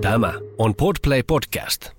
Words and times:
Tämä 0.00 0.32
on 0.58 0.74
Podplay 0.74 1.22
Podcast. 1.22 1.90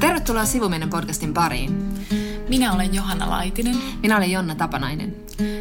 Tervetuloa 0.00 0.44
Sivumennen 0.44 0.90
podcastin 0.90 1.34
pariin. 1.34 1.91
Minä 2.52 2.72
olen 2.72 2.94
Johanna 2.94 3.30
Laitinen 3.30 3.76
Minä 4.02 4.16
olen 4.16 4.30
Jonna 4.30 4.54
Tapanainen, 4.54 5.16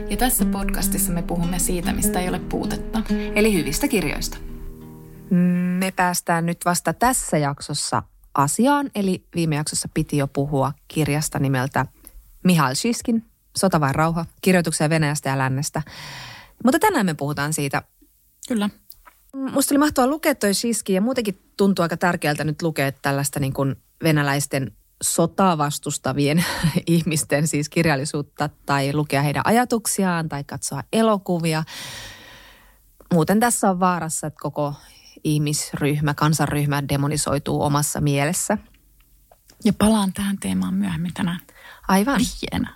ja 0.09 0.17
tässä 0.17 0.45
podcastissa 0.45 1.13
me 1.13 1.21
puhumme 1.21 1.59
siitä, 1.59 1.93
mistä 1.93 2.19
ei 2.19 2.29
ole 2.29 2.39
puutetta. 2.39 3.01
eli 3.35 3.53
hyvistä 3.53 3.87
kirjoista. 3.87 4.37
Me 5.79 5.91
päästään 5.95 6.45
nyt 6.45 6.57
vasta 6.65 6.93
tässä 6.93 7.37
jaksossa 7.37 8.03
asiaan, 8.33 8.89
eli 8.95 9.25
viime 9.35 9.55
jaksossa 9.55 9.89
piti 9.93 10.17
jo 10.17 10.27
puhua 10.27 10.73
kirjasta 10.87 11.39
nimeltä 11.39 11.85
Mihail 12.43 12.75
Shiskin, 12.75 13.25
Sota 13.57 13.79
vai 13.79 13.93
rauha, 13.93 14.25
kirjoituksia 14.41 14.89
Venäjästä 14.89 15.29
ja 15.29 15.37
Lännestä. 15.37 15.81
Mutta 16.63 16.79
tänään 16.79 17.05
me 17.05 17.13
puhutaan 17.13 17.53
siitä. 17.53 17.81
Kyllä. 18.47 18.69
Musta 19.51 19.73
oli 19.73 19.79
mahtavaa 19.79 20.09
lukea 20.09 20.35
toi 20.35 20.53
Shiski 20.53 20.93
ja 20.93 21.01
muutenkin 21.01 21.41
tuntuu 21.57 21.83
aika 21.83 21.97
tärkeältä 21.97 22.43
nyt 22.43 22.61
lukea 22.61 22.91
tällaista 22.91 23.39
niin 23.39 23.53
kuin 23.53 23.75
venäläisten 24.03 24.71
sotaa 25.01 25.57
vastustavien 25.57 26.45
ihmisten 26.87 27.47
siis 27.47 27.69
kirjallisuutta 27.69 28.49
tai 28.65 28.93
lukea 28.93 29.21
heidän 29.21 29.43
ajatuksiaan 29.45 30.29
tai 30.29 30.43
katsoa 30.43 30.83
elokuvia. 30.93 31.63
Muuten 33.13 33.39
tässä 33.39 33.69
on 33.69 33.79
vaarassa, 33.79 34.27
että 34.27 34.39
koko 34.41 34.73
ihmisryhmä, 35.23 36.13
kansanryhmä 36.13 36.83
demonisoituu 36.89 37.61
omassa 37.63 38.01
mielessä. 38.01 38.57
Ja 39.65 39.73
palaan 39.73 40.13
tähän 40.13 40.37
teemaan 40.39 40.73
myöhemmin 40.73 41.13
tänään 41.13 41.39
Aivan. 41.87 42.17
vihjeenä. 42.17 42.75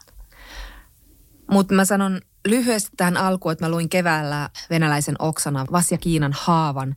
Mutta 1.52 1.74
mä 1.74 1.86
sanon 1.86 2.22
lyhyesti 2.48 2.90
tähän 2.98 3.18
alkuun, 3.18 3.52
että 3.52 3.66
mä 3.66 3.72
luin 3.72 3.90
keväällä 3.90 4.50
venäläisen 4.70 5.16
Oksana 5.20 5.66
Vasja 5.72 5.98
Kiinan 5.98 6.34
haavan, 6.40 6.96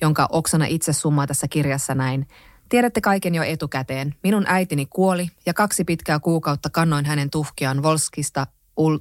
jonka 0.00 0.28
Oksana 0.30 0.64
itse 0.64 0.92
summaa 0.92 1.26
tässä 1.26 1.48
kirjassa 1.48 1.94
näin. 1.94 2.28
Tiedätte 2.70 3.00
kaiken 3.00 3.34
jo 3.34 3.42
etukäteen. 3.42 4.14
Minun 4.22 4.44
äitini 4.46 4.86
kuoli 4.86 5.28
ja 5.46 5.54
kaksi 5.54 5.84
pitkää 5.84 6.20
kuukautta 6.20 6.70
kannoin 6.70 7.04
hänen 7.04 7.30
tuhkiaan 7.30 7.82
Volskista 7.82 8.46
ul, 8.76 8.98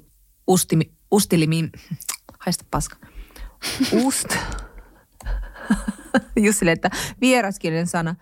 ustimi, 0.48 0.92
ustilimin, 1.11 1.72
haista 2.45 2.66
paska, 2.72 2.98
ust, 3.94 4.38
just 6.45 6.59
silleen, 6.59 6.73
että 6.73 6.89
vieraskielinen 7.22 7.88
sana, 7.88 8.16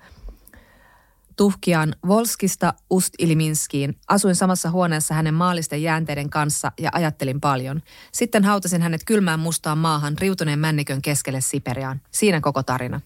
tuhkiaan 1.36 1.96
Volskista 2.08 2.74
Ust-Iliminskiin. 2.94 4.00
Asuin 4.08 4.36
samassa 4.36 4.72
huoneessa 4.72 5.14
hänen 5.14 5.34
maallisten 5.34 5.82
jäänteiden 5.82 6.30
kanssa 6.30 6.72
ja 6.80 6.90
ajattelin 6.94 7.42
paljon. 7.42 7.82
Sitten 8.14 8.44
hautasin 8.44 8.82
hänet 8.82 9.02
kylmään 9.06 9.40
mustaan 9.40 9.78
maahan 9.78 10.18
riutuneen 10.18 10.60
männikön 10.60 11.02
keskelle 11.02 11.42
Siperiaan. 11.42 12.02
Siinä 12.12 12.42
koko 12.42 12.64
tarina. 12.64 13.02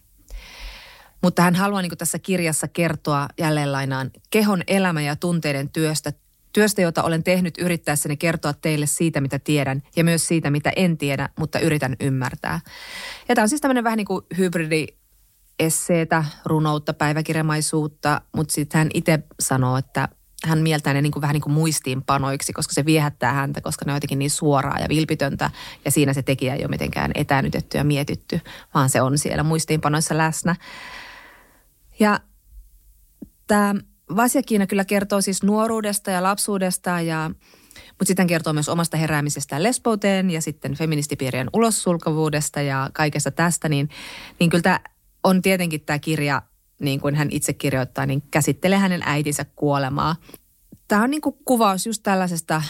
Mutta 1.23 1.41
hän 1.41 1.55
haluaa 1.55 1.81
niin 1.81 1.97
tässä 1.97 2.19
kirjassa 2.19 2.67
kertoa 2.67 3.27
jälleen 3.37 3.71
lainaan 3.71 4.11
kehon 4.29 4.63
elämä 4.67 5.01
ja 5.01 5.15
tunteiden 5.15 5.69
työstä, 5.69 6.13
työstä, 6.53 6.81
jota 6.81 7.03
olen 7.03 7.23
tehnyt 7.23 7.57
yrittäessäni 7.57 8.17
kertoa 8.17 8.53
teille 8.53 8.85
siitä, 8.85 9.21
mitä 9.21 9.39
tiedän 9.39 9.81
ja 9.95 10.03
myös 10.03 10.27
siitä, 10.27 10.49
mitä 10.49 10.71
en 10.75 10.97
tiedä, 10.97 11.29
mutta 11.39 11.59
yritän 11.59 11.95
ymmärtää. 11.99 12.59
Ja 13.29 13.35
tämä 13.35 13.43
on 13.43 13.49
siis 13.49 13.61
tämmöinen 13.61 13.83
vähän 13.83 13.97
niin 13.97 14.07
kuin 14.07 14.25
hybridi 14.37 14.87
esseetä, 15.59 16.25
runoutta, 16.45 16.93
päiväkirjamaisuutta, 16.93 18.21
mutta 18.35 18.53
sitten 18.53 18.77
hän 18.77 18.89
itse 18.93 19.19
sanoo, 19.39 19.77
että 19.77 20.09
hän 20.45 20.59
mieltää 20.59 20.93
ne 20.93 21.01
niin 21.01 21.11
kuin 21.11 21.21
vähän 21.21 21.33
niin 21.33 21.41
kuin 21.41 21.53
muistiinpanoiksi, 21.53 22.53
koska 22.53 22.73
se 22.73 22.85
viehättää 22.85 23.33
häntä, 23.33 23.61
koska 23.61 23.85
ne 23.85 23.91
on 23.91 23.95
jotenkin 23.95 24.19
niin 24.19 24.31
suoraa 24.31 24.79
ja 24.79 24.89
vilpitöntä. 24.89 25.51
Ja 25.85 25.91
siinä 25.91 26.13
se 26.13 26.21
tekijä 26.21 26.55
ei 26.55 26.61
ole 26.61 26.67
mitenkään 26.67 27.11
etänytetty 27.15 27.77
ja 27.77 27.83
mietitty, 27.83 28.39
vaan 28.73 28.89
se 28.89 29.01
on 29.01 29.17
siellä 29.17 29.43
muistiinpanoissa 29.43 30.17
läsnä. 30.17 30.55
Ja 32.01 32.19
tämä 33.47 33.75
Vasjakiina 34.15 34.67
kyllä 34.67 34.85
kertoo 34.85 35.21
siis 35.21 35.43
nuoruudesta 35.43 36.11
ja 36.11 36.23
lapsuudesta 36.23 37.01
ja 37.01 37.31
mutta 37.89 38.05
sitten 38.05 38.27
kertoo 38.27 38.53
myös 38.53 38.69
omasta 38.69 38.97
heräämisestään 38.97 39.63
lesbouteen 39.63 40.31
ja 40.31 40.41
sitten 40.41 40.75
feministipiirien 40.75 41.49
ulossulkavuudesta 41.53 42.61
ja 42.61 42.89
kaikesta 42.93 43.31
tästä, 43.31 43.69
niin, 43.69 43.89
niin 44.39 44.49
kyllä 44.49 44.61
tämä 44.61 44.79
on 45.23 45.41
tietenkin 45.41 45.81
tämä 45.81 45.99
kirja, 45.99 46.41
niin 46.79 47.01
kuin 47.01 47.15
hän 47.15 47.27
itse 47.31 47.53
kirjoittaa, 47.53 48.05
niin 48.05 48.23
käsittelee 48.31 48.77
hänen 48.77 49.01
äitinsä 49.05 49.45
kuolemaa. 49.55 50.15
Tämä 50.87 51.03
on 51.03 51.09
niin 51.09 51.21
kuin 51.21 51.35
kuvaus 51.45 51.85
just 51.85 52.03
tällaisesta 52.03 52.61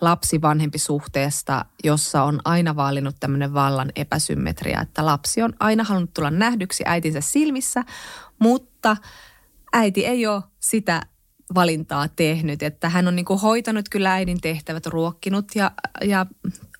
lapsi-vanhempi 0.00 0.78
suhteesta, 0.78 1.64
jossa 1.84 2.22
on 2.22 2.40
aina 2.44 2.76
vaalinut 2.76 3.16
tämmöinen 3.20 3.54
vallan 3.54 3.92
epäsymmetria, 3.96 4.80
että 4.80 5.06
lapsi 5.06 5.42
on 5.42 5.52
aina 5.60 5.84
halunnut 5.84 6.14
tulla 6.14 6.30
nähdyksi 6.30 6.84
äitinsä 6.86 7.20
silmissä, 7.20 7.84
mutta 8.40 8.96
äiti 9.72 10.06
ei 10.06 10.26
ole 10.26 10.42
sitä 10.60 11.02
valintaa 11.54 12.08
tehnyt, 12.08 12.62
että 12.62 12.88
hän 12.88 13.08
on 13.08 13.16
niin 13.16 13.26
kuin 13.26 13.40
hoitanut 13.40 13.88
kyllä 13.88 14.12
äidin 14.12 14.40
tehtävät, 14.40 14.86
ruokkinut 14.86 15.54
ja, 15.54 15.70
ja 16.04 16.26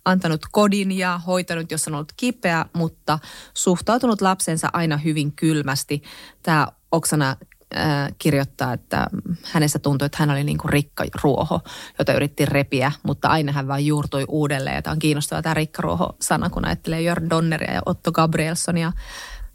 antanut 0.05 0.41
kodin 0.53 0.93
ja 0.99 1.21
hoitanut, 1.27 1.71
jos 1.71 1.89
on 1.89 1.95
ollut 1.95 2.13
kipeä, 2.17 2.67
mutta 2.73 3.19
suhtautunut 3.55 4.21
lapsensa 4.21 4.69
aina 4.73 4.97
hyvin 4.97 5.33
kylmästi. 5.33 6.03
Tämä 6.43 6.67
Oksana 6.93 7.37
äh, 7.77 8.09
kirjoittaa, 8.19 8.73
että 8.73 9.07
hänestä 9.45 9.79
tuntui, 9.79 10.07
että 10.07 10.19
hän 10.21 10.31
oli 10.31 10.45
niin 10.45 10.59
kuin 10.59 10.73
rikkaruoho, 10.73 11.61
jota 11.99 12.13
yritti 12.13 12.47
repiä, 12.47 12.93
mutta 13.03 13.29
aina 13.29 13.53
hän 13.53 13.69
vain 13.69 13.87
juurtui 13.87 14.25
uudelleen. 14.29 14.77
Ja 14.77 14.83
tämä 14.83 14.93
on 14.93 14.99
kiinnostava 14.99 15.43
tämä 15.43 15.55
rikkaruoho-sana, 15.55 16.51
kun 16.51 16.65
ajattelee 16.65 17.03
Jörn 17.03 17.31
Donneria 17.31 17.75
ja 17.75 17.83
Otto 17.87 18.13
Gabrielsonia. 18.13 18.93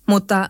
Mutta 0.08 0.50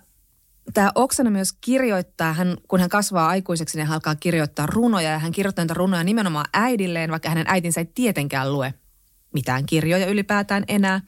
tämä 0.73 0.91
Oksana 0.95 1.29
myös 1.29 1.53
kirjoittaa, 1.61 2.33
hän, 2.33 2.57
kun 2.67 2.79
hän 2.79 2.89
kasvaa 2.89 3.27
aikuiseksi, 3.27 3.77
niin 3.77 3.87
hän 3.87 3.93
alkaa 3.93 4.15
kirjoittaa 4.15 4.65
runoja 4.65 5.09
ja 5.09 5.19
hän 5.19 5.31
kirjoittaa 5.31 5.65
niitä 5.65 5.73
runoja 5.73 6.03
nimenomaan 6.03 6.45
äidilleen, 6.53 7.11
vaikka 7.11 7.29
hänen 7.29 7.45
äitinsä 7.47 7.81
ei 7.81 7.91
tietenkään 7.95 8.53
lue 8.53 8.73
mitään 9.33 9.65
kirjoja 9.65 10.07
ylipäätään 10.07 10.63
enää. 10.67 11.01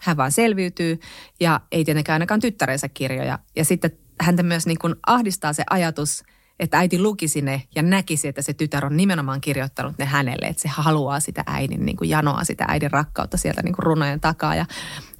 Hän 0.00 0.16
vaan 0.16 0.32
selviytyy 0.32 1.00
ja 1.40 1.60
ei 1.72 1.84
tietenkään 1.84 2.14
ainakaan 2.14 2.40
tyttärensä 2.40 2.88
kirjoja. 2.88 3.38
Ja 3.56 3.64
sitten 3.64 3.90
häntä 4.20 4.42
myös 4.42 4.66
niin 4.66 4.78
kuin 4.78 4.94
ahdistaa 5.06 5.52
se 5.52 5.64
ajatus, 5.70 6.22
että 6.60 6.78
äiti 6.78 6.98
lukisi 6.98 7.42
ne 7.42 7.62
ja 7.74 7.82
näkisi, 7.82 8.28
että 8.28 8.42
se 8.42 8.52
tytär 8.52 8.86
on 8.86 8.96
nimenomaan 8.96 9.40
kirjoittanut 9.40 9.98
ne 9.98 10.04
hänelle, 10.04 10.46
että 10.46 10.62
se 10.62 10.68
haluaa 10.68 11.20
sitä 11.20 11.44
äidin, 11.46 11.86
niin 11.86 11.96
kuin 11.96 12.10
janoa 12.10 12.44
sitä 12.44 12.64
äidin 12.68 12.90
rakkautta 12.90 13.36
sieltä 13.36 13.62
niin 13.62 13.74
kuin 13.74 13.82
runojen 13.82 14.20
takaa. 14.20 14.54
Ja 14.54 14.66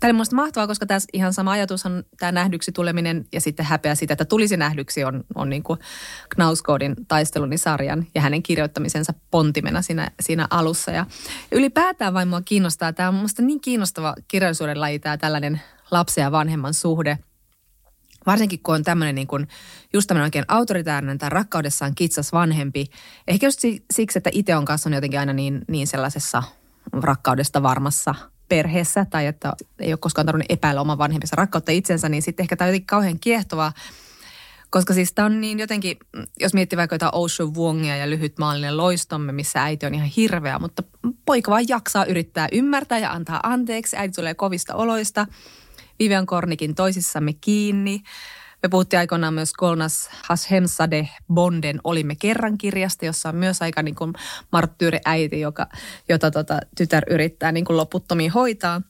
tämä 0.00 0.08
oli 0.08 0.12
minusta 0.12 0.36
mahtavaa, 0.36 0.66
koska 0.66 0.86
tässä 0.86 1.08
ihan 1.12 1.32
sama 1.32 1.52
ajatus 1.52 1.86
on 1.86 2.04
tämä 2.18 2.32
nähdyksi 2.32 2.72
tuleminen 2.72 3.26
ja 3.32 3.40
sitten 3.40 3.66
häpeä 3.66 3.94
sitä, 3.94 4.12
että 4.12 4.24
tulisi 4.24 4.56
nähdyksi 4.56 5.04
on, 5.04 5.24
on 5.34 5.50
niin 5.50 5.62
kuin 5.62 5.78
Knauskoodin 6.34 6.94
taisteluni 7.08 7.58
sarjan 7.58 8.06
ja 8.14 8.20
hänen 8.20 8.42
kirjoittamisensa 8.42 9.14
pontimena 9.30 9.82
siinä, 9.82 10.10
siinä 10.20 10.46
alussa. 10.50 10.90
Ja 10.90 11.06
ylipäätään 11.52 12.14
vain 12.14 12.28
mua 12.28 12.42
kiinnostaa, 12.44 12.92
tämä 12.92 13.08
on 13.08 13.14
minusta 13.14 13.42
niin 13.42 13.60
kiinnostava 13.60 14.14
kirjallisuuden 14.28 14.80
laji, 14.80 14.98
tämä 14.98 15.16
tällainen 15.16 15.60
lapsen 15.90 16.22
ja 16.22 16.32
vanhemman 16.32 16.74
suhde– 16.74 17.18
Varsinkin 18.26 18.60
kun 18.62 18.74
on 18.74 18.82
tämmöinen 18.82 19.14
niin 19.14 19.26
kuin, 19.26 19.48
just 19.92 20.08
tämmöinen 20.08 20.26
oikein 20.26 20.44
autoritäärinen 20.48 21.18
tai 21.18 21.30
rakkaudessaan 21.30 21.94
kitsas 21.94 22.32
vanhempi. 22.32 22.86
Ehkä 23.28 23.46
just 23.46 23.60
siksi, 23.90 24.18
että 24.18 24.30
itse 24.32 24.56
on 24.56 24.64
kasvanut 24.64 24.96
jotenkin 24.96 25.20
aina 25.20 25.32
niin, 25.32 25.64
niin 25.68 25.86
sellaisessa 25.86 26.42
rakkaudesta 26.92 27.62
varmassa 27.62 28.14
perheessä 28.48 29.06
tai 29.10 29.26
että 29.26 29.52
ei 29.78 29.92
ole 29.92 29.96
koskaan 29.96 30.26
tarvinnut 30.26 30.50
epäillä 30.50 30.80
oman 30.80 30.98
vanhempiensa 30.98 31.36
rakkautta 31.36 31.72
itsensä, 31.72 32.08
niin 32.08 32.22
sitten 32.22 32.44
ehkä 32.44 32.56
tämä 32.56 32.66
on 32.66 32.70
jotenkin 32.70 32.86
kauhean 32.86 33.18
kiehtovaa. 33.20 33.72
Koska 34.70 34.94
siis 34.94 35.12
tämä 35.12 35.26
on 35.26 35.40
niin 35.40 35.58
jotenkin, 35.58 35.96
jos 36.40 36.54
miettii 36.54 36.76
vaikka 36.76 36.94
jotain 36.94 37.14
Osho 37.14 37.46
Wongia 37.46 37.96
ja 37.96 38.10
lyhyt 38.10 38.38
maallinen 38.38 38.76
loistomme, 38.76 39.32
missä 39.32 39.62
äiti 39.62 39.86
on 39.86 39.94
ihan 39.94 40.08
hirveä, 40.16 40.58
mutta 40.58 40.82
poika 41.26 41.50
vaan 41.50 41.68
jaksaa 41.68 42.04
yrittää 42.04 42.48
ymmärtää 42.52 42.98
ja 42.98 43.12
antaa 43.12 43.40
anteeksi. 43.42 43.96
Äiti 43.96 44.14
tulee 44.14 44.34
kovista 44.34 44.74
oloista. 44.74 45.26
Vivian 45.98 46.26
Kornikin 46.26 46.74
toisissamme 46.74 47.32
kiinni. 47.32 48.02
Me 48.62 48.68
puhuttiin 48.68 49.00
aikoinaan 49.00 49.34
myös 49.34 49.52
Kolnas 49.52 50.10
Hashemsade 50.28 51.08
Bonden 51.34 51.80
Olimme 51.84 52.14
kerran 52.14 52.58
kirjasta, 52.58 53.06
jossa 53.06 53.28
on 53.28 53.36
myös 53.36 53.62
aika 53.62 53.82
niin 53.82 53.94
kuin 53.94 54.12
marttyyri 54.52 54.98
äiti, 55.04 55.40
joka, 55.40 55.68
jota 56.08 56.30
tota, 56.30 56.58
tytär 56.76 57.02
yrittää 57.10 57.52
niin 57.52 57.64
kuin 57.64 57.76
loputtomiin 57.76 58.30
hoitaa. 58.30 58.82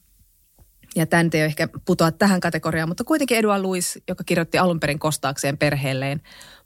Ja 0.95 1.05
tämän 1.05 1.29
ei 1.33 1.41
ehkä 1.41 1.67
putoa 1.85 2.11
tähän 2.11 2.39
kategoriaan, 2.39 2.89
mutta 2.89 3.03
kuitenkin 3.03 3.37
Edua 3.37 3.59
Luis, 3.59 3.99
joka 4.07 4.23
kirjoitti 4.23 4.57
alun 4.57 4.79
perin 4.79 4.99
kostaakseen 4.99 5.57
perheelleen 5.57 6.21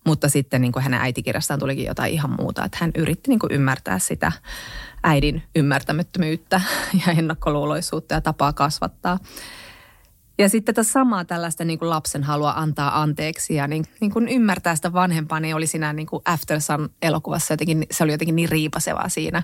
Mutta 0.05 0.29
sitten 0.29 0.61
niin 0.61 0.71
kuin 0.71 0.83
hänen 0.83 1.01
äitikirjastaan 1.01 1.59
tulikin 1.59 1.85
jotain 1.85 2.13
ihan 2.13 2.35
muuta, 2.39 2.65
että 2.65 2.77
hän 2.81 2.91
yritti 2.95 3.29
niin 3.29 3.39
kuin 3.39 3.51
ymmärtää 3.51 3.99
sitä 3.99 4.31
äidin 5.03 5.43
ymmärtämättömyyttä 5.55 6.61
ja 7.05 7.13
ennakkoluuloisuutta 7.13 8.13
ja 8.13 8.21
tapaa 8.21 8.53
kasvattaa. 8.53 9.19
Ja 10.41 10.49
sitten 10.49 10.75
tätä 10.75 10.89
samaa 10.89 11.25
tällaista 11.25 11.65
niin 11.65 11.79
kuin 11.79 11.89
lapsen 11.89 12.23
halua 12.23 12.53
antaa 12.55 13.01
anteeksi 13.01 13.55
ja 13.55 13.67
niin, 13.67 13.85
niin 13.99 14.11
kuin 14.11 14.27
ymmärtää 14.27 14.75
sitä 14.75 14.93
vanhempaa, 14.93 15.39
niin 15.39 15.55
oli 15.55 15.67
siinä 15.67 15.93
niin 15.93 16.07
kuin 16.07 16.21
After 16.25 16.61
Sun 16.61 16.89
elokuvassa 17.01 17.53
jotenkin, 17.53 17.85
se 17.91 18.03
oli 18.03 18.11
jotenkin 18.11 18.35
niin 18.35 18.49
riipasevaa 18.49 19.09
siinä 19.09 19.43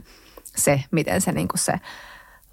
se, 0.56 0.84
miten 0.92 1.22
se, 1.22 1.32
niin 1.32 1.48
kuin 1.48 1.60
se 1.60 1.74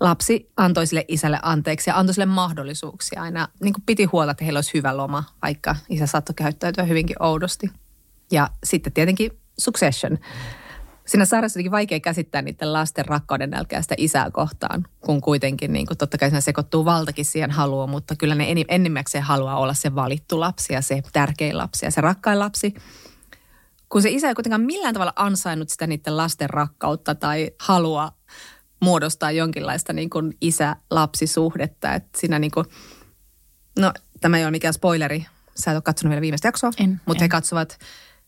lapsi 0.01 0.51
antoi 0.57 0.87
sille 0.87 1.05
isälle 1.09 1.39
anteeksi 1.43 1.91
ja 1.91 1.99
antoi 1.99 2.15
sille 2.15 2.27
mahdollisuuksia 2.27 3.23
aina. 3.23 3.49
Niin 3.61 3.73
kuin 3.73 3.85
piti 3.87 4.05
huolta, 4.05 4.31
että 4.31 4.45
heillä 4.45 4.59
olisi 4.59 4.75
hyvä 4.75 4.97
loma, 4.97 5.25
vaikka 5.43 5.77
isä 5.89 6.07
saattoi 6.07 6.35
käyttäytyä 6.35 6.85
hyvinkin 6.85 7.23
oudosti. 7.23 7.71
Ja 8.33 8.51
sitten 8.65 8.93
tietenkin 8.93 9.31
Succession. 9.59 10.19
Siinä 11.07 11.25
sairassa 11.25 11.61
on 11.65 11.71
vaikea 11.71 12.01
käsittää 12.01 12.43
niiden 12.43 12.73
lasten 12.73 13.05
rakkauden 13.05 13.51
nälkää 13.51 13.83
sitä 13.83 13.95
isää 13.99 14.31
kohtaan, 14.31 14.87
kun 15.01 15.21
kuitenkin 15.21 15.73
niin 15.73 15.87
kuin 15.87 15.99
totta 15.99 16.19
kai 16.19 16.31
siinä 16.31 16.41
sekoittuu 16.41 16.85
valtakin 16.85 17.25
siihen 17.25 17.51
haluun, 17.51 17.91
mutta 17.91 18.17
kyllä 18.17 18.35
ne 18.35 18.47
enimmäkseen 18.69 19.25
haluaa 19.25 19.59
olla 19.59 19.75
se 19.75 19.95
valittu 19.95 20.41
lapsi 20.41 20.73
ja 20.73 20.83
se 20.83 21.03
tärkein 21.13 21.59
lapsi 21.59 21.87
ja 21.87 21.91
se 21.91 22.01
rakkain 22.01 22.39
lapsi. 22.39 22.75
Kun 23.89 24.03
se 24.03 24.11
isä 24.11 24.29
ei 24.29 24.35
kuitenkaan 24.35 24.61
millään 24.61 24.95
tavalla 24.95 25.13
ansainnut 25.17 25.69
sitä 25.69 25.87
niiden 25.87 26.17
lasten 26.17 26.51
rakkautta 26.51 27.15
tai 27.15 27.51
halua 27.61 28.13
muodostaa 28.81 29.31
jonkinlaista 29.31 29.93
niin 29.93 30.11
kuin 30.11 30.37
isä-lapsisuhdetta. 30.41 31.95
Että 31.95 32.19
siinä 32.21 32.39
niin 32.39 32.51
kuin, 32.51 32.67
no 33.79 33.93
tämä 34.21 34.39
ei 34.39 34.45
ole 34.45 34.51
mikään 34.51 34.75
spoileri, 34.75 35.27
sä 35.55 35.71
et 35.71 35.77
ole 35.77 35.83
katsonut 35.83 36.11
vielä 36.11 36.21
viimeistä 36.21 36.49
jaksoa, 36.49 36.71
en, 36.79 37.01
mutta 37.07 37.21
en. 37.21 37.25
he 37.25 37.29
katsovat 37.29 37.79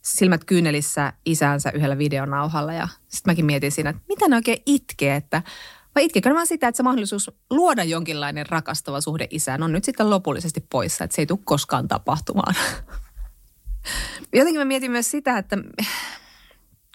silmät 0.07 0.43
kyynelissä 0.43 1.13
isänsä 1.25 1.71
yhdellä 1.73 1.97
videonauhalla 1.97 2.73
ja 2.73 2.87
sitten 3.07 3.31
mäkin 3.31 3.45
mietin 3.45 3.71
siinä, 3.71 3.89
että 3.89 4.01
mitä 4.07 4.27
ne 4.27 4.35
oikein 4.35 4.61
itkee, 4.65 5.15
että 5.15 5.41
vai 5.95 6.05
itkekö 6.05 6.33
vaan 6.33 6.47
sitä, 6.47 6.67
että 6.67 6.77
se 6.77 6.83
mahdollisuus 6.83 7.31
luoda 7.49 7.83
jonkinlainen 7.83 8.45
rakastava 8.49 9.01
suhde 9.01 9.27
isään 9.29 9.63
on 9.63 9.71
nyt 9.71 9.83
sitten 9.83 10.09
lopullisesti 10.09 10.65
poissa, 10.69 11.03
että 11.03 11.15
se 11.15 11.21
ei 11.21 11.25
tule 11.25 11.39
koskaan 11.43 11.87
tapahtumaan. 11.87 12.55
Jotenkin 14.33 14.61
mä 14.61 14.65
mietin 14.65 14.91
myös 14.91 15.11
sitä, 15.11 15.37
että 15.37 15.57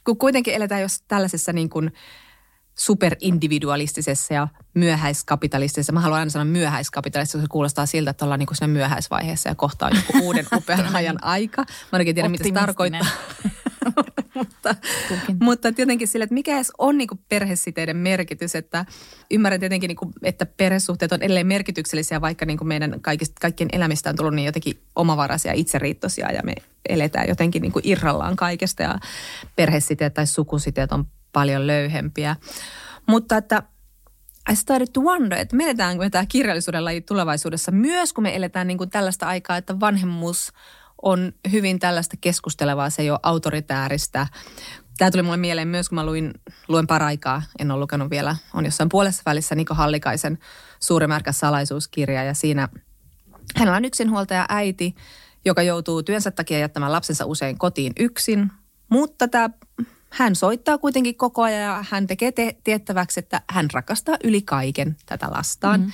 kun 0.04 0.18
kuitenkin 0.18 0.54
eletään 0.54 0.80
jos 0.80 1.02
tällaisessa 1.08 1.52
niin 1.52 1.70
kuin 1.70 1.92
superindividualistisessa 2.78 4.34
ja 4.34 4.48
myöhäiskapitalistisessa. 4.74 5.92
Mä 5.92 6.00
haluan 6.00 6.18
aina 6.18 6.30
sanoa 6.30 6.44
myöhäiskapitalistisessa, 6.44 7.44
se 7.44 7.50
kuulostaa 7.50 7.86
siltä, 7.86 8.10
että 8.10 8.24
ollaan 8.24 8.38
niin 8.38 8.48
siinä 8.52 8.72
myöhäisvaiheessa 8.72 9.48
ja 9.48 9.54
kohta 9.54 9.86
on 9.86 9.92
joku 9.96 10.26
uuden 10.26 10.46
upean 10.56 10.96
ajan 10.96 11.24
aika. 11.24 11.64
Mä 11.92 11.98
en 11.98 12.14
tiedä, 12.14 12.28
mitä 12.28 12.44
se 12.44 12.52
tarkoittaa. 12.52 13.06
mutta, 14.34 14.74
mutta 15.40 15.68
jotenkin 15.78 16.08
sille, 16.08 16.22
että 16.22 16.34
mikä 16.34 16.54
edes 16.54 16.72
on 16.78 16.98
niin 16.98 17.08
perhesiteiden 17.28 17.96
merkitys, 17.96 18.54
että 18.54 18.84
ymmärrän 19.30 19.60
tietenkin, 19.60 19.88
niin 19.88 19.96
kuin, 19.96 20.12
että 20.22 20.46
perhesuhteet 20.46 21.12
on 21.12 21.22
edelleen 21.22 21.46
merkityksellisiä, 21.46 22.20
vaikka 22.20 22.46
niin 22.46 22.58
kuin 22.58 22.68
meidän 22.68 23.00
kaikista, 23.00 23.34
kaikkien 23.40 23.68
elämistä 23.72 24.10
on 24.10 24.16
tullut 24.16 24.34
niin 24.34 24.46
jotenkin 24.46 24.82
omavaraisia, 24.96 25.52
itseriittoisia 25.52 26.32
ja 26.32 26.42
me 26.44 26.54
eletään 26.88 27.28
jotenkin 27.28 27.62
niin 27.62 27.72
kuin 27.72 27.88
irrallaan 27.88 28.36
kaikesta 28.36 28.82
ja 28.82 28.98
perhesiteet 29.56 30.14
tai 30.14 30.26
sukusiteet 30.26 30.92
on 30.92 31.06
paljon 31.32 31.66
löyhempiä. 31.66 32.36
Mutta 33.06 33.36
että 33.36 33.62
I 34.52 34.56
started 34.56 34.88
to 34.92 35.00
wonder, 35.00 35.38
että 35.38 35.56
menetäänkö 35.56 36.04
me 36.04 36.10
tämä 36.10 36.26
kirjallisuuden 36.26 36.84
laji 36.84 37.00
tulevaisuudessa 37.00 37.70
myös, 37.72 38.12
kun 38.12 38.22
me 38.22 38.36
eletään 38.36 38.66
niin 38.66 38.78
kuin 38.78 38.90
tällaista 38.90 39.26
aikaa, 39.26 39.56
että 39.56 39.80
vanhemmuus 39.80 40.52
on 41.02 41.32
hyvin 41.52 41.78
tällaista 41.78 42.16
keskustelevaa, 42.20 42.90
se 42.90 43.02
ei 43.02 43.10
ole 43.10 43.18
autoritääristä. 43.22 44.26
Tämä 44.98 45.10
tuli 45.10 45.22
mulle 45.22 45.36
mieleen 45.36 45.68
myös, 45.68 45.88
kun 45.88 45.96
mä 45.96 46.06
luin, 46.06 46.34
luen 46.68 46.86
paraikaa, 46.86 47.42
en 47.58 47.70
ole 47.70 47.80
lukenut 47.80 48.10
vielä, 48.10 48.36
on 48.54 48.64
jossain 48.64 48.88
puolessa 48.88 49.22
välissä 49.26 49.54
Niko 49.54 49.74
Hallikaisen 49.74 50.38
Suuri 50.80 51.06
märkä 51.06 51.32
salaisuuskirja 51.32 52.24
ja 52.24 52.34
siinä 52.34 52.68
hänellä 53.56 53.76
on 53.76 53.84
yksinhuoltaja 53.84 54.46
äiti, 54.48 54.94
joka 55.44 55.62
joutuu 55.62 56.02
työnsä 56.02 56.30
takia 56.30 56.58
jättämään 56.58 56.92
lapsensa 56.92 57.26
usein 57.26 57.58
kotiin 57.58 57.92
yksin, 57.98 58.52
mutta 58.88 59.28
tämä 59.28 59.50
hän 60.12 60.36
soittaa 60.36 60.78
kuitenkin 60.78 61.16
koko 61.16 61.42
ajan 61.42 61.62
ja 61.62 61.84
hän 61.90 62.06
tekee 62.06 62.32
te- 62.32 62.56
tiettäväksi, 62.64 63.20
että 63.20 63.42
hän 63.50 63.68
rakastaa 63.72 64.16
yli 64.24 64.42
kaiken 64.42 64.96
tätä 65.06 65.26
lastaan. 65.30 65.80
Mm-hmm. 65.80 65.92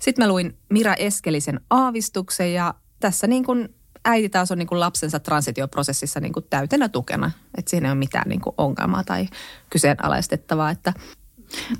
Sitten 0.00 0.24
mä 0.24 0.28
luin 0.28 0.58
Mira 0.70 0.94
Eskelisen 0.94 1.60
aavistuksen 1.70 2.52
ja 2.52 2.74
tässä 3.00 3.26
niin 3.26 3.44
kuin 3.44 3.74
äiti 4.04 4.28
taas 4.28 4.50
on 4.50 4.58
niin 4.58 4.68
kuin 4.68 4.80
lapsensa 4.80 5.20
transitioprosessissa 5.20 6.20
niin 6.20 6.32
kuin 6.32 6.46
täytenä 6.50 6.88
tukena. 6.88 7.30
Että 7.58 7.70
siinä 7.70 7.88
ei 7.88 7.92
ole 7.92 7.98
mitään 7.98 8.28
niin 8.28 8.40
kuin 8.40 8.54
ongelmaa 8.58 9.04
tai 9.04 9.28
kyseenalaistettavaa. 9.70 10.70
Että... 10.70 10.92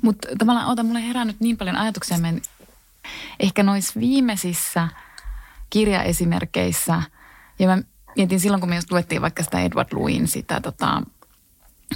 Mutta 0.01 0.27
tavallaan 0.37 0.67
ota 0.67 0.83
mulle 0.83 1.07
herännyt 1.07 1.39
niin 1.39 1.57
paljon 1.57 1.75
ajatuksia. 1.75 2.17
Men 2.17 2.41
ehkä 3.39 3.63
noissa 3.63 3.99
viimeisissä 3.99 4.87
kirjaesimerkkeissä, 5.69 7.01
ja 7.59 7.67
mä 7.67 7.81
mietin 8.15 8.39
silloin, 8.39 8.61
kun 8.61 8.69
me 8.69 8.75
just 8.75 8.91
luettiin 8.91 9.21
vaikka 9.21 9.43
sitä 9.43 9.61
Edward 9.61 9.89
Luin, 9.91 10.27
sitä 10.27 10.61
tota, 10.61 11.03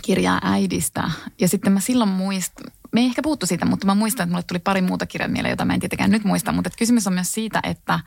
kirjaa 0.02 0.40
äidistä. 0.44 1.12
Ja 1.40 1.48
sitten 1.48 1.74
mä 1.74 1.80
silloin 1.80 2.10
muistan, 2.10 2.66
me 2.92 3.02
ei 3.02 3.06
ehkä 3.06 3.22
puhuttu 3.22 3.46
siitä, 3.46 3.66
mutta 3.66 3.86
mä 3.86 3.96
muistan, 3.96 4.24
että 4.24 4.32
mulle 4.32 4.44
tuli 4.44 4.60
pari 4.60 4.82
muuta 4.82 5.06
kirjaa 5.06 5.30
mieleen, 5.30 5.52
jota 5.52 5.66
mä 5.66 5.74
en 5.74 5.80
tietenkään 5.80 6.12
nyt 6.12 6.24
muista. 6.24 6.52
Mutta 6.52 6.70
kysymys 6.78 7.08
on 7.08 7.14
myös 7.14 7.32
siitä, 7.32 7.60
että 7.64 8.00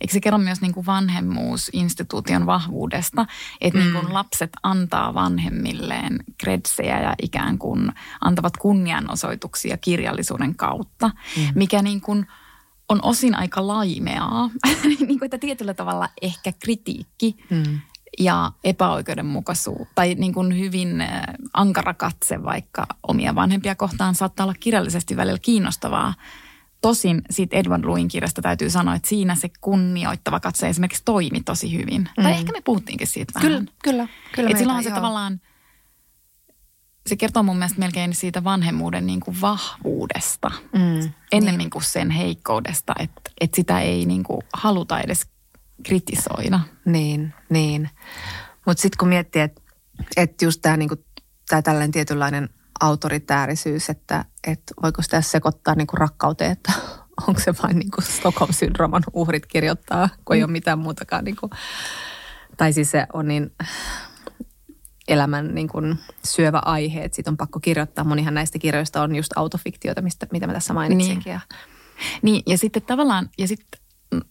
eikö 0.00 0.12
se 0.12 0.20
kerro 0.20 0.38
myös 0.38 0.60
niin 0.60 0.74
kuin 0.74 0.86
vanhemmuusinstituution 0.86 2.46
vahvuudesta, 2.46 3.26
että 3.60 3.78
mm. 3.78 3.84
niin 3.84 3.94
kuin 3.94 4.14
lapset 4.14 4.50
antaa 4.62 5.14
vanhemmilleen 5.14 6.24
kredsejä 6.38 7.00
ja 7.00 7.14
ikään 7.22 7.58
kuin 7.58 7.92
antavat 8.20 8.56
kunnianosoituksia 8.56 9.76
kirjallisuuden 9.76 10.56
kautta, 10.56 11.10
mm. 11.36 11.42
mikä 11.54 11.82
niin 11.82 12.00
kuin 12.00 12.26
on 12.88 12.98
osin 13.02 13.34
aika 13.34 13.66
laimeaa, 13.66 14.50
niin 14.84 15.18
kuin, 15.18 15.24
että 15.24 15.38
tietyllä 15.38 15.74
tavalla 15.74 16.08
ehkä 16.22 16.52
kritiikki 16.52 17.36
mm 17.50 17.80
ja 18.18 18.52
epäoikeudenmukaisuus 18.64 19.88
tai 19.94 20.14
niin 20.14 20.34
kuin 20.34 20.58
hyvin 20.58 21.00
äh, 21.00 21.22
ankara 21.52 21.94
katse 21.94 22.42
vaikka 22.44 22.86
omia 23.08 23.34
vanhempia 23.34 23.74
kohtaan 23.74 24.14
saattaa 24.14 24.44
olla 24.44 24.54
kirjallisesti 24.60 25.16
välillä 25.16 25.38
kiinnostavaa. 25.42 26.14
Tosin 26.80 27.22
siitä 27.30 27.56
Edward 27.56 27.84
Luin 27.84 28.08
kirjasta 28.08 28.42
täytyy 28.42 28.70
sanoa, 28.70 28.94
että 28.94 29.08
siinä 29.08 29.34
se 29.34 29.50
kunnioittava 29.60 30.40
katse 30.40 30.68
esimerkiksi 30.68 31.02
toimi 31.04 31.40
tosi 31.40 31.72
hyvin. 31.72 32.08
Mm. 32.16 32.22
Tai 32.22 32.32
ehkä 32.32 32.52
me 32.52 32.60
puhuttiinkin 32.60 33.06
siitä 33.06 33.40
kyllä, 33.40 33.54
vähän. 33.54 33.68
Kyllä, 33.82 34.08
kyllä. 34.34 34.50
Että 34.50 34.58
silloin 34.58 34.82
se 34.82 34.88
joo. 34.88 34.96
tavallaan, 34.96 35.40
se 37.06 37.16
kertoo 37.16 37.42
mun 37.42 37.56
mielestä 37.56 37.78
melkein 37.78 38.14
siitä 38.14 38.44
vanhemmuuden 38.44 39.06
niin 39.06 39.20
kuin 39.20 39.40
vahvuudesta. 39.40 40.50
Mm. 40.72 41.12
Ennemmin 41.32 41.58
niin. 41.58 41.70
kuin 41.70 41.84
sen 41.84 42.10
heikkoudesta, 42.10 42.94
että, 42.98 43.30
että 43.40 43.56
sitä 43.56 43.80
ei 43.80 44.06
niin 44.06 44.24
kuin 44.24 44.40
haluta 44.52 45.00
edes 45.00 45.28
kritisoida. 45.82 46.60
Niin, 46.84 47.34
niin. 47.50 47.90
Mutta 48.66 48.80
sitten 48.80 48.98
kun 48.98 49.08
miettii, 49.08 49.42
että 49.42 49.62
et 50.16 50.42
just 50.42 50.60
tämä 50.62 50.76
niinku, 50.76 50.96
tää 51.48 51.62
tällainen 51.62 51.90
tietynlainen 51.90 52.48
autoritäärisyys, 52.80 53.90
että 53.90 54.24
et 54.46 54.62
voiko 54.82 55.02
sitä 55.02 55.20
sekoittaa 55.20 55.74
niinku 55.74 55.96
rakkauteen, 55.96 56.52
että 56.52 56.72
onko 57.28 57.40
se 57.40 57.54
vain 57.62 57.78
niinku 57.78 58.00
Stockholm-syndrooman 58.00 59.02
uhrit 59.12 59.46
kirjoittaa, 59.46 60.08
kun 60.24 60.36
ei 60.36 60.42
ole 60.42 60.52
mitään 60.52 60.78
muutakaan. 60.78 61.24
Niinku, 61.24 61.50
tai 62.56 62.72
siis 62.72 62.90
se 62.90 63.06
on 63.12 63.28
niin 63.28 63.52
elämän 65.08 65.54
niin 65.54 65.68
kuin 65.68 65.98
syövä 66.24 66.58
aihe, 66.64 67.04
että 67.04 67.16
siitä 67.16 67.30
on 67.30 67.36
pakko 67.36 67.60
kirjoittaa. 67.60 68.04
Monihan 68.04 68.34
näistä 68.34 68.58
kirjoista 68.58 69.02
on 69.02 69.16
just 69.16 69.32
autofiktiota, 69.36 70.02
mistä, 70.02 70.26
mitä 70.32 70.46
mä 70.46 70.52
tässä 70.52 70.74
mainitsinkin. 70.74 71.24
Niin. 71.24 71.32
Ja, 71.32 71.40
niin, 72.22 72.42
ja 72.46 72.58
sitten 72.58 72.82
tavallaan, 72.82 73.30
ja 73.38 73.48
sitten 73.48 73.80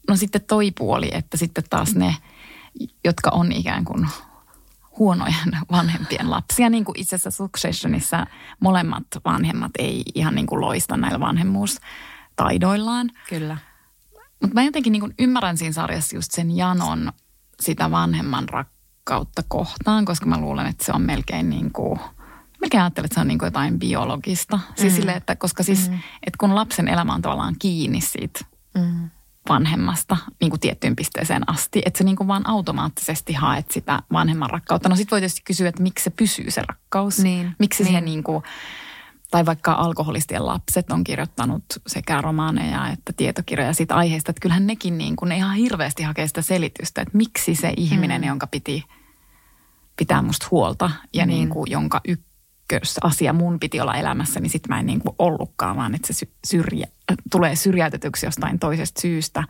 no 0.08 0.15
sitten 0.15 0.41
toi 0.48 0.72
puoli, 0.72 1.10
että 1.12 1.38
sitten 1.38 1.63
taas 1.70 1.96
ne, 1.96 2.15
jotka 3.03 3.29
on 3.29 3.51
ikään 3.51 3.86
kuin 3.86 4.08
huonojen 5.00 5.58
vanhempien 5.72 6.29
lapsia. 6.29 6.70
Niin 6.70 6.86
kuin 6.86 7.00
itse 7.00 7.15
asiassa 7.15 7.44
Successionissa 7.44 8.27
molemmat 8.60 9.03
vanhemmat 9.25 9.72
ei 9.79 10.03
ihan 10.15 10.36
niin 10.36 10.48
kuin 10.48 10.62
loista 10.62 10.98
näillä 10.98 11.20
vanhemmuustaidoillaan. 11.20 13.12
Kyllä. 13.29 13.58
Mutta 14.41 14.53
mä 14.53 14.63
jotenkin 14.63 14.91
niin 14.91 15.01
kuin 15.01 15.13
ymmärrän 15.20 15.58
siinä 15.58 15.74
sarjassa 15.74 16.15
just 16.15 16.32
sen 16.32 16.58
janon 16.58 17.12
sitä 17.62 17.91
vanhemman 17.91 18.50
rakkautta 18.50 19.41
kohtaan, 19.48 20.05
koska 20.05 20.25
mä 20.25 20.39
luulen, 20.39 20.67
että 20.67 20.86
se 20.86 20.91
on 20.91 21.01
melkein 21.01 21.50
niin 21.50 21.72
kuin, 21.72 22.00
melkein 22.62 22.84
ajattelen, 22.84 23.05
että 23.05 23.15
se 23.15 23.22
on 23.22 23.27
niin 23.27 23.39
kuin 23.39 23.48
jotain 23.48 23.79
biologista. 23.79 24.60
Siis 24.75 24.94
mm. 24.94 24.96
sille, 24.96 25.12
että 25.12 25.36
koska 25.36 25.63
siis, 25.63 25.89
mm. 25.89 25.96
että 25.96 26.38
kun 26.39 26.55
lapsen 26.55 26.88
elämä 26.88 27.13
on 27.13 27.22
tavallaan 27.22 27.55
kiinni 27.60 28.01
siitä 28.01 28.39
mm 28.75 29.10
vanhemmasta 29.50 30.18
niin 30.42 30.50
kuin 30.50 30.60
tiettyyn 30.60 30.96
pisteeseen 30.96 31.50
asti. 31.50 31.82
Että 31.86 31.98
sä 31.98 32.04
niin 32.04 32.16
kuin 32.16 32.28
vaan 32.28 32.50
automaattisesti 32.50 33.34
haet 33.34 33.72
sitä 33.72 34.00
vanhemman 34.12 34.50
rakkautta. 34.50 34.90
No 34.90 34.96
sit 34.96 35.12
voi 35.12 35.20
tietysti 35.20 35.42
kysyä, 35.46 35.70
että 35.70 35.84
miksi 35.84 36.04
se 36.04 36.10
pysyy 36.10 36.52
se 36.52 36.62
rakkaus. 36.68 37.20
Niin, 37.20 37.56
miksi 37.60 37.84
niin. 37.84 37.94
se 37.94 38.02
niin 38.02 38.24
kuin, 38.24 38.44
tai 39.32 39.46
vaikka 39.46 39.72
alkoholistien 39.72 40.46
lapset 40.46 40.92
on 40.92 41.04
kirjoittanut 41.04 41.64
sekä 41.88 42.22
romaaneja 42.22 42.90
että 42.90 43.14
tietokirjoja 43.14 43.74
siitä 43.74 43.96
aiheesta. 43.96 44.32
Että 44.32 44.42
kyllähän 44.42 44.68
nekin 44.68 44.98
niin 44.98 45.16
kuin, 45.16 45.30
ne 45.30 45.36
ihan 45.36 45.56
hirveästi 45.56 46.04
hakee 46.04 46.28
sitä 46.28 46.42
selitystä, 46.42 47.02
että 47.02 47.18
miksi 47.18 47.56
se 47.56 47.74
ihminen, 47.78 48.22
mm. 48.22 48.28
jonka 48.28 48.48
piti 48.48 48.84
pitää 49.98 50.22
musta 50.22 50.48
huolta 50.52 50.92
ja 51.14 51.25
mm. 51.25 51.30
niin 51.30 51.50
kuin, 51.50 51.72
jonka 51.72 52.02
ykkösasia 52.08 53.34
mun 53.34 53.60
piti 53.60 53.82
olla 53.82 53.96
elämässä, 53.96 54.40
niin 54.40 54.50
sitten 54.50 54.70
mä 54.70 54.80
en 54.80 54.86
niin 54.86 55.00
kuin 55.00 55.16
ollutkaan, 55.20 55.78
vaan 55.78 55.96
että 55.96 56.14
se 56.14 56.28
syrjä, 56.46 56.88
tulee 57.32 57.56
syrjäytetyksi 57.56 58.26
jostain 58.26 58.60
toisesta 58.60 59.02
syystä. 59.02 59.44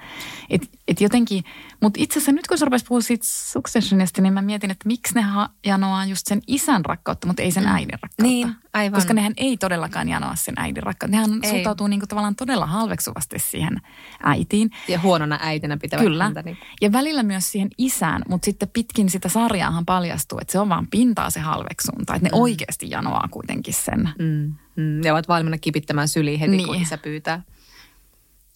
Et, 0.50 0.62
et 0.88 1.02
jotenkin, 1.02 1.44
mutta 1.82 2.00
itse 2.04 2.20
asiassa 2.20 2.32
nyt 2.32 2.48
kun 2.48 2.58
sä 2.58 2.68
puhua 2.88 3.02
siitä 3.02 3.26
Successionista, 3.28 4.22
niin 4.22 4.34
mä 4.34 4.42
mietin, 4.42 4.72
että 4.72 4.88
miksi 4.88 5.16
ne 5.16 5.26
janoaa 5.66 6.06
just 6.06 6.28
sen 6.28 6.42
isän 6.48 6.86
rakkautta, 6.86 7.28
mutta 7.28 7.44
ei 7.44 7.52
sen 7.52 7.68
äidin 7.68 8.00
rakkautta. 8.02 8.24
Niin, 8.24 8.56
aivan. 8.74 8.98
Koska 8.98 9.14
nehän 9.14 9.34
ei 9.38 9.58
todellakaan 9.58 10.10
janoa 10.10 10.36
sen 10.36 10.54
äidin 10.58 10.84
rakkautta. 10.84 11.18
Nehän 11.18 11.40
ei. 11.44 11.50
suhtautuu 11.50 11.88
niinku 11.88 12.08
tavallaan 12.08 12.36
todella 12.36 12.66
halveksuvasti 12.66 13.40
siihen 13.40 13.82
äitiin. 14.24 14.72
Ja 14.88 15.00
huonona 15.00 15.40
äitinä 15.42 15.78
pitävät 15.78 16.04
Kyllä. 16.04 16.24
Häntä, 16.24 16.42
niin. 16.42 16.58
Ja 16.82 16.92
välillä 16.92 17.24
myös 17.24 17.52
siihen 17.52 17.70
isään, 17.78 18.22
mutta 18.30 18.46
sitten 18.46 18.70
pitkin 18.74 19.10
sitä 19.10 19.30
sarjaahan 19.30 19.86
paljastuu, 19.86 20.40
että 20.42 20.52
se 20.52 20.60
on 20.60 20.70
vaan 20.70 20.88
pintaa 20.88 21.30
se 21.30 21.40
halveksunta. 21.40 22.16
Että 22.16 22.28
ne 22.28 22.30
mm. 22.34 22.42
oikeasti 22.42 22.90
janoaa 22.90 23.28
kuitenkin 23.32 23.74
sen. 23.74 24.10
Mm. 24.20 24.56
Mm. 24.76 25.04
Ja 25.04 25.14
ovat 25.14 25.28
valmiina 25.28 25.58
kipittämään 25.58 26.08
syliin 26.08 26.40
heti, 26.40 26.58
niin. 26.58 26.68
kun 26.68 26.76
isä 26.76 26.98
pyytää. 26.98 27.42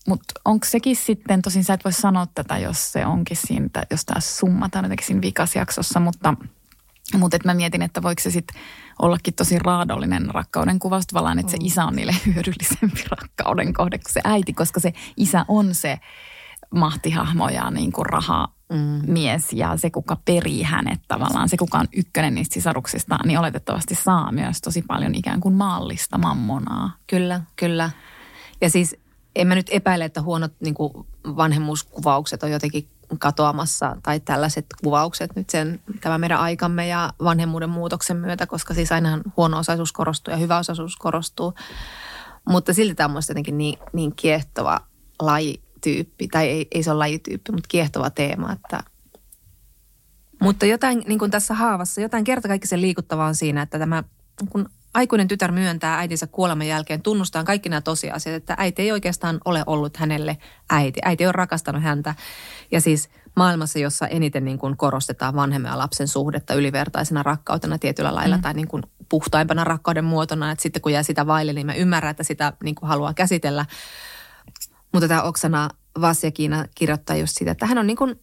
Mutta 0.07 0.33
onko 0.45 0.65
sekin 0.65 0.95
sitten, 0.95 1.41
tosin 1.41 1.63
sä 1.63 1.73
et 1.73 1.85
voi 1.85 1.93
sanoa 1.93 2.27
tätä, 2.35 2.57
jos 2.57 2.91
se 2.91 3.05
onkin 3.05 3.37
siinä, 3.37 3.69
jos 3.91 4.05
tämä 4.05 4.19
summataan 4.19 4.85
jotenkin 4.85 5.07
siinä 5.07 5.21
vikasjaksossa, 5.21 5.99
mutta, 5.99 6.33
mutta 7.17 7.35
et 7.35 7.45
mä 7.45 7.53
mietin, 7.53 7.81
että 7.81 8.01
voiko 8.01 8.21
se 8.21 8.31
sitten 8.31 8.61
ollakin 8.99 9.33
tosi 9.33 9.59
raadollinen 9.59 10.29
rakkauden 10.33 10.79
kuvaus 10.79 11.07
tavallaan, 11.07 11.39
että 11.39 11.51
se 11.51 11.57
mm. 11.57 11.65
isä 11.65 11.85
on 11.85 11.95
niille 11.95 12.15
hyödyllisempi 12.25 13.03
rakkauden 13.11 13.73
kohde 13.73 13.97
kuin 13.97 14.13
se 14.13 14.21
äiti, 14.23 14.53
koska 14.53 14.79
se 14.79 14.93
isä 15.17 15.45
on 15.47 15.75
se 15.75 15.99
mahtihahmo 16.75 17.49
ja 17.49 17.71
niin 17.71 17.91
kuin 17.91 18.05
raha 18.05 18.47
mm. 18.69 19.11
mies 19.11 19.53
ja 19.53 19.77
se, 19.77 19.89
kuka 19.89 20.17
perii 20.25 20.63
hänet 20.63 20.99
tavallaan, 21.07 21.49
se, 21.49 21.57
kuka 21.57 21.77
on 21.77 21.87
ykkönen 21.95 22.35
niistä 22.35 22.53
sisaruksista, 22.53 23.19
niin 23.25 23.39
oletettavasti 23.39 23.95
saa 23.95 24.31
myös 24.31 24.61
tosi 24.61 24.81
paljon 24.81 25.15
ikään 25.15 25.39
kuin 25.39 25.55
maallista 25.55 26.17
mammonaa. 26.17 26.91
Kyllä, 27.07 27.41
kyllä. 27.55 27.89
Ja 28.61 28.69
siis 28.69 28.95
en 29.35 29.47
mä 29.47 29.55
nyt 29.55 29.67
epäile, 29.71 30.05
että 30.05 30.21
huonot 30.21 30.53
niin 30.59 30.75
vanhemmuuskuvaukset 31.35 32.43
on 32.43 32.51
jotenkin 32.51 32.87
katoamassa 33.19 33.97
tai 34.03 34.19
tällaiset 34.19 34.65
kuvaukset 34.83 35.35
nyt 35.35 35.49
sen, 35.49 35.79
tämä 36.01 36.17
meidän 36.17 36.39
aikamme 36.39 36.87
ja 36.87 37.13
vanhemmuuden 37.23 37.69
muutoksen 37.69 38.17
myötä, 38.17 38.47
koska 38.47 38.73
siis 38.73 38.91
ainahan 38.91 39.21
huono-osaisuus 39.37 39.91
korostuu 39.91 40.31
ja 40.31 40.37
hyvä-osaisuus 40.37 40.95
korostuu. 40.95 41.53
Mutta 42.49 42.73
silti 42.73 42.95
tämä 42.95 43.15
on 43.15 43.21
jotenkin 43.29 43.57
niin, 43.57 43.79
niin 43.93 44.15
kiehtova 44.15 44.79
lajityyppi, 45.85 46.27
tai 46.27 46.47
ei, 46.47 46.67
ei 46.71 46.83
se 46.83 46.91
ole 46.91 46.97
lajityyppi, 46.97 47.51
mutta 47.51 47.67
kiehtova 47.67 48.09
teema, 48.09 48.53
että 48.53 48.83
mutta 50.41 50.65
jotain, 50.65 51.03
niin 51.07 51.19
kuin 51.19 51.31
tässä 51.31 51.53
haavassa, 51.53 52.01
jotain 52.01 52.23
kertakaikkisen 52.23 52.81
liikuttavaa 52.81 53.27
on 53.27 53.35
siinä, 53.35 53.61
että 53.61 53.79
tämä 53.79 54.03
kun 54.49 54.69
aikuinen 54.93 55.27
tytär 55.27 55.51
myöntää 55.51 55.97
äitinsä 55.97 56.27
kuoleman 56.27 56.67
jälkeen, 56.67 57.01
tunnustaa 57.01 57.43
kaikki 57.43 57.69
nämä 57.69 57.81
tosiasiat, 57.81 58.35
että 58.35 58.55
äiti 58.57 58.81
ei 58.81 58.91
oikeastaan 58.91 59.39
ole 59.45 59.63
ollut 59.65 59.97
hänelle 59.97 60.37
äiti. 60.69 60.99
Äiti 61.03 61.27
on 61.27 61.35
rakastanut 61.35 61.83
häntä. 61.83 62.15
Ja 62.71 62.81
siis 62.81 63.09
maailmassa, 63.35 63.79
jossa 63.79 64.07
eniten 64.07 64.45
niin 64.45 64.59
kuin 64.59 64.77
korostetaan 64.77 65.35
vanhemman 65.35 65.71
ja 65.71 65.77
lapsen 65.77 66.07
suhdetta 66.07 66.53
ylivertaisena 66.53 67.23
rakkautena 67.23 67.77
tietyllä 67.77 68.15
lailla 68.15 68.35
mm. 68.35 68.41
tai 68.41 68.53
niin 68.53 68.67
kuin 68.67 68.83
puhtaimpana 69.09 69.63
rakkauden 69.63 70.05
muotona. 70.05 70.51
Että 70.51 70.61
sitten 70.63 70.81
kun 70.81 70.93
jää 70.93 71.03
sitä 71.03 71.27
vaille, 71.27 71.53
niin 71.53 71.65
mä 71.65 71.73
ymmärrän, 71.73 72.11
että 72.11 72.23
sitä 72.23 72.53
niin 72.63 72.75
kuin 72.75 72.89
haluaa 72.89 73.13
käsitellä. 73.13 73.65
Mutta 74.93 75.07
tämä 75.07 75.21
Oksana 75.21 75.69
Vasjakiina 76.01 76.65
kirjoittaa 76.75 77.15
just 77.15 77.37
sitä, 77.37 77.51
että 77.51 77.65
hän 77.65 77.77
on 77.77 77.87
niin 77.87 77.97
kuin 77.97 78.19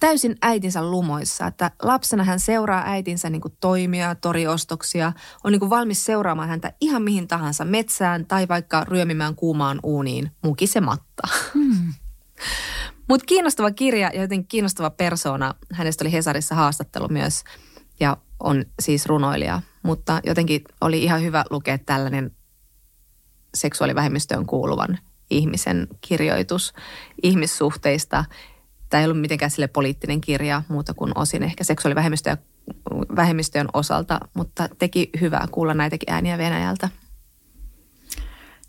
täysin 0.00 0.36
äitinsä 0.42 0.90
lumoissa. 0.90 1.46
Että 1.46 1.70
lapsena 1.82 2.24
hän 2.24 2.40
seuraa 2.40 2.82
äitinsä 2.86 3.30
niin 3.30 3.40
kuin 3.40 3.56
toimia, 3.60 4.14
toriostoksia, 4.14 5.12
on 5.44 5.52
niin 5.52 5.60
kuin 5.60 5.70
valmis 5.70 6.04
seuraamaan 6.04 6.48
häntä 6.48 6.72
ihan 6.80 7.02
mihin 7.02 7.28
tahansa, 7.28 7.64
metsään 7.64 8.26
tai 8.26 8.48
vaikka 8.48 8.84
ryömimään 8.84 9.34
kuumaan 9.34 9.80
uuniin 9.82 10.30
mukisematta. 10.44 11.28
Hmm. 11.54 11.94
Mutta 13.08 13.26
kiinnostava 13.26 13.70
kirja 13.70 14.10
ja 14.14 14.20
jotenkin 14.20 14.48
kiinnostava 14.48 14.90
persona. 14.90 15.54
Hänestä 15.72 16.04
oli 16.04 16.12
Hesarissa 16.12 16.54
haastattelu 16.54 17.08
myös 17.08 17.44
ja 18.00 18.16
on 18.40 18.64
siis 18.80 19.06
runoilija. 19.06 19.62
Mutta 19.82 20.20
jotenkin 20.24 20.62
oli 20.80 21.02
ihan 21.02 21.22
hyvä 21.22 21.44
lukea 21.50 21.78
tällainen 21.78 22.30
seksuaalivähemmistöön 23.54 24.46
kuuluvan 24.46 24.98
ihmisen 25.30 25.88
kirjoitus 26.00 26.74
ihmissuhteista– 27.22 28.24
Tämä 28.90 29.00
ei 29.00 29.06
ollut 29.06 29.20
mitenkään 29.20 29.50
sille 29.50 29.68
poliittinen 29.68 30.20
kirja 30.20 30.62
muuta 30.68 30.94
kuin 30.94 31.12
osin 31.14 31.42
ehkä 31.42 31.64
seksuaalivähemmistöjen 31.64 32.38
vähemmistöjen 33.16 33.68
osalta, 33.72 34.20
mutta 34.34 34.68
teki 34.78 35.10
hyvää 35.20 35.48
kuulla 35.50 35.74
näitäkin 35.74 36.14
ääniä 36.14 36.38
Venäjältä. 36.38 36.88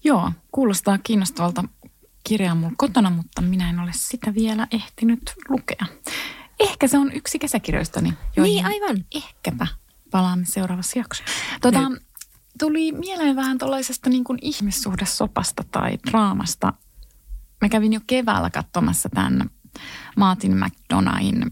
Joo, 0.03 0.31
kuulostaa 0.51 0.97
kiinnostavalta 0.97 1.63
kirjaa 2.23 2.55
mulla 2.55 2.73
kotona, 2.77 3.09
mutta 3.09 3.41
minä 3.41 3.69
en 3.69 3.79
ole 3.79 3.91
sitä 3.93 4.33
vielä 4.33 4.67
ehtinyt 4.71 5.33
lukea. 5.49 5.85
Ehkä 6.59 6.87
se 6.87 6.97
on 6.97 7.11
yksi 7.13 7.39
kesäkirjoistani, 7.39 8.13
joihin 8.35 8.53
niin, 8.53 8.65
aivan. 8.65 9.05
ehkäpä 9.15 9.67
palaamme 10.11 10.45
seuraavassa 10.45 10.99
jaksossa. 10.99 11.33
Tuota, 11.61 11.79
tuli 12.59 12.91
mieleen 12.91 13.35
vähän 13.35 13.57
tuollaisesta 13.57 14.09
niin 14.09 14.23
kuin 14.23 14.39
ihmissuhdesopasta 14.41 15.63
tai 15.71 15.97
draamasta. 16.09 16.73
Mä 17.61 17.69
kävin 17.69 17.93
jo 17.93 17.99
keväällä 18.07 18.49
katsomassa 18.49 19.09
tämän 19.09 19.49
Martin 20.17 20.57
McDonaghin 20.57 21.51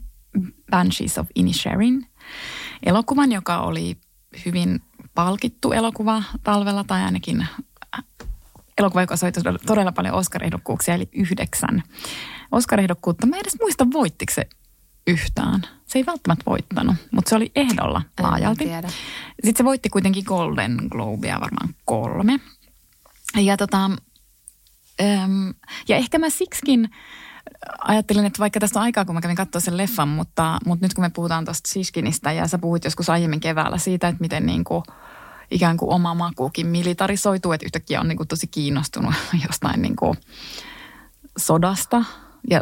Banshees 0.71 1.17
of 1.17 1.27
Inisherin 1.35 2.07
elokuvan, 2.85 3.31
joka 3.31 3.61
oli 3.61 3.97
hyvin 4.45 4.81
palkittu 5.13 5.71
elokuva 5.71 6.23
talvella 6.43 6.83
tai 6.83 7.03
ainakin 7.03 7.41
äh, 7.41 8.03
elokuva, 8.77 9.01
joka 9.01 9.15
sai 9.15 9.31
todella 9.65 9.91
paljon 9.91 10.15
Oscar-ehdokkuuksia, 10.15 10.93
eli 10.93 11.09
yhdeksän 11.11 11.83
Oscar-ehdokkuutta. 12.51 13.27
Mä 13.27 13.35
en 13.35 13.41
edes 13.41 13.57
muista, 13.61 13.87
voittiko 13.93 14.33
se 14.33 14.49
yhtään. 15.07 15.61
Se 15.85 15.99
ei 15.99 16.05
välttämättä 16.05 16.43
voittanut, 16.45 16.95
mutta 17.11 17.29
se 17.29 17.35
oli 17.35 17.51
ehdolla 17.55 18.01
laajalti. 18.19 18.63
Sitten 19.43 19.57
se 19.57 19.63
voitti 19.63 19.89
kuitenkin 19.89 20.23
Golden 20.27 20.77
Globea 20.89 21.41
varmaan 21.41 21.69
kolme. 21.85 22.39
Ja, 23.35 23.57
tota, 23.57 23.91
ja 25.87 25.95
ehkä 25.95 26.19
mä 26.19 26.29
siksikin 26.29 26.89
ajattelin, 27.79 28.25
että 28.25 28.39
vaikka 28.39 28.59
tästä 28.59 28.79
on 28.79 28.83
aikaa, 28.83 29.05
kun 29.05 29.15
mä 29.15 29.21
kävin 29.21 29.35
katsoa 29.35 29.61
sen 29.61 29.77
leffan, 29.77 30.07
mutta, 30.07 30.59
mutta 30.65 30.85
nyt 30.85 30.93
kun 30.93 31.03
me 31.03 31.09
puhutaan 31.09 31.45
tuosta 31.45 31.69
Siskinistä 31.71 32.31
ja 32.31 32.47
sä 32.47 32.57
puhuit 32.57 32.83
joskus 32.83 33.09
aiemmin 33.09 33.39
keväällä 33.39 33.77
siitä, 33.77 34.07
että 34.07 34.21
miten 34.21 34.45
niin 34.45 34.63
kuin 34.63 34.83
ikään 35.51 35.77
kuin 35.77 35.93
oma 35.93 36.13
makuukin 36.13 36.67
militarisoituu, 36.67 37.51
että 37.51 37.65
yhtäkkiä 37.65 38.01
on 38.01 38.07
niin 38.07 38.17
kuin 38.17 38.27
tosi 38.27 38.47
kiinnostunut 38.47 39.13
jostain 39.47 39.81
niin 39.81 39.95
kuin 39.95 40.17
sodasta 41.37 42.03
ja 42.49 42.61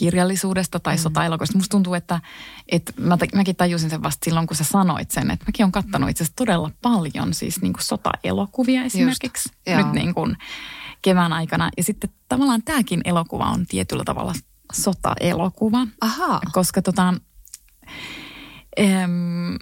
sotakirjallisuudesta 0.00 0.80
tai 0.80 0.96
mm. 0.96 0.98
sotaelokuvista. 0.98 1.58
Musta 1.58 1.70
tuntuu, 1.70 1.94
että, 1.94 2.20
että 2.68 2.92
mä, 2.96 3.18
mäkin 3.34 3.56
tajusin 3.56 3.90
sen 3.90 4.02
vasta 4.02 4.24
silloin, 4.24 4.46
kun 4.46 4.56
sä 4.56 4.64
sanoit 4.64 5.10
sen, 5.10 5.30
että 5.30 5.44
mäkin 5.46 5.64
olen 5.64 5.72
kattanut 5.72 6.10
itse 6.10 6.24
asiassa 6.24 6.36
todella 6.36 6.70
paljon 6.82 7.34
siis 7.34 7.62
niin 7.62 7.72
kuin 7.72 7.82
sotaelokuvia 7.82 8.82
esimerkiksi. 8.82 9.48
Just, 9.66 9.76
nyt 9.76 9.92
niin 9.92 10.14
kuin, 10.14 10.36
kevään 11.02 11.32
aikana. 11.32 11.70
Ja 11.76 11.82
sitten 11.82 12.10
tavallaan 12.28 12.62
tämäkin 12.62 13.00
elokuva 13.04 13.50
on 13.50 13.66
tietyllä 13.66 14.04
tavalla 14.04 14.34
sota-elokuva. 14.72 15.86
Aha. 16.00 16.40
Koska 16.52 16.82
tota, 16.82 17.14
em, 18.76 19.56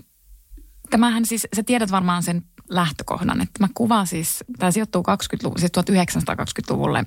tämähän 0.90 1.26
siis, 1.26 1.46
sä 1.56 1.62
tiedät 1.62 1.90
varmaan 1.90 2.22
sen 2.22 2.42
lähtökohdan, 2.70 3.40
että 3.40 3.64
mä 3.64 3.68
kuvaan 3.74 4.06
siis, 4.06 4.44
tämä 4.58 4.70
sijoittuu 4.70 5.02
20 5.02 5.60
siis 5.60 5.72
1920-luvulle 5.78 7.04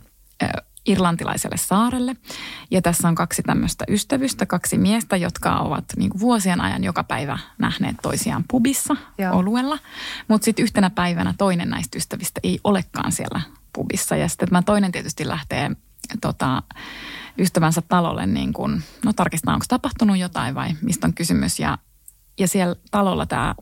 irlantilaiselle 0.85 1.57
saarelle. 1.57 2.15
Ja 2.71 2.81
tässä 2.81 3.07
on 3.07 3.15
kaksi 3.15 3.43
tämmöistä 3.43 3.85
ystävystä, 3.89 4.45
kaksi 4.45 4.77
miestä, 4.77 5.17
jotka 5.17 5.57
ovat 5.57 5.85
niin 5.97 6.11
vuosien 6.19 6.61
ajan 6.61 6.83
joka 6.83 7.03
päivä 7.03 7.39
nähneet 7.57 7.95
toisiaan 8.01 8.45
pubissa, 8.47 8.95
Joo. 9.17 9.37
oluella. 9.37 9.79
Mutta 10.27 10.45
sitten 10.45 10.63
yhtenä 10.63 10.89
päivänä 10.89 11.33
toinen 11.37 11.69
näistä 11.69 11.97
ystävistä 11.97 12.39
ei 12.43 12.59
olekaan 12.63 13.11
siellä 13.11 13.41
pubissa. 13.73 14.15
Ja 14.15 14.27
sitten 14.27 14.47
tämä 14.47 14.61
toinen 14.61 14.91
tietysti 14.91 15.27
lähtee 15.27 15.71
tota, 16.21 16.63
ystävänsä 17.37 17.81
talolle 17.81 18.25
niin 18.25 18.53
kuin, 18.53 18.83
no 19.05 19.13
tarkistaa, 19.13 19.53
onko 19.53 19.65
tapahtunut 19.67 20.17
jotain 20.17 20.55
vai 20.55 20.69
mistä 20.81 21.07
on 21.07 21.13
kysymys. 21.13 21.59
Ja, 21.59 21.77
ja 22.39 22.47
siellä 22.47 22.75
talolla 22.91 23.25
tämä 23.25 23.55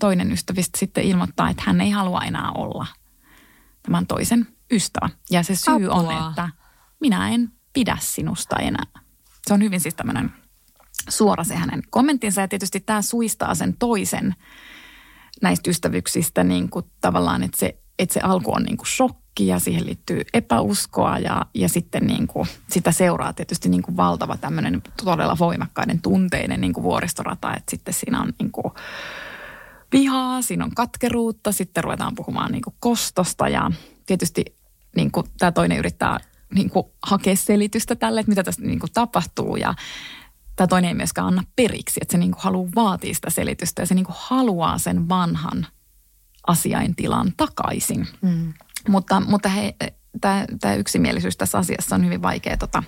toinen 0.00 0.32
ystävistä 0.32 0.78
sitten 0.78 1.04
ilmoittaa, 1.04 1.50
että 1.50 1.62
hän 1.66 1.80
ei 1.80 1.90
halua 1.90 2.20
enää 2.20 2.50
olla 2.52 2.86
tämän 3.82 4.06
toisen 4.06 4.46
ystävä. 4.70 5.10
Ja 5.30 5.42
se 5.42 5.56
syy 5.56 5.86
Apua. 5.90 5.94
on, 5.94 6.28
että 6.28 6.48
minä 7.00 7.28
en 7.28 7.52
pidä 7.72 7.96
sinusta 8.00 8.56
enää. 8.56 8.86
Se 9.46 9.54
on 9.54 9.62
hyvin 9.62 9.80
siis 9.80 9.94
tämmöinen 9.94 10.32
suora 11.08 11.44
se 11.44 11.56
hänen 11.56 11.82
kommenttinsa 11.90 12.40
ja 12.40 12.48
tietysti 12.48 12.80
tämä 12.80 13.02
suistaa 13.02 13.54
sen 13.54 13.76
toisen 13.78 14.34
näistä 15.42 15.70
ystävyksistä 15.70 16.44
niin 16.44 16.70
kuin 16.70 16.84
tavallaan, 17.00 17.42
että 17.42 17.58
se 17.58 17.78
että 17.98 18.14
se 18.14 18.20
alku 18.20 18.54
on 18.54 18.62
niin 18.62 18.76
kuin 18.76 18.86
shokki 18.86 19.28
shokki 19.38 19.46
ja 19.46 19.58
siihen 19.58 19.86
liittyy 19.86 20.22
epäuskoa 20.34 21.18
ja, 21.18 21.46
ja 21.54 21.68
sitten 21.68 22.06
niin 22.06 22.26
kuin, 22.26 22.48
sitä 22.70 22.92
seuraa 22.92 23.32
tietysti 23.32 23.68
niin 23.68 23.82
kuin 23.82 23.96
valtava 23.96 24.36
tämmöinen 24.36 24.82
todella 25.04 25.36
voimakkaiden 25.38 26.00
tunteinen 26.00 26.60
niin 26.60 26.72
kuin 26.72 26.84
vuoristorata, 26.84 27.54
että 27.54 27.70
sitten 27.70 27.94
siinä 27.94 28.20
on 28.20 28.32
niin 28.38 28.52
kuin 28.52 28.72
vihaa, 29.92 30.42
siinä 30.42 30.64
on 30.64 30.74
katkeruutta, 30.74 31.52
sitten 31.52 31.84
ruvetaan 31.84 32.14
puhumaan 32.14 32.52
niin 32.52 32.62
kuin 32.62 32.74
kostosta 32.80 33.48
ja 33.48 33.70
tietysti 34.06 34.44
niin 34.96 35.10
kuin 35.10 35.26
tämä 35.38 35.52
toinen 35.52 35.78
yrittää 35.78 36.18
niin 36.54 36.70
kuin 36.70 36.86
hakea 37.02 37.36
selitystä 37.36 37.96
tälle, 37.96 38.20
että 38.20 38.30
mitä 38.30 38.42
tässä 38.42 38.62
niin 38.62 38.78
kuin 38.78 38.92
tapahtuu 38.92 39.56
ja 39.56 39.74
tämä 40.56 40.66
toinen 40.66 40.88
ei 40.88 40.94
myöskään 40.94 41.26
anna 41.26 41.44
periksi, 41.56 42.00
että 42.02 42.12
se 42.12 42.18
niin 42.18 42.30
kuin 42.30 42.42
haluaa 42.42 42.70
vaatia 42.74 43.14
sitä 43.14 43.30
selitystä 43.30 43.82
ja 43.82 43.86
se 43.86 43.94
niin 43.94 44.04
kuin 44.04 44.16
haluaa 44.18 44.78
sen 44.78 45.08
vanhan 45.08 45.66
asiaintilan 46.46 47.32
takaisin. 47.36 48.08
Mm. 48.22 48.54
Mutta, 48.88 49.20
mutta 49.20 49.48
he, 49.48 49.74
tämä 50.60 50.74
yksimielisyys 50.74 51.36
tässä 51.36 51.58
asiassa 51.58 51.94
on 51.94 52.04
hyvin 52.04 52.22
vaikea 52.22 52.56
tota, 52.56 52.82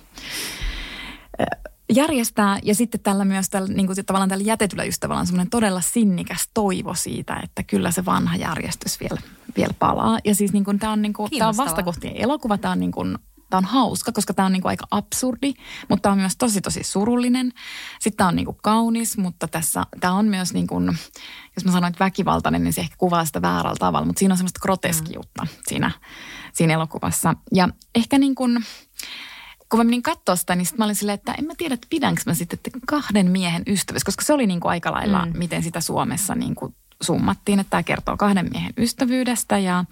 järjestää. 1.95 2.59
Ja 2.63 2.75
sitten 2.75 3.01
tällä 3.01 3.25
myös 3.25 3.49
tällä, 3.49 3.73
niin 3.73 3.87
kuin 3.87 4.05
tavallaan 4.05 4.29
tällä 4.29 4.43
jätetyllä 4.43 4.83
ystävällä 4.83 5.19
on 5.19 5.27
semmoinen 5.27 5.49
todella 5.49 5.81
sinnikäs 5.81 6.49
toivo 6.53 6.93
siitä, 6.93 7.39
että 7.43 7.63
kyllä 7.63 7.91
se 7.91 8.05
vanha 8.05 8.35
järjestys 8.35 8.99
vielä, 8.99 9.21
vielä 9.57 9.73
palaa. 9.79 10.19
Ja 10.25 10.35
siis 10.35 10.53
niin 10.53 10.65
kuin, 10.65 10.79
tämä 10.79 10.93
on, 10.93 11.01
niin 11.01 11.13
kuin, 11.13 11.29
tämä 11.37 11.49
on 11.49 11.57
vastakohtien 11.57 12.17
elokuva, 12.17 12.57
tämä 12.57 12.71
on 12.71 12.79
niin 12.79 12.91
kuin, 12.91 13.17
Tämä 13.51 13.57
on 13.57 13.65
hauska, 13.65 14.11
koska 14.11 14.33
tämä 14.33 14.45
on 14.45 14.51
niin 14.51 14.61
kuin 14.61 14.69
aika 14.69 14.87
absurdi, 14.91 15.53
mutta 15.89 16.01
tämä 16.01 16.13
on 16.13 16.19
myös 16.19 16.37
tosi 16.37 16.61
tosi 16.61 16.83
surullinen. 16.83 17.51
Sitten 17.99 18.17
tämä 18.17 18.27
on 18.27 18.35
niin 18.35 18.45
kuin 18.45 18.57
kaunis, 18.63 19.17
mutta 19.17 19.47
tässä 19.47 19.83
tämä 19.99 20.13
on 20.13 20.25
myös 20.25 20.53
niin 20.53 20.67
kuin, 20.67 20.97
jos 21.55 21.65
mä 21.65 21.71
sanoin, 21.71 21.91
että 21.91 22.05
väkivaltainen, 22.05 22.63
niin 22.63 22.73
se 22.73 22.81
ehkä 22.81 22.95
kuvaa 22.97 23.25
sitä 23.25 23.41
väärällä 23.41 23.77
tavalla, 23.79 24.05
mutta 24.05 24.19
siinä 24.19 24.33
on 24.33 24.37
semmoista 24.37 24.59
groteskiutta 24.59 25.43
mm. 25.43 25.49
siinä, 25.67 25.91
siinä 26.53 26.73
elokuvassa. 26.73 27.35
Ja 27.53 27.69
ehkä 27.95 28.17
niin 28.17 28.35
kuin, 28.35 28.65
kun 29.71 29.79
mä 29.79 29.83
menin 29.83 30.03
katsoa 30.03 30.35
sitä, 30.35 30.55
niin 30.55 30.67
mä 30.77 30.85
olin 30.85 30.95
silleen, 30.95 31.13
että 31.13 31.33
en 31.33 31.45
mä 31.45 31.53
tiedä, 31.57 31.73
että 31.73 31.87
pidänkö 31.89 32.21
mä 32.25 32.33
sitten 32.33 32.59
että 32.65 32.79
kahden 32.87 33.31
miehen 33.31 33.63
ystävyys, 33.67 34.03
koska 34.03 34.25
se 34.25 34.33
oli 34.33 34.47
niin 34.47 34.59
kuin 34.59 34.69
aika 34.69 34.91
lailla, 34.91 35.25
mm. 35.25 35.37
miten 35.37 35.63
sitä 35.63 35.81
Suomessa 35.81 36.35
niin 36.35 36.55
kuin 36.55 36.75
summattiin, 37.01 37.59
että 37.59 37.69
tämä 37.69 37.83
kertoo 37.83 38.17
kahden 38.17 38.49
miehen 38.51 38.73
ystävyydestä 38.77 39.57
ja 39.57 39.85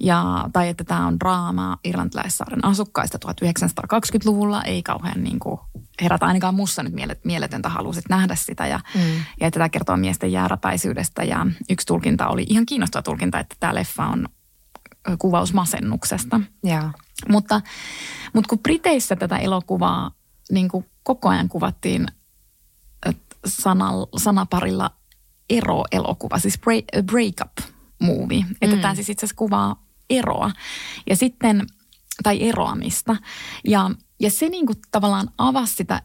ja, 0.00 0.48
tai 0.52 0.68
että 0.68 0.84
tämä 0.84 1.06
on 1.06 1.20
draamaa 1.20 1.76
Irlantilaissaaren 1.84 2.64
asukkaista 2.64 3.18
1920-luvulla, 3.26 4.62
ei 4.62 4.82
kauhean 4.82 5.24
niin 5.24 5.38
kuin 5.38 5.60
herätä 6.02 6.26
ainakaan 6.26 6.54
mussa 6.54 6.82
nyt 6.82 6.94
mieletöntä 7.24 7.68
halusit 7.68 8.04
nähdä 8.08 8.34
sitä. 8.34 8.66
Ja, 8.66 8.80
mm. 8.94 9.00
ja 9.40 9.46
että 9.46 9.58
tämä 9.58 9.68
kertoo 9.68 9.96
miesten 9.96 10.32
jääräpäisyydestä 10.32 11.24
ja 11.24 11.46
yksi 11.70 11.86
tulkinta 11.86 12.28
oli 12.28 12.46
ihan 12.48 12.66
kiinnostava 12.66 13.02
tulkinta, 13.02 13.38
että 13.38 13.56
tämä 13.60 13.74
leffa 13.74 14.06
on 14.06 14.28
kuvaus 15.18 15.54
masennuksesta. 15.54 16.40
Yeah. 16.66 16.94
Mutta, 17.28 17.60
mutta 18.32 18.48
kun 18.48 18.58
Briteissä 18.58 19.16
tätä 19.16 19.38
elokuvaa 19.38 20.10
niin 20.50 20.68
kuin 20.68 20.84
koko 21.02 21.28
ajan 21.28 21.48
kuvattiin 21.48 22.06
sanal, 23.46 24.06
sanaparilla 24.16 24.90
ero-elokuva, 25.50 26.38
siis 26.38 26.58
break, 26.58 26.84
break 27.02 27.34
up 27.44 27.70
movie. 28.00 28.44
Että 28.62 28.76
mm. 28.76 28.82
tämä 28.82 28.94
siis 28.94 29.10
itse 29.10 29.26
asiassa 29.26 29.36
kuvaa 29.36 29.82
eroa. 30.10 30.50
Ja 31.10 31.16
sitten, 31.16 31.66
tai 32.22 32.48
eroamista. 32.48 33.16
Ja, 33.64 33.90
ja 34.20 34.30
se 34.30 34.48
niin 34.48 34.66
kuin 34.66 34.78
tavallaan 34.90 35.30
avasi 35.38 35.74
sitä 35.74 36.02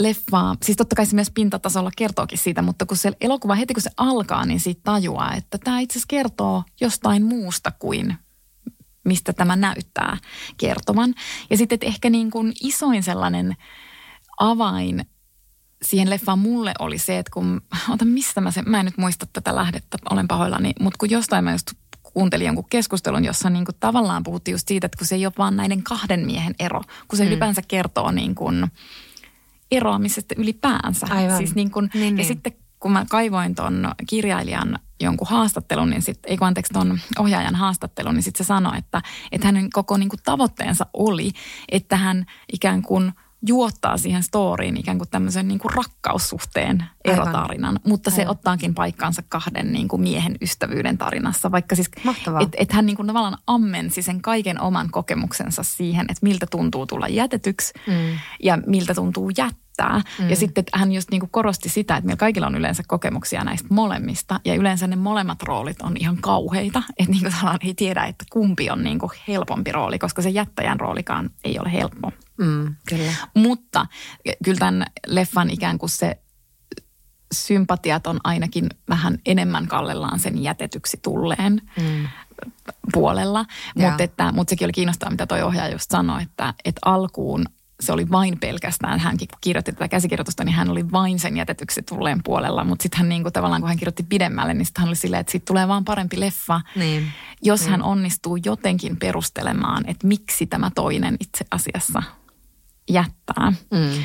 leffaa, 0.00 0.56
siis 0.62 0.76
totta 0.76 0.96
kai 0.96 1.06
se 1.06 1.14
myös 1.14 1.30
pintatasolla 1.30 1.90
kertookin 1.96 2.38
siitä, 2.38 2.62
mutta 2.62 2.86
kun 2.86 2.96
se 2.96 3.12
elokuva 3.20 3.54
heti 3.54 3.74
kun 3.74 3.82
se 3.82 3.90
alkaa, 3.96 4.46
niin 4.46 4.60
siitä 4.60 4.80
tajuaa, 4.84 5.34
että 5.34 5.58
tämä 5.58 5.80
itse 5.80 5.92
asiassa 5.92 6.06
kertoo 6.08 6.64
jostain 6.80 7.24
muusta 7.24 7.70
kuin 7.70 8.18
mistä 9.04 9.32
tämä 9.32 9.56
näyttää 9.56 10.16
kertovan. 10.56 11.14
Ja 11.50 11.56
sitten 11.56 11.76
että 11.76 11.86
ehkä 11.86 12.10
niin 12.10 12.30
kuin 12.30 12.52
isoin 12.62 13.02
sellainen 13.02 13.56
avain 14.40 15.06
siihen 15.82 16.10
leffaan 16.10 16.38
mulle 16.38 16.74
oli 16.78 16.98
se, 16.98 17.18
että 17.18 17.30
kun, 17.34 17.62
ota 17.88 18.04
mistä 18.04 18.40
mä 18.40 18.50
sen, 18.50 18.70
mä 18.70 18.78
en 18.80 18.84
nyt 18.84 18.98
muista 18.98 19.26
tätä 19.32 19.56
lähdettä, 19.56 19.98
olen 20.10 20.28
pahoillani, 20.28 20.72
mutta 20.80 20.98
kun 20.98 21.10
jostain 21.10 21.44
mä 21.44 21.52
just 21.52 21.72
kuuntelin 22.02 22.46
jonkun 22.46 22.68
keskustelun, 22.70 23.24
jossa 23.24 23.50
niin 23.50 23.64
kuin 23.64 23.76
tavallaan 23.80 24.22
puhuttiin 24.22 24.52
just 24.52 24.68
siitä, 24.68 24.86
että 24.86 24.98
kun 24.98 25.06
se 25.06 25.14
ei 25.14 25.26
ole 25.26 25.32
vaan 25.38 25.56
näiden 25.56 25.82
kahden 25.82 26.26
miehen 26.26 26.54
ero, 26.58 26.82
kun 27.08 27.16
se 27.16 27.24
mm. 27.24 27.28
ylipäänsä 27.28 27.62
kertoo 27.68 28.10
niin 28.10 28.34
kuin 28.34 28.70
eroamisesta 29.70 30.34
ylipäänsä. 30.38 31.06
Aivan. 31.10 31.36
Siis 31.36 31.54
niin 31.54 31.70
kuin, 31.70 31.90
niin, 31.94 32.04
ja 32.04 32.16
niin. 32.16 32.26
sitten 32.26 32.52
kun 32.80 32.92
mä 32.92 33.06
kaivoin 33.10 33.54
ton 33.54 33.88
kirjailijan 34.06 34.78
jonkun 35.00 35.28
haastattelun, 35.28 35.90
niin 35.90 36.02
sitten, 36.02 36.30
ei 36.30 36.36
kun 36.36 36.46
anteeksi 36.46 36.72
ton 36.72 36.98
ohjaajan 37.18 37.54
haastattelun, 37.54 38.14
niin 38.14 38.22
sitten 38.22 38.44
se 38.44 38.48
sanoi, 38.48 38.78
että, 38.78 39.02
että 39.32 39.48
hänen 39.48 39.70
koko 39.70 39.96
niin 39.96 40.08
kuin 40.08 40.20
tavoitteensa 40.24 40.86
oli, 40.92 41.30
että 41.68 41.96
hän 41.96 42.26
ikään 42.52 42.82
kuin– 42.82 43.12
juottaa 43.46 43.96
siihen 43.96 44.22
storyin 44.22 44.76
ikään 44.76 44.98
kuin 44.98 45.10
tämmöisen 45.10 45.48
niin 45.48 45.58
kuin 45.58 45.74
rakkaussuhteen 45.74 46.84
erotarinan, 47.04 47.70
Aivan. 47.70 47.80
mutta 47.86 48.10
se 48.10 48.20
Aivan. 48.20 48.30
ottaakin 48.30 48.74
paikkaansa 48.74 49.22
kahden 49.28 49.72
niin 49.72 49.88
kuin 49.88 50.02
miehen 50.02 50.36
ystävyyden 50.40 50.98
tarinassa. 50.98 51.50
Vaikka 51.50 51.74
siis, 51.74 51.90
että 52.40 52.56
et 52.58 52.72
hän 52.72 52.86
niin 52.86 52.96
kuin 52.96 53.06
tavallaan 53.06 53.38
ammensi 53.46 54.02
sen 54.02 54.22
kaiken 54.22 54.60
oman 54.60 54.90
kokemuksensa 54.90 55.62
siihen, 55.62 56.06
että 56.08 56.26
miltä 56.26 56.46
tuntuu 56.50 56.86
tulla 56.86 57.08
jätetyksi 57.08 57.72
mm. 57.86 58.18
ja 58.42 58.58
miltä 58.66 58.94
tuntuu 58.94 59.30
jättää. 59.36 59.59
Mm. 60.18 60.30
Ja 60.30 60.36
sitten 60.36 60.62
että 60.62 60.78
hän 60.78 60.92
just 60.92 61.10
niin 61.10 61.20
kuin 61.20 61.30
korosti 61.30 61.68
sitä, 61.68 61.96
että 61.96 62.06
meillä 62.06 62.18
kaikilla 62.18 62.46
on 62.46 62.54
yleensä 62.54 62.82
kokemuksia 62.86 63.44
näistä 63.44 63.68
molemmista. 63.70 64.40
Ja 64.44 64.54
yleensä 64.54 64.86
ne 64.86 64.96
molemmat 64.96 65.42
roolit 65.42 65.82
on 65.82 65.96
ihan 65.96 66.16
kauheita. 66.20 66.82
Että 66.98 67.12
niin 67.12 67.22
kuin 67.22 67.58
ei 67.60 67.74
tiedä, 67.74 68.04
että 68.04 68.24
kumpi 68.32 68.70
on 68.70 68.84
niin 68.84 68.98
kuin 68.98 69.10
helpompi 69.28 69.72
rooli, 69.72 69.98
koska 69.98 70.22
se 70.22 70.30
jättäjän 70.30 70.80
roolikaan 70.80 71.30
ei 71.44 71.58
ole 71.58 71.72
helppo. 71.72 72.12
Mm, 72.36 72.74
kyllä. 72.88 73.12
Mutta 73.34 73.86
kyllä 74.44 74.58
tämän 74.58 74.86
leffan 75.06 75.50
ikään 75.50 75.78
kuin 75.78 75.90
se 75.90 76.20
sympatiat 77.34 78.06
on 78.06 78.20
ainakin 78.24 78.66
vähän 78.88 79.18
enemmän 79.26 79.66
kallellaan 79.66 80.18
sen 80.18 80.42
jätetyksi 80.42 81.00
tulleen 81.02 81.62
mm. 81.80 82.08
puolella. 82.92 83.44
Mutta, 83.74 84.02
että, 84.02 84.32
mutta 84.32 84.50
sekin 84.50 84.66
oli 84.66 84.72
kiinnostavaa, 84.72 85.10
mitä 85.10 85.26
toi 85.26 85.42
ohjaaja 85.42 85.72
just 85.72 85.90
sanoi, 85.90 86.22
että, 86.22 86.54
että 86.64 86.80
alkuun 86.84 87.44
se 87.80 87.92
oli 87.92 88.10
vain 88.10 88.38
pelkästään, 88.40 89.00
hänkin 89.00 89.28
kun 89.28 89.38
kirjoitti 89.40 89.72
tätä 89.72 89.88
käsikirjoitusta, 89.88 90.44
niin 90.44 90.54
hän 90.54 90.70
oli 90.70 90.92
vain 90.92 91.18
sen 91.18 91.36
jätetyksi 91.36 91.82
tulleen 91.82 92.20
puolella. 92.24 92.64
Mutta 92.64 92.82
sitten 92.82 92.98
hän 92.98 93.08
niin 93.08 93.22
kuin, 93.22 93.32
tavallaan, 93.32 93.62
kun 93.62 93.68
hän 93.68 93.78
kirjoitti 93.78 94.02
pidemmälle, 94.02 94.54
niin 94.54 94.66
sitten 94.66 94.80
hän 94.82 94.88
oli 94.88 94.96
silleen, 94.96 95.20
että 95.20 95.30
siitä 95.30 95.44
tulee 95.44 95.68
vaan 95.68 95.84
parempi 95.84 96.20
leffa, 96.20 96.60
niin. 96.76 97.12
jos 97.42 97.60
niin. 97.60 97.70
hän 97.70 97.82
onnistuu 97.82 98.38
jotenkin 98.44 98.96
perustelemaan, 98.96 99.84
että 99.86 100.06
miksi 100.06 100.46
tämä 100.46 100.70
toinen 100.74 101.16
itse 101.20 101.44
asiassa 101.50 102.02
jättää. 102.90 103.52
Mm. 103.70 104.02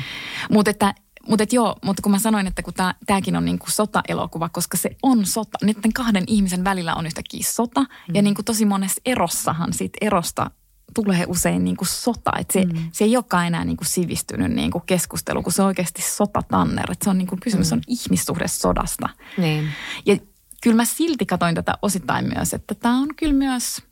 Mutta 0.50 0.70
että 0.70 0.94
mutta 1.28 1.44
joo, 1.52 1.76
mutta 1.84 2.02
kun 2.02 2.12
mä 2.12 2.18
sanoin, 2.18 2.46
että 2.46 2.62
kun 2.62 2.74
tämäkin 3.06 3.36
on 3.36 3.44
niinku 3.44 3.66
sota-elokuva, 3.68 4.48
koska 4.48 4.76
se 4.76 4.90
on 5.02 5.26
sota. 5.26 5.58
Niiden 5.62 5.92
kahden 5.92 6.24
ihmisen 6.26 6.64
välillä 6.64 6.94
on 6.94 7.06
yhtäkkiä 7.06 7.40
sota. 7.44 7.80
Mm. 7.80 8.14
Ja 8.14 8.22
niinku 8.22 8.42
tosi 8.42 8.64
monessa 8.64 9.00
erossahan 9.04 9.72
siitä 9.72 9.98
erosta 10.00 10.50
tulee 10.94 11.24
usein 11.26 11.64
niinku 11.64 11.84
sota. 11.84 12.30
Että 12.38 12.52
se, 12.52 12.64
mm. 12.64 12.88
se 12.92 13.04
ei 13.04 13.16
olekaan 13.16 13.46
enää 13.46 13.64
niinku 13.64 13.84
sivistynyt 13.84 14.52
niinku 14.52 14.80
keskustelu, 14.80 15.42
kun 15.42 15.52
se 15.52 15.62
on 15.62 15.68
oikeasti 15.68 16.02
sotatanner. 16.02 16.92
Et 16.92 17.02
se 17.02 17.10
on 17.10 17.18
niinku, 17.18 17.36
kysymys 17.40 17.70
mm. 17.70 17.76
on 17.76 17.82
ihmissuhde 17.86 18.48
sodasta. 18.48 19.08
Niin. 19.38 19.68
Ja 20.06 20.16
kyllä 20.62 20.76
mä 20.76 20.84
silti 20.84 21.26
katoin 21.26 21.54
tätä 21.54 21.74
osittain 21.82 22.28
myös, 22.34 22.54
että 22.54 22.74
tämä 22.74 22.98
on 22.98 23.08
kyllä 23.16 23.34
myös– 23.34 23.76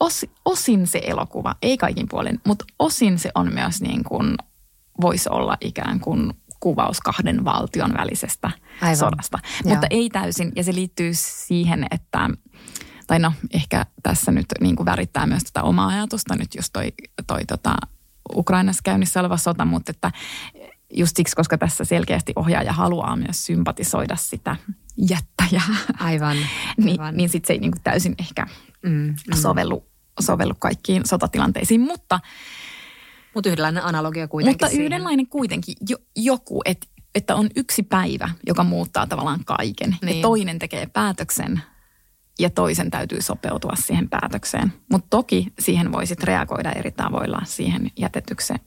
os, 0.00 0.26
osin 0.44 0.86
se 0.86 1.00
elokuva, 1.04 1.54
ei 1.62 1.78
kaikin 1.78 2.06
puolin, 2.10 2.40
mutta 2.46 2.64
osin 2.78 3.18
se 3.18 3.30
on 3.34 3.54
myös 3.54 3.80
niin 3.80 4.04
kuin, 4.04 4.34
voisi 5.00 5.28
olla 5.28 5.56
ikään 5.60 6.00
kuin 6.00 6.34
kuvaus 6.60 7.00
kahden 7.00 7.44
valtion 7.44 7.94
välisestä 7.98 8.50
Aivan. 8.80 8.96
sodasta. 8.96 9.38
Joo. 9.42 9.74
Mutta 9.74 9.86
ei 9.90 10.10
täysin, 10.10 10.52
ja 10.56 10.64
se 10.64 10.74
liittyy 10.74 11.10
siihen, 11.14 11.86
että, 11.90 12.30
tai 13.06 13.18
no 13.18 13.32
ehkä 13.54 13.86
tässä 14.02 14.32
nyt 14.32 14.46
niin 14.60 14.76
kuin 14.76 14.86
värittää 14.86 15.26
myös 15.26 15.44
tätä 15.44 15.62
omaa 15.62 15.88
ajatusta 15.88 16.36
nyt 16.36 16.54
just 16.54 16.70
toi, 16.72 16.92
toi 17.26 17.44
tota, 17.44 17.74
Ukrainassa 18.34 18.80
käynnissä 18.84 19.20
oleva 19.20 19.36
sota, 19.36 19.64
mutta 19.64 19.90
että 19.90 20.12
just 20.94 21.16
siksi, 21.16 21.36
koska 21.36 21.58
tässä 21.58 21.84
selkeästi 21.84 22.32
ohjaaja 22.36 22.72
haluaa 22.72 23.16
myös 23.16 23.46
sympatisoida 23.46 24.16
sitä 24.16 24.56
jättäjää. 24.96 25.76
Aivan. 25.98 26.36
niin 26.76 27.00
niin 27.12 27.28
sitten 27.28 27.46
se 27.46 27.52
ei 27.52 27.58
niin 27.58 27.72
kuin 27.72 27.82
täysin 27.82 28.14
ehkä 28.18 28.46
mm, 28.82 28.90
mm. 28.90 29.14
sovellu, 29.34 29.84
sovellu 30.20 30.54
kaikkiin 30.58 31.06
sotatilanteisiin, 31.06 31.80
mutta... 31.80 32.20
Mutta 33.34 33.48
yhdenlainen 33.48 33.84
analogia 33.84 34.28
kuitenkin 34.28 34.54
Mutta 34.54 34.68
siihen. 34.68 34.84
yhdenlainen 34.84 35.26
kuitenkin 35.26 35.74
jo, 35.88 35.96
joku, 36.16 36.62
et, 36.64 36.88
että 37.14 37.34
on 37.34 37.50
yksi 37.56 37.82
päivä, 37.82 38.30
joka 38.46 38.64
muuttaa 38.64 39.06
tavallaan 39.06 39.44
kaiken. 39.44 39.96
Niin. 40.02 40.16
Ja 40.16 40.22
toinen 40.22 40.58
tekee 40.58 40.86
päätöksen 40.86 41.62
ja 42.38 42.50
toisen 42.50 42.90
täytyy 42.90 43.22
sopeutua 43.22 43.72
siihen 43.74 44.08
päätökseen. 44.08 44.72
Mutta 44.90 45.06
toki 45.10 45.52
siihen 45.58 45.92
voisit 45.92 46.24
reagoida 46.24 46.72
eri 46.72 46.90
tavoilla 46.90 47.40
siihen 47.44 47.90
jätetykseen 47.98 48.60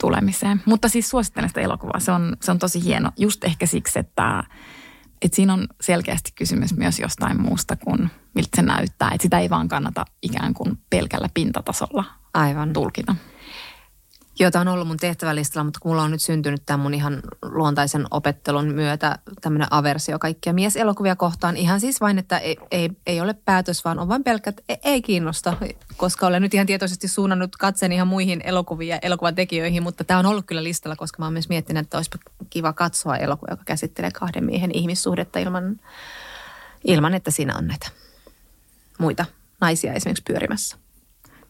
tulemiseen. 0.00 0.62
Mutta 0.64 0.88
siis 0.88 1.10
suosittelen 1.10 1.48
sitä 1.48 1.60
elokuvaa. 1.60 2.00
Se 2.00 2.12
on, 2.12 2.36
se 2.42 2.50
on 2.50 2.58
tosi 2.58 2.84
hieno. 2.84 3.10
Just 3.18 3.44
ehkä 3.44 3.66
siksi, 3.66 3.98
että 3.98 4.44
et 5.22 5.34
siinä 5.34 5.52
on 5.52 5.66
selkeästi 5.80 6.32
kysymys 6.34 6.76
myös 6.76 6.98
jostain 6.98 7.42
muusta 7.42 7.76
kuin 7.76 8.10
miltä 8.34 8.48
se 8.56 8.62
näyttää. 8.62 9.10
Että 9.12 9.22
sitä 9.22 9.38
ei 9.38 9.50
vaan 9.50 9.68
kannata 9.68 10.04
ikään 10.22 10.54
kuin 10.54 10.78
pelkällä 10.90 11.28
pintatasolla 11.34 12.04
Aivan. 12.34 12.72
tulkita. 12.72 13.16
Jota 14.38 14.60
on 14.60 14.68
ollut 14.68 14.88
mun 14.88 14.96
tehtävälistalla, 14.96 15.64
mutta 15.64 15.80
mulla 15.84 16.02
on 16.02 16.10
nyt 16.10 16.22
syntynyt 16.22 16.62
tämän 16.66 16.80
mun 16.80 16.94
ihan 16.94 17.22
luontaisen 17.42 18.06
opettelun 18.10 18.74
myötä 18.74 19.18
tämmöinen 19.40 19.68
aversio 19.70 20.18
kaikkia 20.18 20.52
mieselokuvia 20.52 21.16
kohtaan. 21.16 21.56
Ihan 21.56 21.80
siis 21.80 22.00
vain, 22.00 22.18
että 22.18 22.38
ei, 22.38 22.56
ei, 22.70 22.90
ei 23.06 23.20
ole 23.20 23.34
päätös, 23.44 23.84
vaan 23.84 23.98
on 23.98 24.08
vain 24.08 24.24
pelkkä, 24.24 24.50
että 24.50 24.62
ei, 24.84 25.02
kiinnosta, 25.02 25.56
koska 25.96 26.26
olen 26.26 26.42
nyt 26.42 26.54
ihan 26.54 26.66
tietoisesti 26.66 27.08
suunnannut 27.08 27.56
katseen 27.56 27.92
ihan 27.92 28.08
muihin 28.08 28.40
elokuviin 28.44 28.88
ja 28.88 28.98
elokuvan 29.02 29.34
tekijöihin, 29.34 29.82
mutta 29.82 30.04
tämä 30.04 30.20
on 30.20 30.26
ollut 30.26 30.46
kyllä 30.46 30.64
listalla, 30.64 30.96
koska 30.96 31.16
mä 31.18 31.26
oon 31.26 31.32
myös 31.32 31.48
miettinyt, 31.48 31.84
että 31.84 31.96
olisi 31.96 32.10
kiva 32.50 32.72
katsoa 32.72 33.16
elokuva, 33.16 33.52
joka 33.52 33.64
käsittelee 33.64 34.10
kahden 34.10 34.44
miehen 34.44 34.70
ihmissuhdetta 34.74 35.38
ilman, 35.38 35.80
ilman 36.84 37.14
että 37.14 37.30
siinä 37.30 37.56
on 37.56 37.66
näitä 37.66 37.88
muita 38.98 39.24
naisia 39.60 39.92
esimerkiksi 39.92 40.24
pyörimässä. 40.26 40.81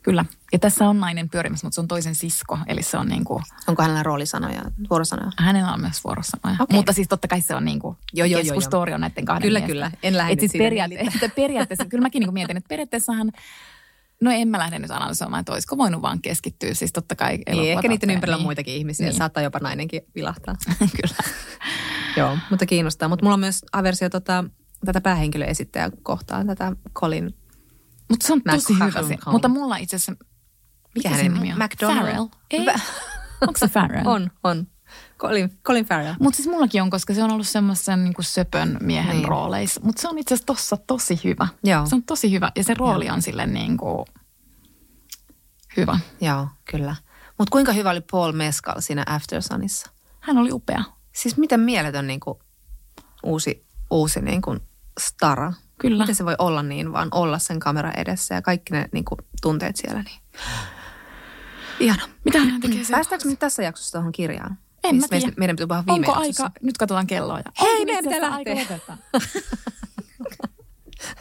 Kyllä. 0.03 0.25
Ja 0.53 0.59
tässä 0.59 0.89
on 0.89 1.01
nainen 1.01 1.29
pyörimässä, 1.31 1.67
mutta 1.67 1.75
se 1.75 1.81
on 1.81 1.89
toisen 1.89 2.15
sisko. 2.15 2.59
Eli 2.67 2.83
se 2.83 2.97
on 2.99 3.09
niin 3.09 3.25
kuin, 3.25 3.43
Onko 3.67 3.83
hänellä 3.83 4.03
roolisanoja, 4.03 4.63
vuorosanoja? 4.91 5.31
hänellä 5.39 5.73
on 5.73 5.81
myös 5.81 6.05
vuorosanoja. 6.05 6.57
Okei. 6.61 6.77
Mutta 6.77 6.93
siis 6.93 7.09
totta 7.09 7.29
kai 7.29 7.41
se 7.41 7.55
on 7.55 7.65
niin 7.65 7.79
kuin, 7.81 7.97
Joo, 8.13 8.27
joo, 8.27 8.41
joo, 8.41 8.43
keskustori 8.43 8.95
on 8.95 9.01
näiden 9.01 9.25
kahden 9.25 9.43
Kyllä, 9.43 9.59
miesten. 9.59 9.75
kyllä. 9.75 9.91
En 10.03 10.17
lähde 10.17 10.33
Et 10.33 10.41
siis 10.41 10.53
että 10.55 11.29
periaatteessa, 11.37 11.85
kyllä 11.87 12.03
mäkin 12.03 12.21
niin 12.21 12.35
mietin, 12.35 12.57
että 12.57 12.69
periaatteessahan, 12.69 13.33
no 14.21 14.31
en 14.31 14.49
mä 14.49 14.59
lähde 14.59 14.79
nyt 14.79 14.91
analysoimaan, 14.91 15.41
että 15.41 15.53
olisiko 15.53 15.79
voinut 15.79 16.03
vaan 16.03 16.23
keskittyä. 16.23 16.75
Siis 16.75 16.93
totta 16.93 17.17
kai 17.17 17.39
Niin, 17.51 17.73
ehkä 17.73 17.89
niiden 17.89 18.11
ympärillä 18.11 18.35
on 18.37 18.39
niin. 18.41 18.47
muitakin 18.47 18.75
ihmisiä. 18.75 19.07
Niin. 19.07 19.17
Saattaa 19.17 19.43
jopa 19.43 19.59
nainenkin 19.63 20.01
vilahtaa. 20.15 20.57
kyllä. 20.79 21.15
Joo, 22.17 22.39
mutta 22.51 22.67
kiinnostaa. 22.67 23.09
Mutta 23.09 23.25
mulla 23.25 23.35
on 23.35 23.41
myös 23.41 23.65
aversio 23.73 24.11
tota, 24.11 24.45
tätä 24.85 25.01
päähenkilöesittäjää 25.01 25.91
kohtaan, 26.03 26.47
tätä 26.47 26.73
Colin. 26.95 27.35
Mutta 28.09 28.27
se 28.27 28.33
on 28.33 28.43
tosi 28.43 28.73
McCarran 28.73 29.05
hyvä 29.05 29.17
se. 29.25 29.31
Mutta 29.31 29.49
mulla 29.49 29.77
itse 29.77 29.97
asiassa, 29.97 30.25
mikä 30.95 31.09
hänen 31.09 31.35
nimi 31.35 31.53
on? 31.53 31.63
on? 31.63 31.65
McDonald? 31.65 31.99
Farrell. 31.99 32.27
Ei. 32.51 32.67
Onko 33.47 33.59
se 33.59 33.69
Farrell? 33.69 34.07
On, 34.07 34.31
on. 34.45 34.67
Colin, 35.19 35.59
Colin 35.65 35.85
Farrell. 35.85 36.15
Mutta 36.21 36.37
siis 36.37 36.49
mullakin 36.49 36.83
on, 36.83 36.91
koska 36.91 37.15
se 37.15 37.25
on 37.25 37.31
ollut 37.31 37.49
semmoisen 37.49 38.05
niin 38.05 38.15
söpön 38.21 38.77
miehen 38.81 39.17
Niin. 39.17 39.29
rooleissa. 39.29 39.81
Mutta 39.85 40.03
se 40.03 40.09
on 40.09 40.19
itse 40.19 40.35
asiassa 40.35 40.47
tossa 40.47 40.77
tosi 40.77 41.21
hyvä. 41.25 41.49
Joo. 41.65 41.87
Se 41.87 41.95
on 41.95 42.03
tosi 42.03 42.33
hyvä 42.33 42.53
ja 42.57 42.65
se 42.65 42.75
rooli 42.75 43.11
on 43.11 43.23
sille 43.23 43.47
niin 43.47 43.77
kuin 43.77 44.07
hyvä. 45.77 45.99
Joo, 46.21 46.49
kyllä. 46.71 46.97
Mutta 47.39 47.51
kuinka 47.53 47.73
hyvä 47.73 47.91
oli 47.91 48.01
Paul 48.11 48.33
Mescal 48.33 48.81
siinä 48.81 49.05
After 49.07 49.43
Sunissa? 49.43 49.91
Hän 50.21 50.39
oli 50.39 50.53
upea. 50.53 50.85
Siis 51.13 51.37
miten 51.37 51.61
mieletön 51.61 52.07
niin 52.07 52.21
kuin, 52.21 52.39
uusi, 53.23 53.67
uusi 53.91 54.21
niin 54.21 54.43
kuin 54.43 54.61
stara. 55.01 55.53
Kyllä. 55.83 56.03
Miten 56.03 56.15
se 56.15 56.25
voi 56.25 56.35
olla 56.39 56.63
niin, 56.63 56.93
vaan 56.93 57.09
olla 57.11 57.39
sen 57.39 57.61
kameran 57.61 57.99
edessä 57.99 58.35
ja 58.35 58.43
kaikki 58.43 58.73
ne 58.73 58.89
niin 58.93 59.05
kuin, 59.05 59.19
tunteet 59.43 59.77
siellä. 59.77 60.03
Niin. 60.03 60.21
Ihana. 61.81 62.03
Mitä 62.25 62.39
hän 62.39 62.61
tekee 62.61 62.85
se? 62.85 62.93
Päästäänkö 62.93 63.29
nyt 63.29 63.39
tässä 63.39 63.63
jaksossa 63.63 63.93
tuohon 63.93 64.13
kirjaan? 64.13 64.59
En 64.85 64.97
mä 64.97 65.09
tiedä. 65.09 65.33
Meidän 65.37 65.57
pitää 65.57 65.67
puhua 65.67 65.85
viime 65.87 66.07
Onko 66.09 66.21
jaksossa. 66.21 66.45
aika? 66.45 66.59
Nyt 66.63 66.79
katsotaan 66.79 67.07
kelloa. 67.07 67.39
Ja 67.39 67.45
Hei, 67.61 67.85
meidän 67.85 68.05
pitää 68.05 68.21
lähteä. 68.21 68.81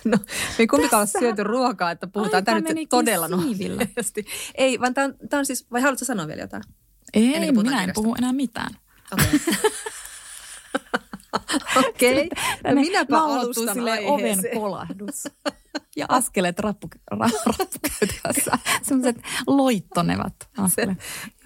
No, 0.06 0.18
me 0.18 0.56
ei 0.60 0.68
kumpikaan 0.68 1.00
ole 1.02 1.08
syöty 1.08 1.44
ruokaa, 1.44 1.92
että 1.92 2.08
puhutaan 2.08 2.46
tämä 2.46 2.60
nyt 2.60 2.90
todella 2.90 3.28
nopeasti. 3.28 4.26
Ei, 4.56 4.80
vaan 4.80 4.94
tämä 4.94 5.06
on, 5.06 5.16
tämä 5.30 5.40
on 5.40 5.46
siis, 5.46 5.72
vai 5.72 5.82
haluatko 5.82 6.06
sanoa 6.06 6.28
vielä 6.28 6.42
jotain? 6.42 6.64
Ei, 7.14 7.24
minä 7.24 7.46
en 7.46 7.54
kirjasta. 7.54 7.94
puhu 7.94 8.16
enää 8.16 8.34
mitään. 8.34 8.72
Okei. 11.34 12.12
Okei. 12.12 12.30
No 12.64 12.82
minäpä 12.82 13.16
laulattuu 13.16 13.64
alustan 13.64 13.74
silleen 13.74 14.08
oven 14.08 14.40
kolahdus. 14.54 15.24
Ja 15.96 16.06
askeleet 16.10 16.60
rappu, 16.60 16.90
ra. 17.12 17.30
Sellaiset 18.82 19.22
loittonevat 19.48 20.34
askeleet. 20.58 20.98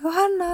Johanna. 0.04 0.45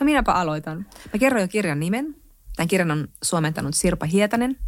No 0.00 0.04
minäpä 0.04 0.32
aloitan. 0.32 0.86
Mä 1.12 1.18
kerron 1.18 1.42
jo 1.42 1.48
kirjan 1.48 1.80
nimen. 1.80 2.16
Tämän 2.56 2.68
kirjan 2.68 2.90
on 2.90 3.08
suomentanut 3.22 3.74
Sirpa 3.74 4.06
Hietanen. 4.06 4.58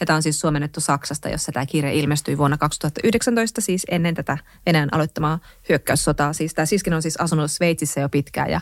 Ja 0.00 0.06
tämä 0.06 0.16
on 0.16 0.22
siis 0.22 0.40
suomennettu 0.40 0.80
Saksasta, 0.80 1.28
jossa 1.28 1.52
tämä 1.52 1.66
kirja 1.66 1.92
ilmestyi 1.92 2.38
vuonna 2.38 2.58
2019, 2.58 3.60
siis 3.60 3.86
ennen 3.90 4.14
tätä 4.14 4.38
Venäjän 4.66 4.94
aloittamaa 4.94 5.38
hyökkäyssotaa. 5.68 6.32
Siis 6.32 6.54
tämä 6.54 6.66
siskin 6.66 6.94
on 6.94 7.02
siis 7.02 7.16
asunut 7.16 7.50
Sveitsissä 7.50 8.00
jo 8.00 8.08
pitkään 8.08 8.50
ja 8.50 8.60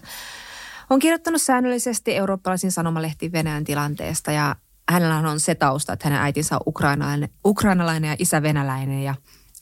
on 0.91 0.99
kirjoittanut 0.99 1.43
säännöllisesti 1.43 2.17
eurooppalaisiin 2.17 2.73
sanomalehtiin 2.73 3.33
Venäjän 3.33 3.65
tilanteesta 3.65 4.33
ja 4.33 4.57
hänellä 4.91 5.31
on 5.31 5.41
se 5.41 5.55
tausta, 5.55 5.93
että 5.93 6.09
hänen 6.09 6.23
äitinsä 6.23 6.57
on 6.57 6.61
ukrainalainen, 6.67 7.29
ukrainalainen 7.45 8.09
ja 8.09 8.17
isä 8.19 8.43
venäläinen 8.43 9.03
ja, 9.03 9.15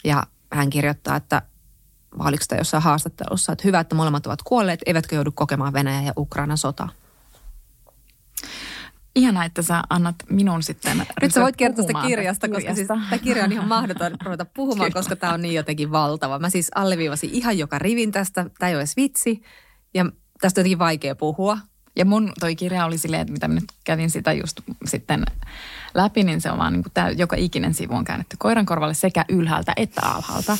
ja 0.04 0.22
hän 0.52 0.70
kirjoittaa, 0.70 1.16
että 1.16 1.42
oliko 2.18 2.42
sitä 2.42 2.56
jossain 2.56 2.82
haastattelussa, 2.82 3.52
että 3.52 3.62
hyvä, 3.64 3.80
että 3.80 3.94
molemmat 3.94 4.26
ovat 4.26 4.42
kuolleet, 4.42 4.80
eivätkö 4.86 5.14
joudu 5.14 5.32
kokemaan 5.32 5.72
Venäjän 5.72 6.04
ja 6.04 6.12
Ukrainan 6.16 6.58
sotaa. 6.58 6.88
Ihana, 9.14 9.44
että 9.44 9.62
sä 9.62 9.82
annat 9.90 10.16
minun 10.30 10.62
sitten 10.62 11.06
Nyt 11.22 11.32
sä 11.32 11.42
voit 11.42 11.56
kertoa 11.56 11.86
sitä 11.86 12.02
kirjasta, 12.06 12.48
koska 12.48 12.74
siis 12.74 12.88
kirjasta. 12.88 13.10
tämä 13.10 13.22
kirja 13.22 13.44
on 13.44 13.52
ihan 13.52 13.68
mahdoton 13.68 14.12
ruveta 14.24 14.44
puhumaan, 14.44 14.92
koska 14.92 15.16
tämä 15.16 15.34
on 15.34 15.42
niin 15.42 15.54
jotenkin 15.54 15.92
valtava. 15.92 16.38
Mä 16.38 16.50
siis 16.50 16.70
alleviivasin 16.74 17.30
ihan 17.30 17.58
joka 17.58 17.78
rivin 17.78 18.12
tästä, 18.12 18.50
tämä 18.58 18.68
ei 18.68 18.74
ole 18.74 18.80
edes 18.80 18.96
vitsi 18.96 19.42
ja 19.94 20.06
tästä 20.40 20.60
on 20.60 20.62
jotenkin 20.62 20.78
vaikea 20.78 21.16
puhua. 21.16 21.58
Ja 21.96 22.04
mun 22.04 22.32
toi 22.40 22.56
kirja 22.56 22.84
oli 22.84 22.98
silleen, 22.98 23.22
että 23.22 23.32
mitä 23.32 23.48
mä 23.48 23.54
nyt 23.54 23.72
kävin 23.84 24.10
sitä 24.10 24.32
just 24.32 24.60
sitten 24.84 25.24
läpi, 25.94 26.24
niin 26.24 26.40
se 26.40 26.50
on 26.50 26.58
vaan 26.58 26.72
niin 26.72 26.82
kuin 26.82 26.92
tää, 26.94 27.10
joka 27.10 27.36
ikinen 27.36 27.74
sivu 27.74 27.94
on 27.94 28.04
käännetty 28.04 28.36
koiran 28.38 28.66
korvalle 28.66 28.94
sekä 28.94 29.24
ylhäältä 29.28 29.72
että 29.76 30.00
alhaalta. 30.02 30.58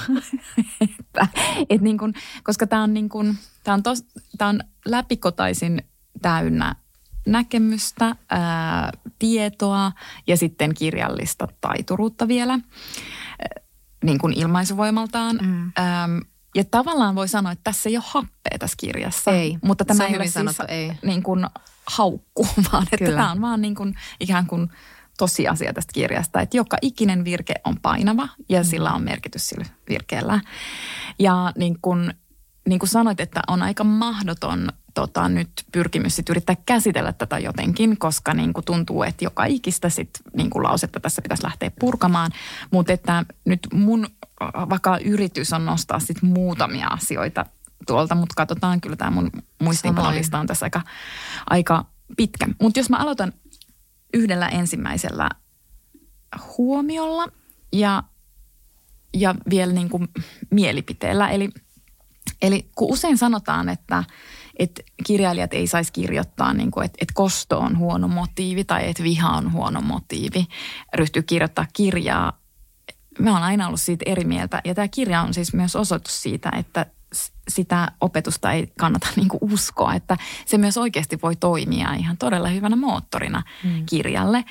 että, 0.80 1.28
et 1.70 1.80
niin 1.80 1.98
kuin, 1.98 2.14
koska 2.42 2.66
tämä 2.66 2.82
on, 2.82 2.94
niin 2.94 3.08
kuin, 3.08 3.38
tää 3.64 3.74
on, 3.74 3.82
tos, 3.82 4.04
tää 4.38 4.48
on 4.48 4.60
läpikotaisin 4.86 5.82
täynnä 6.22 6.74
näkemystä, 7.26 8.16
ää, 8.30 8.92
tietoa 9.18 9.92
ja 10.26 10.36
sitten 10.36 10.74
kirjallista 10.74 11.48
taituruutta 11.60 12.28
vielä 12.28 12.52
ää, 12.52 12.60
niin 14.04 14.18
kuin 14.18 14.32
ilmaisuvoimaltaan. 14.38 15.38
Mm. 15.42 15.48
Mm. 15.48 15.72
Ähm, 15.78 16.18
ja 16.56 16.64
tavallaan 16.70 17.14
voi 17.14 17.28
sanoa, 17.28 17.52
että 17.52 17.64
tässä 17.64 17.88
ei 17.88 17.96
ole 17.96 18.04
happea 18.06 18.58
tässä 18.58 18.76
kirjassa. 18.80 19.30
Ei. 19.30 19.58
Mutta 19.62 19.84
tämä 19.84 20.06
ei 20.06 20.16
ole 20.16 20.24
siis 20.24 20.34
sanottu, 20.34 20.62
ei. 20.68 20.92
niin 21.02 21.22
kuin 21.22 21.46
haukku, 21.86 22.48
vaan 22.72 22.82
että 22.92 22.96
Kyllä. 23.04 23.16
tämä 23.16 23.30
on 23.30 23.40
vaan 23.40 23.60
niin 23.62 23.74
kuin 23.74 23.94
ikään 24.20 24.46
kuin 24.46 24.68
tosiasia 25.18 25.72
tästä 25.72 25.92
kirjasta, 25.92 26.40
että 26.40 26.56
joka 26.56 26.76
ikinen 26.82 27.24
virke 27.24 27.54
on 27.64 27.80
painava 27.82 28.28
ja 28.48 28.60
Mm. 28.60 28.64
sillä 28.64 28.92
on 28.92 29.02
merkitys 29.02 29.48
sillä 29.48 29.64
virkeellä. 29.88 30.40
Ja 31.18 31.52
niin 31.58 31.78
kuin, 31.82 32.14
niin 32.68 32.78
kuin 32.78 32.88
sanoit, 32.88 33.20
että 33.20 33.42
on 33.48 33.62
aika 33.62 33.84
mahdoton 33.84 34.68
tota, 34.96 35.28
nyt 35.28 35.50
pyrkimys 35.72 36.16
sit 36.16 36.28
yrittää 36.28 36.56
käsitellä 36.66 37.12
tätä 37.12 37.38
jotenkin, 37.38 37.98
koska 37.98 38.34
niin 38.34 38.52
kuin 38.52 38.64
tuntuu, 38.64 39.02
että 39.02 39.24
joka 39.24 39.44
ikistä 39.44 39.88
sit, 39.88 40.10
niin 40.36 40.50
kuin 40.50 40.62
lausetta 40.62 41.00
tässä 41.00 41.22
pitäisi 41.22 41.44
lähteä 41.44 41.70
purkamaan. 41.80 42.30
Mutta 42.70 42.92
että 42.92 43.24
nyt 43.44 43.60
mun 43.72 44.06
äh, 44.42 44.68
vakaa 44.68 44.98
yritys 44.98 45.52
on 45.52 45.64
nostaa 45.64 45.98
sit 45.98 46.22
muutamia 46.22 46.86
asioita 46.86 47.46
tuolta, 47.86 48.14
mutta 48.14 48.34
katsotaan 48.36 48.80
kyllä 48.80 48.96
tämä 48.96 49.10
mun 49.10 49.30
muistiinpanolista 49.62 50.38
on 50.38 50.46
tässä 50.46 50.66
aika, 50.66 50.82
aika 51.50 51.84
pitkä. 52.16 52.46
Mutta 52.60 52.80
jos 52.80 52.90
mä 52.90 52.96
aloitan 52.96 53.32
yhdellä 54.14 54.48
ensimmäisellä 54.48 55.28
huomiolla 56.58 57.28
ja, 57.72 58.02
ja 59.14 59.34
vielä 59.50 59.72
niin 59.72 59.88
kuin 59.88 60.08
mielipiteellä. 60.50 61.28
Eli, 61.28 61.50
eli 62.42 62.70
kun 62.74 62.92
usein 62.92 63.18
sanotaan, 63.18 63.68
että, 63.68 64.04
että 64.58 64.82
kirjailijat 65.06 65.54
ei 65.54 65.66
saisi 65.66 65.92
kirjoittaa, 65.92 66.54
niin 66.54 66.70
kuin, 66.70 66.84
että, 66.84 66.98
että 67.00 67.14
kosto 67.14 67.58
on 67.58 67.78
huono 67.78 68.08
motiivi 68.08 68.64
tai 68.64 68.88
että 68.88 69.02
viha 69.02 69.30
on 69.30 69.52
huono 69.52 69.80
motiivi, 69.80 70.46
ryhtyy 70.94 71.22
kirjoittaa 71.22 71.66
kirjaa. 71.72 72.40
Mä 73.18 73.32
oon 73.32 73.42
aina 73.42 73.66
ollut 73.66 73.80
siitä 73.80 74.04
eri 74.06 74.24
mieltä 74.24 74.60
ja 74.64 74.74
tämä 74.74 74.88
kirja 74.88 75.22
on 75.22 75.34
siis 75.34 75.54
myös 75.54 75.76
osoitus 75.76 76.22
siitä, 76.22 76.50
että 76.58 76.86
sitä 77.48 77.92
opetusta 78.00 78.52
ei 78.52 78.72
kannata 78.78 79.06
niin 79.16 79.28
kuin 79.28 79.52
uskoa, 79.52 79.94
että 79.94 80.16
se 80.46 80.58
myös 80.58 80.76
oikeasti 80.76 81.18
voi 81.22 81.36
toimia 81.36 81.94
ihan 81.94 82.16
todella 82.16 82.48
hyvänä 82.48 82.76
moottorina 82.76 83.42
mm. 83.64 83.86
kirjalle. 83.86 84.44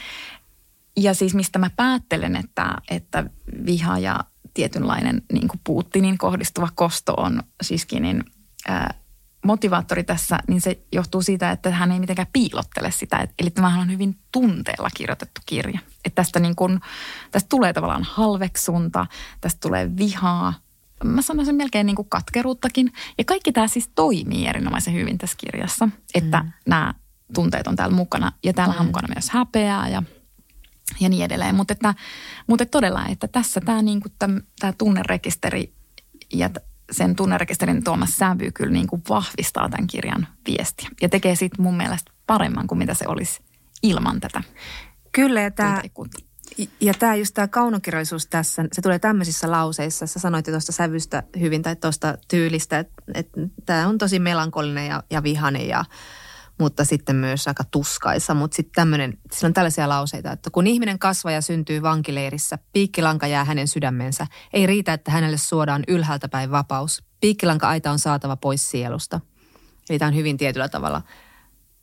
Ja 0.98 1.14
siis 1.14 1.36
mistä 1.36 1.60
mä 1.60 1.70
päättelen, 1.70 2.36
että, 2.36 2.76
että 2.90 3.30
viha 3.66 4.00
ja 4.00 4.20
tietynlainen 4.54 5.22
niin 5.34 5.48
kuin 5.48 5.62
Putinin 5.64 6.18
kohdistuva 6.18 6.70
kosto 6.76 7.14
on 7.18 7.44
Siskinin 7.62 8.24
ää, 8.68 8.94
motivaattori 9.46 10.04
tässä, 10.04 10.40
niin 10.48 10.62
se 10.62 10.80
johtuu 10.92 11.22
siitä, 11.22 11.52
että 11.52 11.70
hän 11.70 11.92
ei 11.92 12.00
mitenkään 12.00 12.28
piilottele 12.34 12.92
sitä. 12.92 13.28
Eli 13.40 13.50
tämähän 13.50 13.82
on 13.82 13.92
hyvin 13.92 14.20
tunteella 14.32 14.90
kirjoitettu 14.98 15.42
kirja. 15.46 15.80
Että 16.06 16.16
tästä, 16.16 16.40
niin 16.40 16.56
kuin, 16.56 16.80
tästä 17.32 17.50
tulee 17.50 17.74
tavallaan 17.74 18.04
halveksunta, 18.04 19.06
tästä 19.42 19.60
tulee 19.62 19.98
vihaa, 19.98 20.54
mä 21.04 21.22
sanoisin 21.22 21.56
melkein 21.56 21.86
niin 21.86 21.96
kuin 21.96 22.10
katkeruuttakin. 22.10 22.94
Ja 23.18 23.24
kaikki 23.24 23.52
tämä 23.52 23.68
siis 23.68 23.90
toimii 23.96 24.48
erinomaisen 24.48 24.94
hyvin 24.94 25.18
tässä 25.18 25.38
kirjassa, 25.38 25.90
että 26.14 26.40
mm. 26.40 26.52
nämä 26.68 26.94
tunteet 27.34 27.68
on 27.68 27.76
täällä 27.76 27.96
mukana. 27.96 28.32
Ja 28.44 28.54
täällä 28.54 28.74
mm. 28.74 28.80
on 28.80 28.86
mukana 28.86 29.08
myös 29.16 29.30
häpeää 29.30 29.90
ja, 29.90 30.04
ja 31.00 31.10
niin 31.10 31.26
edelleen. 31.26 31.56
Mutta, 31.56 31.72
että, 31.72 31.94
mutta 32.48 32.66
todella, 32.66 33.06
että 33.06 33.28
tässä 33.28 33.62
tämä, 33.62 33.82
niin 33.82 34.02
kuin, 34.02 34.14
tämä 34.60 34.74
tunnerekisteri 34.78 35.74
ja 36.34 36.50
sen 36.92 37.16
tunnerekisterin 37.16 37.84
tuoma 37.84 38.06
sävy 38.06 38.52
kyllä 38.52 38.72
niin 38.72 38.88
kuin 38.88 39.02
vahvistaa 39.10 39.70
tämän 39.70 39.88
kirjan 39.88 40.28
viestiä. 40.48 40.90
Ja 41.02 41.10
tekee 41.10 41.36
siitä 41.36 41.62
mun 41.62 41.78
mielestä 41.78 42.12
paremman 42.28 42.68
kuin 42.68 42.80
mitä 42.80 42.94
se 42.94 43.08
olisi 43.08 43.42
ilman 43.84 44.20
tätä. 44.20 44.44
Kyllä, 45.12 45.42
ja 45.42 45.52
tämä, 45.52 45.82
ja 46.82 46.94
tämä 46.94 47.16
just 47.16 47.34
tämä 47.34 47.48
kaunokirjallisuus 47.48 48.28
tässä, 48.28 48.66
se 48.74 48.82
tulee 48.82 49.00
tämmöisissä 49.00 49.52
lauseissa. 49.52 50.08
Sä 50.08 50.20
sanoit 50.20 50.46
tuosta 50.46 50.72
sävystä 50.72 51.24
hyvin 51.40 51.62
tai 51.62 51.76
tuosta 51.76 52.18
tyylistä, 52.28 52.80
että, 52.80 52.94
että 53.14 53.42
tämä 53.66 53.88
on 53.88 53.98
tosi 53.98 54.20
melankolinen 54.20 54.88
ja, 54.88 55.04
ja 55.10 55.24
vihane 55.24 55.64
ja 55.64 55.86
mutta 56.60 56.86
sitten 56.86 57.16
myös 57.16 57.48
aika 57.48 57.64
tuskaisa. 57.72 58.34
Mutta 58.34 58.56
sitten 58.56 58.74
tämmöinen, 58.76 59.18
siinä 59.32 59.48
on 59.48 59.54
tällaisia 59.54 59.90
lauseita, 59.90 60.32
että 60.32 60.50
kun 60.50 60.68
ihminen 60.68 61.00
kasvaa 61.00 61.32
ja 61.32 61.42
syntyy 61.42 61.82
vankileirissä, 61.82 62.58
piikkilanka 62.74 63.28
jää 63.28 63.44
hänen 63.44 63.68
sydämensä. 63.68 64.28
Ei 64.54 64.66
riitä, 64.66 64.94
että 64.94 65.12
hänelle 65.12 65.38
suodaan 65.38 65.84
ylhäältä 65.88 66.28
päin 66.28 66.52
vapaus. 66.52 67.04
Piikkilanka-aita 67.22 67.92
on 67.92 68.00
saatava 68.00 68.36
pois 68.36 68.72
sielusta. 68.72 69.22
Eli 69.90 70.00
tämä 70.00 70.08
on 70.08 70.16
hyvin 70.16 70.38
tietyllä 70.38 70.70
tavalla– 70.70 71.02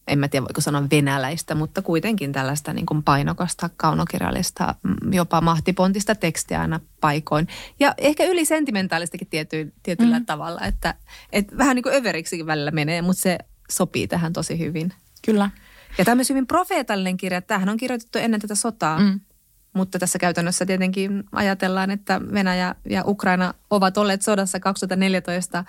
en 0.08 0.18
mä 0.18 0.28
tiedä 0.28 0.44
voiko 0.44 0.60
sanoa 0.60 0.90
venäläistä, 0.90 1.54
mutta 1.54 1.82
kuitenkin 1.82 2.32
tällaista 2.32 2.72
niin 2.72 2.86
kuin 2.86 3.02
painokasta, 3.02 3.70
kaunokirjallista, 3.76 4.74
mm, 4.82 5.12
jopa 5.12 5.40
mahtipontista 5.40 6.14
tekstiä 6.14 6.60
aina 6.60 6.80
paikoin. 7.00 7.48
Ja 7.80 7.94
ehkä 7.98 8.24
yli 8.24 8.44
sentimentaalistakin 8.44 9.28
tiety, 9.28 9.72
tietyllä 9.82 10.18
mm. 10.18 10.26
tavalla, 10.26 10.60
että, 10.60 10.94
että 11.32 11.58
vähän 11.58 11.76
niin 11.76 11.82
kuin 11.82 11.94
överiksikin 11.94 12.46
välillä 12.46 12.70
menee, 12.70 13.02
mutta 13.02 13.22
se 13.22 13.38
sopii 13.70 14.08
tähän 14.08 14.32
tosi 14.32 14.58
hyvin. 14.58 14.92
Kyllä. 15.24 15.50
Ja 15.98 16.04
tämä 16.04 16.12
on 16.12 16.18
myös 16.18 16.30
hyvin 16.30 16.46
profeetallinen 16.46 17.16
kirja. 17.16 17.42
Tämähän 17.42 17.68
on 17.68 17.76
kirjoitettu 17.76 18.18
ennen 18.18 18.40
tätä 18.40 18.54
sotaa. 18.54 18.98
Mm. 18.98 19.20
Mutta 19.74 19.98
tässä 19.98 20.18
käytännössä 20.18 20.66
tietenkin 20.66 21.24
ajatellaan, 21.32 21.90
että 21.90 22.20
Venäjä 22.32 22.74
ja 22.90 23.04
Ukraina 23.06 23.54
ovat 23.70 23.96
olleet 23.96 24.22
sodassa 24.22 24.60
2014 24.60 25.64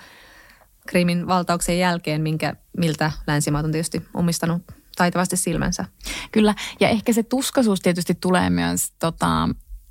Krimin 0.88 1.27
valtauksen 1.27 1.79
jälkeen, 1.79 2.21
minkä, 2.21 2.56
miltä 2.77 3.12
länsimaat 3.27 3.65
on 3.65 3.71
tietysti 3.71 4.01
omistanut 4.13 4.62
taitavasti 4.95 5.38
silmänsä. 5.38 5.86
Kyllä, 6.32 6.56
ja 6.79 6.89
ehkä 6.89 7.13
se 7.13 7.23
tuskaisuus 7.23 7.79
tietysti 7.79 8.15
tulee 8.21 8.49
myös, 8.49 8.91
tota, 8.99 9.49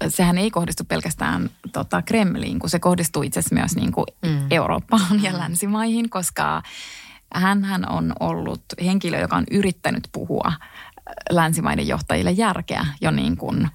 sehän 0.09 0.39
ei 0.39 0.51
kohdistu 0.51 0.85
pelkästään 0.85 1.51
tota, 1.73 2.03
Kremliin, 2.03 2.59
kun 2.59 2.71
se 2.71 2.79
kohdistuu 2.79 3.23
itse 3.23 3.41
asiassa 3.41 3.55
myös 3.55 3.77
niin 3.77 3.93
kuin 3.93 4.07
mm. 4.27 4.47
Eurooppaan 4.51 5.23
ja 5.23 5.33
mm. 5.33 5.39
länsimaihin, 5.39 6.11
koska 6.11 6.63
hän 7.35 7.91
on 7.91 8.13
ollut 8.21 8.65
henkilö, 8.85 9.21
joka 9.21 9.37
on 9.37 9.45
yrittänyt 9.51 10.09
puhua 10.13 10.53
länsimaiden 11.31 11.89
johtajille 11.89 12.31
järkeä 12.31 12.87
jo 13.01 13.11
niin 13.11 13.37
kuin– 13.37 13.69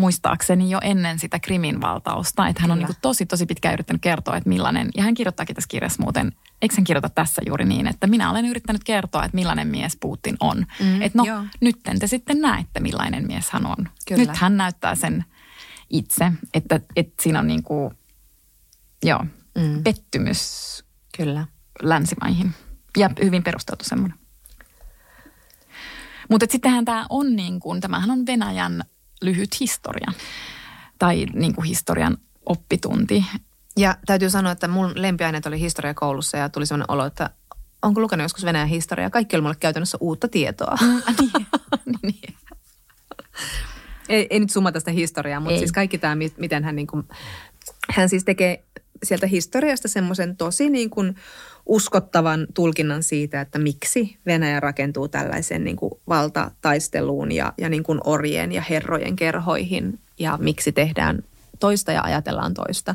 muistaakseni 0.00 0.70
jo 0.70 0.78
ennen 0.82 1.18
sitä 1.18 1.38
Krimin 1.38 1.80
valtausta. 1.80 2.48
Että 2.48 2.62
hän 2.62 2.70
Kyllä. 2.70 2.84
on 2.84 2.88
niin 2.88 2.98
tosi, 3.02 3.26
tosi 3.26 3.46
pitkään 3.46 3.72
yrittänyt 3.72 4.02
kertoa, 4.02 4.36
että 4.36 4.48
millainen, 4.48 4.88
ja 4.96 5.02
hän 5.02 5.14
kirjoittaakin 5.14 5.54
tässä 5.54 5.68
kirjassa 5.68 6.02
muuten, 6.02 6.32
eikö 6.62 6.74
hän 6.76 6.84
kirjoita 6.84 7.08
tässä 7.08 7.42
juuri 7.46 7.64
niin, 7.64 7.86
että 7.86 8.06
minä 8.06 8.30
olen 8.30 8.44
yrittänyt 8.44 8.84
kertoa, 8.84 9.24
että 9.24 9.34
millainen 9.34 9.68
mies 9.68 9.96
Putin 10.00 10.36
on. 10.40 10.66
Mm, 10.80 11.02
että 11.02 11.18
no, 11.18 11.24
joo. 11.24 11.44
nyt 11.60 11.76
te 11.98 12.06
sitten 12.06 12.40
näette, 12.40 12.80
millainen 12.80 13.26
mies 13.26 13.50
hän 13.50 13.66
on. 13.66 13.88
Kyllä. 14.08 14.24
Nyt 14.24 14.36
hän 14.36 14.56
näyttää 14.56 14.94
sen 14.94 15.24
itse, 15.90 16.32
että, 16.54 16.80
että 16.96 17.22
siinä 17.22 17.38
on 17.38 17.46
niin 17.46 17.62
kuin, 17.62 17.94
joo, 19.02 19.24
mm. 19.58 19.82
pettymys 19.84 20.70
Kyllä. 21.16 21.46
Länsimaihin. 21.82 22.54
Ja 22.96 23.10
hyvin 23.24 23.42
perusteltu 23.42 23.84
semmoinen. 23.84 24.18
Mutta 26.30 26.46
sittenhän 26.50 26.84
tämä 26.84 27.06
on 27.08 27.36
niin 27.36 27.60
kuin, 27.60 27.80
tämähän 27.80 28.10
on 28.10 28.26
Venäjän 28.26 28.84
lyhyt 29.22 29.60
historia 29.60 30.12
tai 30.98 31.26
niin 31.34 31.54
kuin 31.54 31.64
historian 31.64 32.16
oppitunti. 32.46 33.24
Ja 33.76 33.96
täytyy 34.06 34.30
sanoa, 34.30 34.52
että 34.52 34.68
mun 34.68 34.92
lempiaineet 34.94 35.46
oli 35.46 35.60
historia 35.60 35.94
koulussa 35.94 36.36
ja 36.36 36.48
tuli 36.48 36.66
sellainen 36.66 36.90
olo, 36.90 37.06
että 37.06 37.30
onko 37.82 38.00
lukenut 38.00 38.24
joskus 38.24 38.44
Venäjän 38.44 38.68
historiaa? 38.68 39.10
Kaikki 39.10 39.36
oli 39.36 39.42
mulle 39.42 39.56
käytännössä 39.60 39.98
uutta 40.00 40.28
tietoa. 40.28 40.76
Mm, 40.80 41.02
niin. 41.20 41.98
niin. 42.02 42.34
ei, 44.08 44.26
ei 44.30 44.40
nyt 44.40 44.50
sumata 44.50 44.78
sitä 44.78 44.90
historiaa, 44.90 45.40
mutta 45.40 45.54
ei. 45.54 45.58
siis 45.58 45.72
kaikki 45.72 45.98
tämä, 45.98 46.16
miten 46.36 46.64
hän, 46.64 46.76
niin 46.76 46.86
kuin, 46.86 47.08
hän 47.90 48.08
siis 48.08 48.24
tekee 48.24 48.64
sieltä 49.02 49.26
historiasta 49.26 49.88
semmoisen 49.88 50.36
tosi 50.36 50.70
niin 50.70 50.90
kuin 50.90 51.16
uskottavan 51.70 52.46
tulkinnan 52.54 53.02
siitä, 53.02 53.40
että 53.40 53.58
miksi 53.58 54.18
Venäjä 54.26 54.60
rakentuu 54.60 55.08
tällaisen 55.08 55.64
niin 55.64 55.76
kuin 55.76 55.92
valtataisteluun 56.08 57.32
ja, 57.32 57.52
ja 57.58 57.68
niin 57.68 57.82
kuin 57.82 58.00
orjien 58.04 58.52
ja 58.52 58.62
herrojen 58.70 59.16
kerhoihin 59.16 60.00
ja 60.18 60.38
miksi 60.40 60.72
tehdään 60.72 61.22
toista 61.60 61.92
ja 61.92 62.02
ajatellaan 62.02 62.54
toista. 62.54 62.94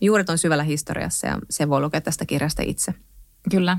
Juuret 0.00 0.30
on 0.30 0.38
syvällä 0.38 0.62
historiassa 0.62 1.26
ja 1.26 1.38
se 1.50 1.68
voi 1.68 1.80
lukea 1.80 2.00
tästä 2.00 2.26
kirjasta 2.26 2.62
itse. 2.62 2.94
Kyllä. 3.50 3.78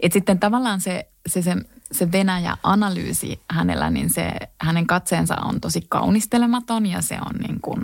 Et 0.00 0.12
sitten 0.12 0.38
tavallaan 0.38 0.80
se, 0.80 1.08
se, 1.28 1.42
se, 1.42 1.56
se 1.92 2.12
Venäjä-analyysi 2.12 3.40
hänellä, 3.50 3.90
niin 3.90 4.10
se, 4.10 4.30
hänen 4.60 4.86
katseensa 4.86 5.36
on 5.36 5.60
tosi 5.60 5.86
kaunistelematon 5.88 6.86
ja 6.86 7.02
se 7.02 7.14
on 7.14 7.40
niin 7.48 7.60
kuin 7.60 7.80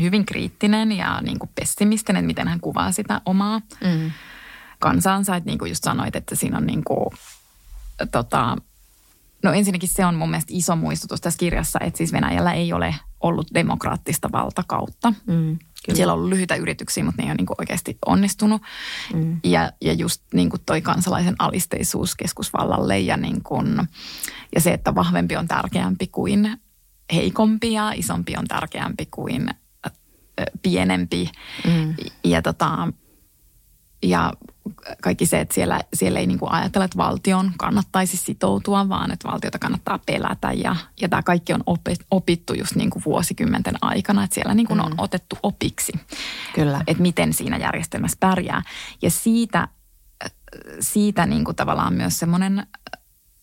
hyvin 0.00 0.26
kriittinen 0.26 0.92
ja 0.92 1.20
niin 1.20 1.38
kuin 1.38 1.50
pessimistinen, 1.54 2.24
miten 2.24 2.48
hän 2.48 2.60
kuvaa 2.60 2.92
sitä 2.92 3.20
omaa 3.26 3.60
mm. 3.84 4.10
Kansansa. 4.84 5.36
Että 5.36 5.50
niin 5.50 5.58
kuin 5.58 5.68
just 5.68 5.84
sanoit, 5.84 6.16
että 6.16 6.34
siinä 6.34 6.58
on 6.58 6.66
niin 6.66 6.84
kuin, 6.84 7.06
tota, 8.12 8.56
no 9.42 9.52
ensinnäkin 9.52 9.88
se 9.88 10.06
on 10.06 10.14
mun 10.14 10.30
mielestä 10.30 10.52
iso 10.56 10.76
muistutus 10.76 11.20
tässä 11.20 11.38
kirjassa, 11.38 11.78
että 11.82 11.98
siis 11.98 12.12
Venäjällä 12.12 12.52
ei 12.52 12.72
ole 12.72 12.94
ollut 13.20 13.54
demokraattista 13.54 14.32
valtakautta. 14.32 15.10
Mm. 15.26 15.58
Kyllä. 15.84 15.96
Siellä 15.96 16.12
on 16.12 16.18
ollut 16.18 16.30
lyhyitä 16.30 16.54
yrityksiä, 16.54 17.04
mutta 17.04 17.22
ne 17.22 17.26
ei 17.26 17.30
ole 17.30 17.36
niin 17.36 17.46
kuin 17.46 17.60
oikeasti 17.60 17.98
onnistunut. 18.06 18.62
Mm. 19.14 19.40
Ja, 19.44 19.72
ja 19.80 19.92
just 19.92 20.22
niin 20.34 20.50
kuin 20.50 20.62
toi 20.66 20.82
kansalaisen 20.82 21.34
alisteisuus 21.38 22.14
keskusvallalle 22.14 22.98
ja, 22.98 23.16
niin 23.16 23.42
kuin, 23.42 23.88
ja 24.54 24.60
se, 24.60 24.72
että 24.72 24.94
vahvempi 24.94 25.36
on 25.36 25.48
tärkeämpi 25.48 26.06
kuin 26.06 26.60
heikompi 27.12 27.72
ja 27.72 27.92
isompi 27.92 28.34
on 28.36 28.44
tärkeämpi 28.46 29.06
kuin 29.10 29.50
pienempi. 30.62 31.30
Mm. 31.66 31.94
Ja, 32.24 32.42
tota, 32.42 32.88
ja 34.04 34.32
kaikki 35.02 35.26
se, 35.26 35.40
että 35.40 35.54
siellä, 35.54 35.80
siellä 35.94 36.20
ei 36.20 36.26
niinku 36.26 36.46
ajatella, 36.50 36.84
että 36.84 36.98
valtion 36.98 37.52
kannattaisi 37.56 38.16
sitoutua, 38.16 38.88
vaan 38.88 39.10
että 39.10 39.28
valtiota 39.28 39.58
kannattaa 39.58 39.98
pelätä. 40.06 40.52
Ja, 40.52 40.76
ja 41.00 41.08
tämä 41.08 41.22
kaikki 41.22 41.52
on 41.52 41.64
opittu 42.10 42.54
just 42.54 42.74
niinku 42.74 43.02
vuosikymmenten 43.04 43.74
aikana, 43.80 44.24
että 44.24 44.34
siellä 44.34 44.54
niinku 44.54 44.74
mm. 44.74 44.80
on 44.80 44.94
otettu 44.98 45.36
opiksi, 45.42 45.92
Kyllä. 46.54 46.80
että 46.86 47.02
miten 47.02 47.32
siinä 47.32 47.56
järjestelmässä 47.56 48.16
pärjää. 48.20 48.62
Ja 49.02 49.10
siitä, 49.10 49.68
siitä 50.80 51.26
niinku 51.26 51.54
tavallaan 51.54 51.94
myös 51.94 52.18
semmoinen 52.18 52.66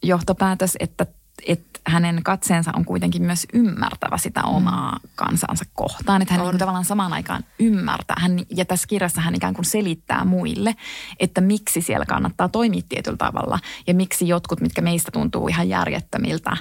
johtopäätös, 0.03 0.77
että 0.79 1.05
että 1.47 1.79
hänen 1.87 2.23
katseensa 2.23 2.71
on 2.75 2.85
kuitenkin 2.85 3.23
myös 3.23 3.47
ymmärtävä 3.53 4.17
sitä 4.17 4.43
omaa 4.43 4.99
kansansa 5.15 5.65
kohtaan. 5.73 6.21
Että 6.21 6.33
hän 6.33 6.43
niin 6.45 6.57
tavallaan 6.57 6.85
samaan 6.85 7.13
aikaan 7.13 7.43
ymmärtää. 7.59 8.15
Hän, 8.19 8.39
ja 8.55 8.65
tässä 8.65 8.87
kirjassa 8.87 9.21
hän 9.21 9.35
ikään 9.35 9.53
kuin 9.53 9.65
selittää 9.65 10.25
muille, 10.25 10.75
että 11.19 11.41
miksi 11.41 11.81
siellä 11.81 12.05
kannattaa 12.05 12.49
toimia 12.49 12.81
tietyllä 12.89 13.17
tavalla. 13.17 13.59
Ja 13.87 13.93
miksi 13.93 14.27
jotkut, 14.27 14.61
mitkä 14.61 14.81
meistä 14.81 15.11
tuntuu 15.11 15.47
ihan 15.47 15.69
järjettömiltä 15.69 16.57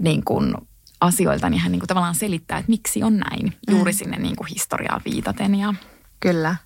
niin 0.00 0.24
kuin 0.24 0.54
asioilta, 1.00 1.50
niin 1.50 1.60
hän 1.60 1.72
niin 1.72 1.80
kuin 1.80 1.88
tavallaan 1.88 2.14
selittää, 2.14 2.58
että 2.58 2.70
miksi 2.70 3.02
on 3.02 3.16
näin. 3.16 3.52
Juuri 3.70 3.92
mm. 3.92 3.96
sinne 3.96 4.16
niin 4.16 4.36
kuin 4.36 4.48
historiaa 4.48 5.00
viitaten. 5.04 5.54
Ja... 5.54 5.74
Kyllä 6.20 6.56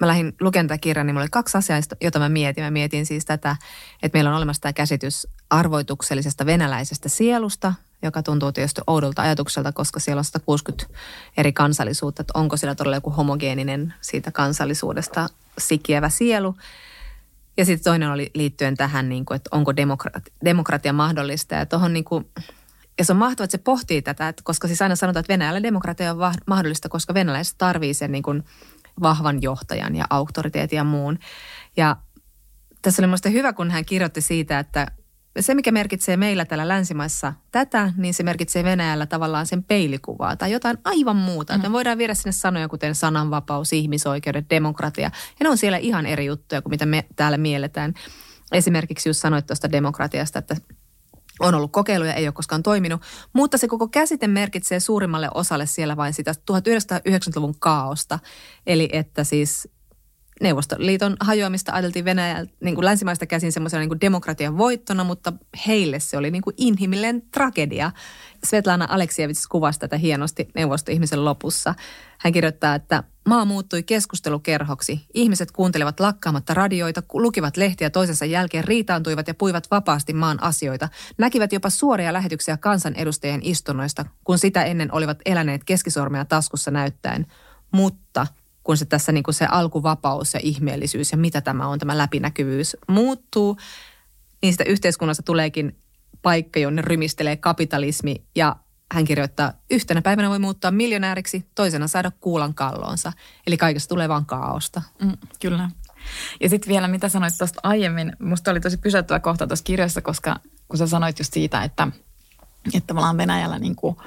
mä 0.00 0.06
lähdin 0.06 0.34
lukemaan 0.40 0.66
tätä 0.68 0.78
kirjaa, 0.78 1.04
niin 1.04 1.14
mulla 1.14 1.22
oli 1.22 1.30
kaksi 1.30 1.58
asiaa, 1.58 1.80
jota 2.00 2.18
mä 2.18 2.28
mietin. 2.28 2.64
Mä 2.64 2.70
mietin 2.70 3.06
siis 3.06 3.24
tätä, 3.24 3.56
että 4.02 4.16
meillä 4.16 4.30
on 4.30 4.36
olemassa 4.36 4.62
tämä 4.62 4.72
käsitys 4.72 5.26
arvoituksellisesta 5.50 6.46
venäläisestä 6.46 7.08
sielusta, 7.08 7.74
joka 8.02 8.22
tuntuu 8.22 8.52
tietysti 8.52 8.80
oudolta 8.86 9.22
ajatukselta, 9.22 9.72
koska 9.72 10.00
siellä 10.00 10.20
on 10.20 10.24
160 10.24 10.86
eri 11.36 11.52
kansallisuutta, 11.52 12.20
että 12.20 12.38
onko 12.38 12.56
siellä 12.56 12.74
todella 12.74 12.96
joku 12.96 13.10
homogeeninen 13.10 13.94
siitä 14.00 14.32
kansallisuudesta 14.32 15.28
sikiävä 15.58 16.08
sielu. 16.08 16.54
Ja 17.56 17.64
sitten 17.64 17.84
toinen 17.84 18.10
oli 18.10 18.30
liittyen 18.34 18.76
tähän, 18.76 19.08
niin 19.08 19.24
kuin, 19.24 19.36
että 19.36 19.50
onko 19.52 19.76
demokratia, 19.76 20.32
demokratia 20.44 20.92
mahdollista. 20.92 21.54
Ja, 21.54 21.66
tohon, 21.66 21.92
niin 21.92 22.04
kuin, 22.04 22.28
ja 22.98 23.04
se 23.04 23.12
on 23.12 23.18
mahtavaa, 23.18 23.44
että 23.44 23.56
se 23.56 23.62
pohtii 23.62 24.02
tätä, 24.02 24.28
että 24.28 24.42
koska 24.44 24.66
siis 24.66 24.82
aina 24.82 24.96
sanotaan, 24.96 25.20
että 25.20 25.32
Venäjällä 25.32 25.62
demokratia 25.62 26.12
on 26.12 26.34
mahdollista, 26.46 26.88
koska 26.88 27.14
venäläiset 27.14 27.54
tarvii 27.58 27.94
sen 27.94 28.12
niin 28.12 28.22
kuin 28.22 28.44
vahvan 29.02 29.42
johtajan 29.42 29.96
ja 29.96 30.04
auktoriteetin 30.10 30.76
ja 30.76 30.84
muun. 30.84 31.18
Ja 31.76 31.96
tässä 32.82 33.02
oli 33.02 33.06
minusta 33.06 33.28
hyvä, 33.28 33.52
kun 33.52 33.70
hän 33.70 33.84
kirjoitti 33.84 34.20
siitä, 34.20 34.58
että 34.58 34.86
se, 35.40 35.54
mikä 35.54 35.72
merkitsee 35.72 36.16
meillä 36.16 36.44
täällä 36.44 36.68
länsimaissa 36.68 37.32
tätä, 37.50 37.92
niin 37.96 38.14
se 38.14 38.22
merkitsee 38.22 38.64
Venäjällä 38.64 39.06
tavallaan 39.06 39.46
sen 39.46 39.64
peilikuvaa 39.64 40.36
tai 40.36 40.52
jotain 40.52 40.78
aivan 40.84 41.16
muuta. 41.16 41.56
Mm. 41.56 41.62
Me 41.62 41.72
voidaan 41.72 41.98
viedä 41.98 42.14
sinne 42.14 42.32
sanoja 42.32 42.68
kuten 42.68 42.94
sananvapaus, 42.94 43.72
ihmisoikeudet, 43.72 44.50
demokratia. 44.50 45.10
Ja 45.40 45.44
ne 45.44 45.48
on 45.48 45.58
siellä 45.58 45.78
ihan 45.78 46.06
eri 46.06 46.26
juttuja 46.26 46.62
kuin 46.62 46.70
mitä 46.70 46.86
me 46.86 47.04
täällä 47.16 47.38
mielletään. 47.38 47.94
Esimerkiksi 48.52 49.08
just 49.08 49.20
sanoit 49.20 49.46
tuosta 49.46 49.72
demokratiasta, 49.72 50.38
että 50.38 50.56
on 51.40 51.54
ollut 51.54 51.72
kokeiluja, 51.72 52.14
ei 52.14 52.26
ole 52.26 52.32
koskaan 52.32 52.62
toiminut, 52.62 53.02
mutta 53.32 53.58
se 53.58 53.68
koko 53.68 53.88
käsite 53.88 54.26
merkitsee 54.26 54.80
suurimmalle 54.80 55.28
osalle 55.34 55.66
siellä 55.66 55.96
vain 55.96 56.14
sitä 56.14 56.32
1990-luvun 56.32 57.54
kaaosta. 57.58 58.18
Eli 58.66 58.88
että 58.92 59.24
siis 59.24 59.68
Neuvostoliiton 60.40 61.16
hajoamista 61.20 61.72
ajateltiin 61.72 62.04
Venäjältä 62.04 62.52
niin 62.60 62.74
kuin 62.74 62.84
länsimaista 62.84 63.26
käsin 63.26 63.52
semmoisena 63.52 63.80
niin 63.80 64.00
demokratian 64.00 64.58
voittona, 64.58 65.04
mutta 65.04 65.32
heille 65.66 66.00
se 66.00 66.16
oli 66.16 66.30
niin 66.30 66.42
kuin 66.42 66.54
inhimillinen 66.56 67.22
tragedia. 67.30 67.90
Svetlana 68.44 68.86
Aleksievits 68.90 69.46
kuvasi 69.46 69.80
tätä 69.80 69.96
hienosti 69.96 70.48
neuvostoihmisen 70.54 71.24
lopussa. 71.24 71.74
Hän 72.18 72.32
kirjoittaa, 72.32 72.74
että 72.74 73.02
maa 73.28 73.44
muuttui 73.44 73.82
keskustelukerhoksi. 73.82 75.06
Ihmiset 75.14 75.50
kuuntelevat 75.50 76.00
lakkaamatta 76.00 76.54
radioita, 76.54 77.02
lukivat 77.12 77.56
lehtiä 77.56 77.90
toisensa 77.90 78.24
jälkeen, 78.24 78.64
riitaantuivat 78.64 79.28
ja 79.28 79.34
puivat 79.34 79.70
vapaasti 79.70 80.12
maan 80.12 80.42
asioita. 80.42 80.88
Näkivät 81.18 81.52
jopa 81.52 81.70
suoria 81.70 82.12
lähetyksiä 82.12 82.56
kansanedustajien 82.56 83.40
istunnoista, 83.42 84.04
kun 84.24 84.38
sitä 84.38 84.64
ennen 84.64 84.94
olivat 84.94 85.18
eläneet 85.24 85.64
keskisormea 85.64 86.24
taskussa 86.24 86.70
näyttäen. 86.70 87.26
Mutta 87.70 88.26
kun 88.64 88.76
se 88.76 88.84
tässä 88.84 89.12
niin 89.12 89.24
kuin 89.24 89.34
se 89.34 89.46
alkuvapaus 89.46 90.34
ja 90.34 90.40
ihmeellisyys 90.42 91.12
ja 91.12 91.18
mitä 91.18 91.40
tämä 91.40 91.68
on, 91.68 91.78
tämä 91.78 91.98
läpinäkyvyys 91.98 92.76
muuttuu, 92.88 93.56
niin 94.42 94.52
sitä 94.52 94.64
yhteiskunnassa 94.64 95.22
tuleekin 95.22 95.76
paikka, 96.22 96.60
jonne 96.60 96.82
rymistelee 96.82 97.36
kapitalismi 97.36 98.24
ja 98.36 98.56
hän 98.92 99.04
kirjoittaa, 99.04 99.52
yhtenä 99.70 100.02
päivänä 100.02 100.30
voi 100.30 100.38
muuttaa 100.38 100.70
miljonääriksi, 100.70 101.46
toisena 101.54 101.88
saada 101.88 102.12
kuulan 102.20 102.54
kalloonsa. 102.54 103.12
Eli 103.46 103.56
kaikesta 103.56 103.88
tulee 103.88 104.08
vaan 104.08 104.26
kaaosta. 104.26 104.82
Mm, 105.02 105.16
kyllä. 105.40 105.70
Ja 106.40 106.48
sitten 106.48 106.68
vielä, 106.68 106.88
mitä 106.88 107.08
sanoit 107.08 107.38
tuosta 107.38 107.60
aiemmin, 107.62 108.12
musta 108.20 108.50
oli 108.50 108.60
tosi 108.60 108.76
pysäyttävä 108.76 109.20
kohta 109.20 109.46
tuossa 109.46 109.64
kirjassa, 109.64 110.00
koska 110.02 110.40
kun 110.68 110.78
sä 110.78 110.86
sanoit 110.86 111.18
just 111.18 111.32
siitä, 111.32 111.64
että, 111.64 111.88
että 112.74 112.86
tavallaan 112.86 113.16
Venäjällä 113.16 113.58
niin 113.58 113.76
kuin– 113.76 113.96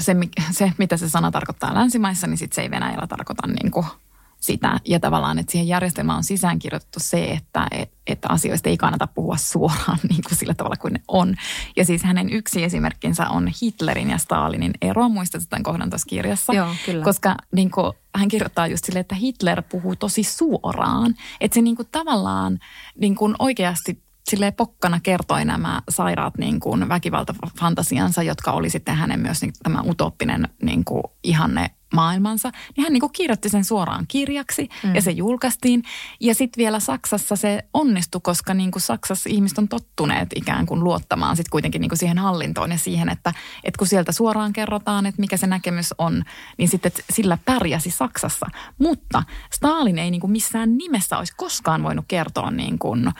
se, 0.00 0.16
se, 0.50 0.72
mitä 0.78 0.96
se 0.96 1.08
sana 1.08 1.30
tarkoittaa 1.30 1.74
länsimaissa, 1.74 2.26
niin 2.26 2.38
sit 2.38 2.52
se 2.52 2.62
ei 2.62 2.70
Venäjällä 2.70 3.06
tarkoita 3.06 3.46
niin 3.46 3.70
kuin 3.70 3.86
sitä. 4.46 4.80
Ja 4.84 5.00
tavallaan, 5.00 5.38
että 5.38 5.52
siihen 5.52 5.68
järjestelmään 5.68 6.16
on 6.16 6.24
sisäänkirjoitettu 6.24 7.00
se, 7.00 7.24
että, 7.24 7.66
että 8.06 8.28
asioista 8.28 8.68
ei 8.68 8.76
kannata 8.76 9.06
puhua 9.06 9.36
suoraan 9.36 9.98
niin 10.10 10.22
kuin 10.28 10.38
sillä 10.38 10.54
tavalla 10.54 10.76
kuin 10.76 10.92
ne 10.92 11.00
on. 11.08 11.34
Ja 11.76 11.84
siis 11.84 12.02
hänen 12.02 12.32
yksi 12.32 12.64
esimerkkinsä 12.64 13.28
on 13.28 13.50
Hitlerin 13.62 14.10
ja 14.10 14.18
Stalinin 14.18 14.72
ero. 14.82 15.08
Muistatko 15.08 15.46
tämän 15.50 15.62
kohdan 15.62 15.90
tuossa 15.90 16.08
kirjassa? 16.08 16.52
Joo, 16.52 16.74
kyllä. 16.86 17.04
Koska 17.04 17.36
niin 17.52 17.70
kuin, 17.70 17.92
hän 18.14 18.28
kirjoittaa 18.28 18.66
just 18.66 18.84
silleen, 18.84 19.00
että 19.00 19.14
Hitler 19.14 19.62
puhuu 19.62 19.96
tosi 19.96 20.22
suoraan. 20.22 21.14
Että 21.40 21.54
se 21.54 21.60
niin 21.60 21.76
kuin, 21.76 21.88
tavallaan 21.92 22.58
niin 23.00 23.14
kuin 23.14 23.34
oikeasti 23.38 24.02
silleen 24.30 24.54
pokkana 24.54 25.00
kertoi 25.00 25.44
nämä 25.44 25.82
sairaat 25.88 26.38
niin 26.38 26.60
kuin 26.60 26.88
väkivaltafantasiansa, 26.88 28.22
jotka 28.22 28.52
oli 28.52 28.70
sitten 28.70 28.94
hänen 28.94 29.20
myös 29.20 29.42
niin, 29.42 29.52
tämä 29.62 29.82
utooppinen 29.86 30.48
niin 30.62 30.84
kuin 30.84 31.02
ihanne 31.22 31.70
maailmansa, 31.96 32.52
niin 32.76 32.84
hän 32.84 32.92
niin 32.92 33.00
kuin 33.00 33.12
kirjoitti 33.12 33.48
sen 33.48 33.64
suoraan 33.64 34.04
kirjaksi 34.08 34.68
mm. 34.82 34.94
ja 34.94 35.02
se 35.02 35.10
julkaistiin. 35.10 35.82
Ja 36.20 36.34
sitten 36.34 36.62
vielä 36.62 36.80
Saksassa 36.80 37.36
se 37.36 37.62
onnistui, 37.74 38.20
koska 38.24 38.54
niin 38.54 38.70
kuin 38.70 38.82
Saksassa 38.82 39.28
ihmiset 39.32 39.58
on 39.58 39.68
tottuneet 39.68 40.28
ikään 40.34 40.66
kuin 40.66 40.84
luottamaan 40.84 41.36
sitten 41.36 41.50
kuitenkin 41.50 41.80
niin 41.80 41.88
kuin 41.88 41.98
siihen 41.98 42.18
hallintoon 42.18 42.70
ja 42.70 42.78
siihen, 42.78 43.08
että, 43.08 43.34
että 43.64 43.78
kun 43.78 43.86
sieltä 43.86 44.12
suoraan 44.12 44.52
kerrotaan, 44.52 45.06
että 45.06 45.20
mikä 45.20 45.36
se 45.36 45.46
näkemys 45.46 45.94
on, 45.98 46.22
niin 46.58 46.68
sitten 46.68 46.92
sillä 47.10 47.38
pärjäsi 47.44 47.90
Saksassa. 47.90 48.46
Mutta 48.78 49.22
Stalin 49.52 49.98
ei 49.98 50.10
niin 50.10 50.20
kuin 50.20 50.30
missään 50.30 50.78
nimessä 50.78 51.18
olisi 51.18 51.32
koskaan 51.36 51.82
voinut 51.82 52.04
kertoa 52.08 52.50
niin 52.50 52.78
kuin, 52.78 53.12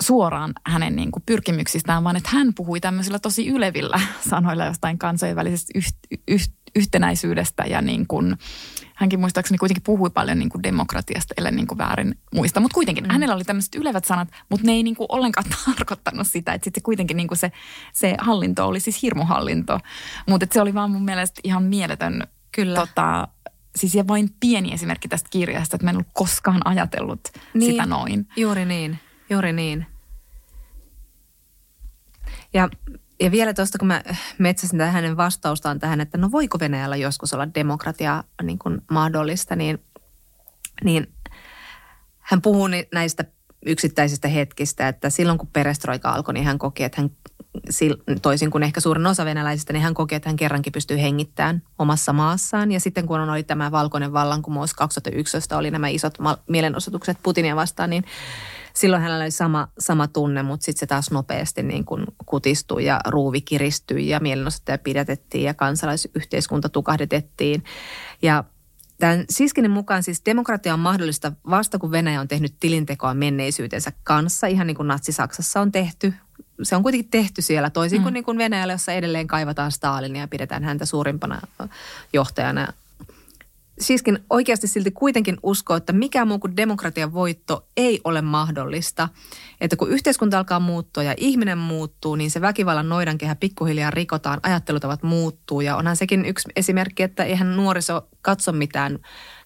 suoraan 0.00 0.52
hänen 0.66 0.96
niin 0.96 1.10
kuin 1.10 1.22
pyrkimyksistään, 1.26 2.04
vaan 2.04 2.16
että 2.16 2.30
hän 2.32 2.54
puhui 2.54 2.80
tämmöisillä 2.80 3.18
tosi 3.18 3.48
ylevillä 3.48 4.00
sanoilla 4.30 4.64
jostain 4.64 4.98
kansainvälisestä 4.98 5.72
yht, 5.74 5.96
yht, 6.28 6.52
yhtenäisyydestä 6.76 7.64
ja 7.66 7.82
niin 7.82 8.06
kuin, 8.06 8.36
hänkin 8.94 9.20
muistaakseni 9.20 9.58
kuitenkin 9.58 9.82
puhui 9.82 10.10
paljon 10.10 10.38
niin 10.38 10.48
kuin 10.48 10.62
demokratiasta, 10.62 11.34
ellei 11.38 11.52
niin 11.52 11.66
kuin 11.66 11.78
väärin 11.78 12.18
muista. 12.34 12.60
Mutta 12.60 12.74
kuitenkin 12.74 13.04
mm. 13.04 13.10
hänellä 13.10 13.34
oli 13.34 13.44
tämmöiset 13.44 13.74
ylevät 13.74 14.04
sanat, 14.04 14.28
mutta 14.48 14.66
ne 14.66 14.72
ei 14.72 14.82
niin 14.82 14.96
kuin 14.96 15.06
ollenkaan 15.08 15.46
tarkoittanut 15.76 16.26
sitä, 16.26 16.52
että 16.52 16.64
sitten 16.64 16.82
kuitenkin 16.82 17.16
niin 17.16 17.28
kuin 17.28 17.38
se, 17.38 17.52
se 17.92 18.14
hallinto 18.18 18.66
oli 18.66 18.80
siis 18.80 19.02
hirmuhallinto. 19.02 19.80
Mutta 20.28 20.46
se 20.50 20.60
oli 20.60 20.74
vaan 20.74 20.90
mun 20.90 21.04
mielestä 21.04 21.40
ihan 21.44 21.62
mieletön 21.62 22.26
Kyllä. 22.52 22.80
Tota, 22.80 23.28
siis 23.76 23.94
ja 23.94 24.08
vain 24.08 24.30
pieni 24.40 24.72
esimerkki 24.72 25.08
tästä 25.08 25.28
kirjasta, 25.30 25.76
että 25.76 25.86
mä 25.86 25.90
en 25.90 25.96
ollut 25.96 26.08
koskaan 26.12 26.66
ajatellut 26.66 27.20
niin, 27.54 27.72
sitä 27.72 27.86
noin. 27.86 28.28
Juuri 28.36 28.64
niin. 28.64 28.98
Juuri 29.30 29.52
niin. 29.52 29.86
Ja, 32.54 32.68
ja 33.20 33.30
vielä 33.30 33.54
tuosta, 33.54 33.78
kun 33.78 33.88
mä 33.88 34.02
metsäsin 34.38 34.80
hänen 34.80 35.16
vastaustaan 35.16 35.78
tähän, 35.78 36.00
että 36.00 36.18
no 36.18 36.30
voiko 36.30 36.60
Venäjällä 36.60 36.96
joskus 36.96 37.34
olla 37.34 37.54
demokratia 37.54 38.24
niin 38.42 38.58
kuin 38.58 38.82
mahdollista, 38.90 39.56
niin, 39.56 39.84
niin 40.84 41.12
hän 42.18 42.42
puhuu 42.42 42.68
näistä 42.92 43.24
yksittäisistä 43.66 44.28
hetkistä, 44.28 44.88
että 44.88 45.10
silloin 45.10 45.38
kun 45.38 45.48
perestroika 45.52 46.10
alkoi, 46.10 46.34
niin 46.34 46.46
hän 46.46 46.58
koki, 46.58 46.84
että 46.84 47.00
hän 47.02 47.10
toisin 48.22 48.50
kuin 48.50 48.62
ehkä 48.62 48.80
suurin 48.80 49.06
osa 49.06 49.24
venäläisistä, 49.24 49.72
niin 49.72 49.82
hän 49.82 49.94
koki, 49.94 50.14
että 50.14 50.28
hän 50.28 50.36
kerrankin 50.36 50.72
pystyy 50.72 51.00
hengittämään 51.00 51.62
omassa 51.78 52.12
maassaan. 52.12 52.72
Ja 52.72 52.80
sitten 52.80 53.06
kun 53.06 53.20
oli 53.20 53.42
tämä 53.42 53.70
valkoinen 53.70 54.12
vallankumous 54.12 54.74
2011, 54.74 55.56
oli 55.56 55.70
nämä 55.70 55.88
isot 55.88 56.14
mielenosoitukset 56.48 57.18
Putinia 57.22 57.56
vastaan, 57.56 57.90
niin 57.90 58.04
silloin 58.80 59.02
hänellä 59.02 59.24
oli 59.24 59.30
sama, 59.30 59.68
sama 59.78 60.08
tunne, 60.08 60.42
mutta 60.42 60.64
sitten 60.64 60.80
se 60.80 60.86
taas 60.86 61.10
nopeasti 61.10 61.62
niin 61.62 61.84
kuin 61.84 62.04
kutistui 62.26 62.84
ja 62.84 63.00
ruuvi 63.06 63.40
kiristyi 63.40 64.08
ja 64.08 64.20
mielenosoittaja 64.20 64.78
pidätettiin 64.78 65.44
ja 65.44 65.54
kansalaisyhteiskunta 65.54 66.68
tukahdetettiin. 66.68 67.64
Ja 68.22 68.44
Tämän 69.00 69.24
Siskinin 69.30 69.70
mukaan 69.70 70.02
siis 70.02 70.22
demokratia 70.24 70.74
on 70.74 70.80
mahdollista 70.80 71.32
vasta 71.50 71.78
kun 71.78 71.90
Venäjä 71.90 72.20
on 72.20 72.28
tehnyt 72.28 72.54
tilintekoa 72.60 73.14
menneisyytensä 73.14 73.92
kanssa, 74.04 74.46
ihan 74.46 74.66
niin 74.66 74.74
kuin 74.74 74.88
Natsi-Saksassa 74.88 75.60
on 75.60 75.72
tehty. 75.72 76.14
Se 76.62 76.76
on 76.76 76.82
kuitenkin 76.82 77.10
tehty 77.10 77.42
siellä 77.42 77.70
toisin 77.70 78.02
kuin, 78.02 78.12
mm. 78.12 78.14
niin 78.14 78.24
kuin 78.24 78.38
Venäjällä, 78.38 78.72
jossa 78.72 78.92
edelleen 78.92 79.26
kaivataan 79.26 79.72
Stalinia 79.72 80.20
ja 80.20 80.28
pidetään 80.28 80.64
häntä 80.64 80.86
suurimpana 80.86 81.40
johtajana 82.12 82.72
siiskin 83.80 84.18
oikeasti 84.30 84.66
silti 84.66 84.90
kuitenkin 84.90 85.36
uskoo, 85.42 85.76
että 85.76 85.92
mikään 85.92 86.28
muu 86.28 86.38
kuin 86.38 86.56
demokratian 86.56 87.12
voitto 87.12 87.66
ei 87.76 88.00
ole 88.04 88.22
mahdollista. 88.22 89.08
Että 89.60 89.76
kun 89.76 89.90
yhteiskunta 89.90 90.38
alkaa 90.38 90.60
muuttua 90.60 91.02
ja 91.02 91.14
ihminen 91.16 91.58
muuttuu, 91.58 92.16
niin 92.16 92.30
se 92.30 92.40
väkivallan 92.40 92.88
noidankehä 92.88 93.34
pikkuhiljaa 93.34 93.90
rikotaan, 93.90 94.40
ajattelutavat 94.42 95.02
muuttuu. 95.02 95.60
Ja 95.60 95.76
onhan 95.76 95.96
sekin 95.96 96.24
yksi 96.24 96.48
esimerkki, 96.56 97.02
että 97.02 97.24
eihän 97.24 97.56
nuoriso 97.56 98.08
katso 98.22 98.52
mitään 98.52 98.98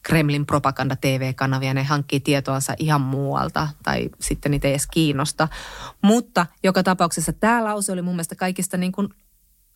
Kremlin 0.03 0.47
propaganda 0.47 0.97
TV-kanavia, 0.97 1.75
ne 1.75 1.83
hankkii 1.83 2.21
tietoansa 2.21 2.75
ihan 2.79 3.01
muualta 3.01 3.69
tai 3.83 4.09
sitten 4.21 4.51
niitä 4.51 4.69
ei 4.69 4.73
edes 4.73 4.87
kiinnosta. 4.87 5.49
Mutta 6.03 6.47
joka 6.63 6.83
tapauksessa 6.83 7.33
tämä 7.33 7.65
lause 7.65 7.93
oli 7.93 8.03
mun 8.03 8.15
mielestä 8.15 8.35
kaikista 8.35 8.77
niin 8.77 8.93
kuin 8.93 9.09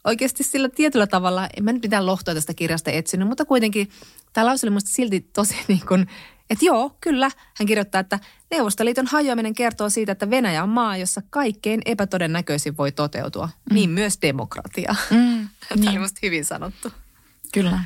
oikeasti 0.05 0.43
sillä 0.43 0.69
tietyllä 0.69 1.07
tavalla, 1.07 1.49
en 1.57 1.65
mä 1.65 1.73
nyt 1.73 1.83
mitään 1.83 2.07
lohtoa 2.07 2.35
tästä 2.35 2.55
kirjasta 2.55 2.91
etsinyt, 2.91 3.29
mutta 3.29 3.45
kuitenkin 3.45 3.89
tämä 4.33 4.47
lause 4.47 4.67
oli 4.67 4.71
musta 4.71 4.91
silti 4.91 5.21
tosi 5.21 5.57
niin 5.69 5.87
kuin, 5.89 6.07
että 6.51 6.65
joo, 6.65 6.97
kyllä. 7.01 7.31
Hän 7.59 7.67
kirjoittaa, 7.67 8.01
että 8.01 8.19
Neuvostoliiton 8.51 9.07
hajoaminen 9.07 9.55
kertoo 9.55 9.91
siitä, 9.91 10.13
että 10.13 10.31
Venäjä 10.31 10.63
on 10.63 10.69
maa, 10.69 10.97
jossa 10.97 11.23
kaikkein 11.31 11.81
epätodennäköisin 11.85 12.77
voi 12.77 12.93
toteutua. 12.93 13.49
Mm. 13.71 13.75
Niin 13.75 13.91
myös 13.91 14.19
demokratia. 14.23 14.95
Mm, 15.11 15.49
Tämä 15.69 15.81
niin. 15.81 15.89
oli 15.89 15.99
musta 15.99 16.19
hyvin 16.23 16.45
sanottu. 16.45 16.93
Kyllä. 17.55 17.85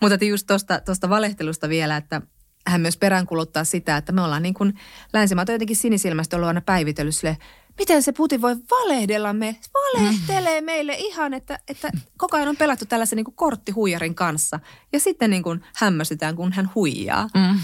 Mutta 0.00 0.24
just 0.24 0.46
tuosta 0.84 1.08
valehtelusta 1.08 1.68
vielä, 1.68 1.96
että 1.96 2.22
hän 2.66 2.80
myös 2.80 2.96
peräänkuluttaa 2.96 3.64
sitä, 3.64 3.96
että 3.96 4.12
me 4.12 4.22
ollaan 4.22 4.42
niin 4.42 4.54
kuin 4.54 4.74
länsimaat 5.12 5.48
jotenkin 5.48 5.76
sinisilmästi 5.76 6.36
ollut 6.36 6.48
aina 6.48 6.60
päivitellyt 6.60 7.14
sille, 7.14 7.36
miten 7.78 8.02
se 8.02 8.12
Putin 8.12 8.42
voi 8.42 8.56
valehdella 8.70 9.32
me, 9.32 9.56
valehtelee 9.74 10.60
meille 10.60 10.94
ihan, 10.94 11.34
että, 11.34 11.58
että 11.68 11.90
koko 12.16 12.36
ajan 12.36 12.48
on 12.48 12.56
pelattu 12.56 12.86
tällaisen 12.86 13.16
niin 13.16 13.34
korttihuijarin 13.34 14.14
kanssa. 14.14 14.60
Ja 14.92 15.00
sitten 15.00 15.30
niin 15.30 15.42
kuin 15.42 15.64
hämmästytään, 15.76 16.36
kun 16.36 16.52
hän 16.52 16.70
huijaa. 16.74 17.28
Mm. 17.34 17.60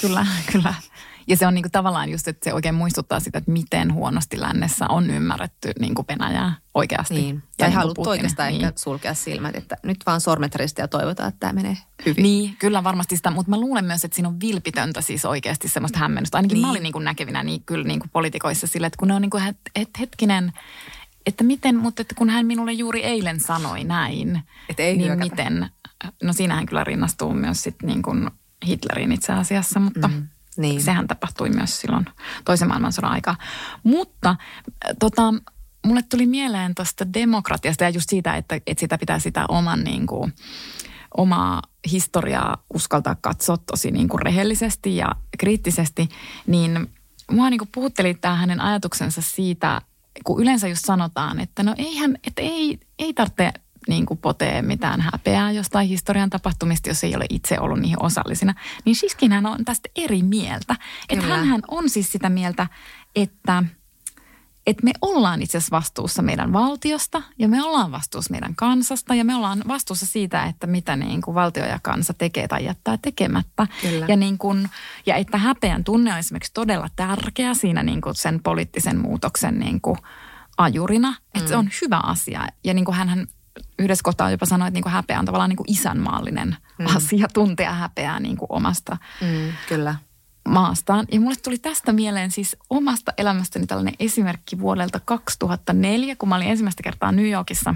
Kyllä, 0.00 0.26
kyllä. 0.52 0.74
Ja 1.30 1.36
se 1.36 1.46
on 1.46 1.54
niin 1.54 1.62
kuin 1.62 1.72
tavallaan 1.72 2.10
just, 2.10 2.28
että 2.28 2.44
se 2.44 2.54
oikein 2.54 2.74
muistuttaa 2.74 3.20
sitä, 3.20 3.38
että 3.38 3.50
miten 3.50 3.94
huonosti 3.94 4.40
lännessä 4.40 4.86
on 4.88 5.10
ymmärretty 5.10 5.72
niin 5.80 5.94
kuin 5.94 6.06
Venäjää 6.08 6.54
oikeasti. 6.74 7.14
Niin. 7.14 7.34
Ja 7.36 7.42
tai 7.58 7.68
niin 7.68 7.76
haluttu 7.76 8.08
oikeastaan 8.08 8.48
niin. 8.48 8.64
ehkä 8.64 8.78
sulkea 8.78 9.14
silmät, 9.14 9.56
että 9.56 9.76
nyt 9.82 9.96
vaan 10.06 10.20
sormet 10.20 10.54
ja 10.78 10.88
toivotaan, 10.88 11.28
että 11.28 11.40
tämä 11.40 11.52
menee 11.52 11.76
hyvin. 12.06 12.22
Niin, 12.22 12.56
kyllä 12.58 12.84
varmasti 12.84 13.16
sitä, 13.16 13.30
mutta 13.30 13.50
mä 13.50 13.60
luulen 13.60 13.84
myös, 13.84 14.04
että 14.04 14.14
siinä 14.14 14.28
on 14.28 14.40
vilpitöntä 14.40 15.00
siis 15.00 15.24
oikeasti 15.24 15.68
semmoista 15.68 15.98
hämmennystä. 15.98 16.38
Ainakin 16.38 16.54
niin. 16.54 16.66
mä 16.66 16.70
olin 16.70 16.82
niin 16.82 16.92
kuin 16.92 17.04
näkevinä 17.04 17.42
niin 17.42 17.62
kyllä 17.66 17.84
niin 17.84 18.00
kuin 18.00 18.10
politikoissa 18.10 18.66
sille, 18.66 18.86
että 18.86 18.98
kun 18.98 19.08
ne 19.08 19.14
on 19.14 19.22
niin 19.22 19.30
kuin, 19.30 19.42
että 19.74 19.98
hetkinen, 20.00 20.52
että 21.26 21.44
miten, 21.44 21.76
mutta 21.76 22.02
että 22.02 22.14
kun 22.14 22.30
hän 22.30 22.46
minulle 22.46 22.72
juuri 22.72 23.02
eilen 23.02 23.40
sanoi 23.40 23.84
näin, 23.84 24.42
Et 24.68 24.80
ei 24.80 24.96
niin 24.96 25.06
hyökätä. 25.06 25.30
miten, 25.30 25.70
no 26.22 26.32
siinähän 26.32 26.66
kyllä 26.66 26.84
rinnastuu 26.84 27.32
myös 27.32 27.62
sitten 27.62 27.86
niin 27.86 28.02
kuin 28.02 28.30
Hitlerin 28.66 29.12
itse 29.12 29.32
asiassa, 29.32 29.80
mutta... 29.80 30.08
Mm 30.08 30.28
Niin. 30.56 30.82
Sehän 30.82 31.08
tapahtui 31.08 31.50
myös 31.50 31.80
silloin 31.80 32.06
toisen 32.44 32.68
maailmansodan 32.68 33.12
aikaa. 33.12 33.36
Mutta 33.82 34.30
äh, 34.30 34.36
tota, 34.98 35.34
mulle 35.86 36.02
tuli 36.02 36.26
mieleen 36.26 36.74
tuosta 36.74 37.12
demokratiasta 37.14 37.84
ja 37.84 37.90
just 37.90 38.10
siitä, 38.10 38.36
että, 38.36 38.54
että 38.54 38.80
sitä 38.80 38.98
pitää 38.98 39.18
sitä 39.18 39.44
oman 39.48 39.84
niin 39.84 40.06
kuin, 40.06 40.32
omaa 41.16 41.62
historiaa 41.90 42.64
uskaltaa 42.74 43.16
katsoa 43.20 43.56
tosi 43.56 43.90
niin 43.90 44.08
kuin 44.08 44.22
rehellisesti 44.22 44.96
ja 44.96 45.08
kriittisesti, 45.38 46.08
niin 46.46 46.88
mua 47.30 47.50
niin 47.50 47.58
kuin 47.58 47.70
puhutteli 47.74 48.14
tämä 48.14 48.34
hänen 48.34 48.60
ajatuksensa 48.60 49.22
siitä, 49.22 49.82
kun 50.24 50.42
yleensä 50.42 50.68
just 50.68 50.84
sanotaan, 50.84 51.40
että 51.40 51.62
no 51.62 51.74
eihän, 51.78 52.16
että 52.26 52.42
ei, 52.42 52.80
ei 52.98 53.14
tarvitse 53.14 53.52
niin 53.88 54.06
kuin 54.06 54.18
potee 54.18 54.62
mitään 54.62 55.00
häpeää 55.00 55.52
jostain 55.52 55.88
historian 55.88 56.30
tapahtumista, 56.30 56.88
jos 56.88 57.04
ei 57.04 57.16
ole 57.16 57.26
itse 57.30 57.60
ollut 57.60 57.80
niihin 57.80 58.02
osallisina. 58.02 58.54
Niin 58.84 58.96
Shiskinhän 58.96 59.46
on 59.46 59.64
tästä 59.64 59.88
eri 59.96 60.22
mieltä. 60.22 60.76
Että 61.08 61.26
hän 61.26 61.62
on 61.68 61.90
siis 61.90 62.12
sitä 62.12 62.28
mieltä, 62.28 62.66
että– 63.16 63.62
että 64.66 64.84
me 64.84 64.92
ollaan 65.02 65.42
itse 65.42 65.58
asiassa 65.58 65.76
vastuussa 65.76 66.22
meidän 66.22 66.52
valtiosta 66.52 67.22
ja 67.38 67.48
me 67.48 67.62
ollaan 67.62 67.92
vastuussa 67.92 68.30
meidän 68.30 68.54
kansasta 68.54 69.14
ja 69.14 69.24
me 69.24 69.34
ollaan 69.34 69.62
vastuussa 69.68 70.06
siitä, 70.06 70.44
että 70.44 70.66
mitä 70.66 70.96
niin 70.96 71.22
kuin 71.22 71.34
valtio 71.34 71.64
ja 71.64 71.78
kansa 71.82 72.14
tekee 72.14 72.48
tai 72.48 72.64
jättää 72.64 72.98
tekemättä. 73.02 73.66
Ja, 74.08 74.16
niin 74.16 74.38
kuin, 74.38 74.70
ja 75.06 75.16
että 75.16 75.38
häpeän 75.38 75.84
tunne 75.84 76.12
on 76.12 76.18
esimerkiksi 76.18 76.52
todella 76.54 76.88
tärkeä 76.96 77.54
siinä 77.54 77.82
niin 77.82 78.00
kuin 78.00 78.14
sen 78.14 78.42
poliittisen 78.42 78.98
muutoksen 78.98 79.58
niin 79.58 79.80
kuin 79.80 79.98
ajurina. 80.58 81.16
Että 81.34 81.40
mm. 81.40 81.48
se 81.48 81.56
on 81.56 81.68
hyvä 81.82 82.00
asia. 82.02 82.46
Ja 82.64 82.74
niin 82.74 82.84
kuin 82.84 82.94
hänhän 82.96 83.26
yhdessä 83.78 84.02
kohtaa 84.02 84.30
jopa 84.30 84.46
sanoi, 84.46 84.68
että 84.68 84.76
niin 84.76 84.82
kuin 84.82 84.92
häpeä 84.92 85.18
on 85.18 85.24
tavallaan 85.24 85.50
niin 85.50 85.56
kuin 85.56 85.70
isänmaallinen 85.70 86.56
mm. 86.78 86.96
asia 86.96 87.28
tuntea 87.28 87.72
häpeää 87.72 88.20
niin 88.20 88.36
kuin 88.36 88.46
omasta 88.52 88.96
mm, 89.20 89.52
kyllä 89.68 89.94
maastaan. 90.48 91.06
Ja 91.12 91.20
mulle 91.20 91.36
tuli 91.36 91.58
tästä 91.58 91.92
mieleen 91.92 92.30
siis 92.30 92.56
omasta 92.70 93.12
elämästäni 93.18 93.66
tällainen 93.66 93.94
esimerkki 93.98 94.58
vuodelta 94.58 95.00
2004, 95.04 96.16
kun 96.16 96.28
mä 96.28 96.36
olin 96.36 96.48
ensimmäistä 96.48 96.82
kertaa 96.82 97.12
New 97.12 97.30
Yorkissa. 97.30 97.74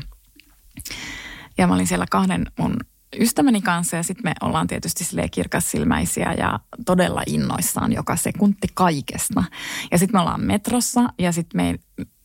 Ja 1.59 1.67
mä 1.67 1.75
olin 1.75 1.87
siellä 1.87 2.07
kahden 2.11 2.47
mun 2.59 2.77
ystäväni 3.21 3.61
kanssa 3.61 3.97
ja 3.97 4.03
sitten 4.03 4.25
me 4.25 4.35
ollaan 4.41 4.67
tietysti 4.67 5.05
silleen 5.05 5.31
kirkassilmäisiä 5.31 6.33
ja 6.33 6.61
todella 6.87 7.23
innoissaan 7.27 7.93
joka 7.93 8.17
sekunti 8.17 8.69
kaikesta. 8.75 9.45
Ja 9.91 9.99
sitten 9.99 10.17
me 10.17 10.21
ollaan 10.21 10.45
metrossa 10.45 11.09
ja 11.19 11.33
sitten 11.33 11.61
me, 11.63 11.79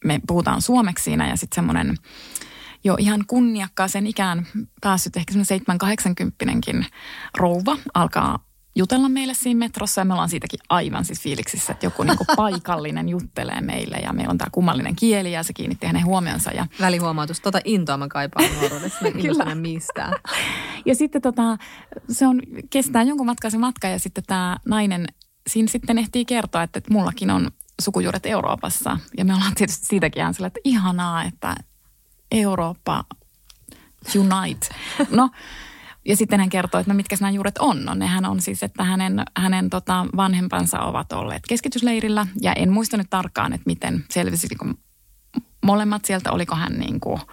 me 0.06 0.22
puhutaan 0.28 0.62
suomeksi 0.62 1.04
siinä 1.04 1.30
ja 1.30 1.38
sitten 1.38 1.56
semmoinen 1.56 1.98
jo 2.84 2.96
ihan 3.00 3.24
kunniakkaaseen 3.28 4.08
ikään 4.08 4.48
päässyt 4.82 5.18
ehkä 5.18 5.34
semmoinen 5.34 6.82
7-80 6.84 6.86
rouva 7.38 7.78
alkaa 7.94 8.50
jutella 8.76 9.10
meille 9.10 9.34
siinä 9.34 9.58
metrossa 9.58 10.02
ja 10.02 10.06
me 10.06 10.14
ollaan 10.14 10.30
siitäkin 10.30 10.60
aivan 10.70 11.06
siis 11.06 11.22
fiiliksissä, 11.22 11.74
että 11.74 11.86
joku 11.86 12.04
niinku 12.04 12.26
paikallinen 12.36 13.10
juttelee 13.10 13.62
meille 13.62 13.98
ja 13.98 14.14
meillä 14.14 14.32
on 14.32 14.38
tämä 14.38 14.50
kummallinen 14.52 14.96
kieli 14.96 15.32
ja 15.32 15.44
se 15.44 15.54
kiinnitti 15.54 15.88
hänen 15.88 16.06
huomionsa. 16.06 16.52
Ja... 16.52 16.66
Välihuomautus, 16.80 17.40
tota 17.40 17.60
intoa 17.66 17.98
mä 17.98 18.08
kaipaan 18.08 18.50
nuoruudessa, 18.60 19.00
Kyllä. 19.22 19.56
mistään. 19.56 20.14
Ja 20.86 20.96
sitten 20.96 21.22
tota, 21.22 21.58
se 22.10 22.28
on, 22.28 22.42
kestää 22.70 23.04
jonkun 23.04 23.26
matkaa 23.26 23.50
se 23.50 23.58
matka 23.58 23.88
ja 23.88 24.00
sitten 24.00 24.24
tämä 24.28 24.58
nainen 24.66 25.08
siinä 25.50 25.68
sitten 25.68 25.98
ehtii 25.98 26.26
kertoa, 26.26 26.64
että, 26.64 26.78
että 26.78 26.94
mullakin 26.94 27.32
on 27.32 27.52
sukujuuret 27.82 28.26
Euroopassa. 28.26 29.00
Ja 29.18 29.26
me 29.26 29.34
ollaan 29.34 29.56
tietysti 29.56 29.86
siitäkin 29.86 30.22
ihan 30.22 30.34
sillä, 30.34 30.48
että 30.48 30.60
ihanaa, 30.64 31.24
että 31.24 31.56
Eurooppa 32.32 33.04
unite. 34.16 34.68
No, 35.12 35.30
ja 36.06 36.16
sitten 36.16 36.40
hän 36.40 36.50
kertoo, 36.50 36.80
että 36.80 36.94
no 36.94 36.96
mitkä 36.96 37.16
nämä 37.20 37.32
juuret 37.32 37.58
on. 37.58 37.86
No 37.86 37.94
nehän 37.94 38.26
on 38.26 38.42
siis, 38.42 38.64
että 38.64 38.84
hänen, 38.84 39.24
hänen 39.38 39.70
tota 39.70 40.06
vanhempansa 40.16 40.80
ovat 40.80 41.14
olleet 41.14 41.44
keskitysleirillä. 41.48 42.28
Ja 42.42 42.54
en 42.54 42.72
muista 42.72 42.98
nyt 42.98 43.10
tarkkaan, 43.10 43.54
että 43.54 43.66
miten 43.66 44.06
selvisi 44.10 44.48
molemmat 45.66 46.06
sieltä, 46.06 46.32
oliko 46.32 46.56
hän 46.56 46.74
niin 46.74 47.00
kuin– 47.00 47.22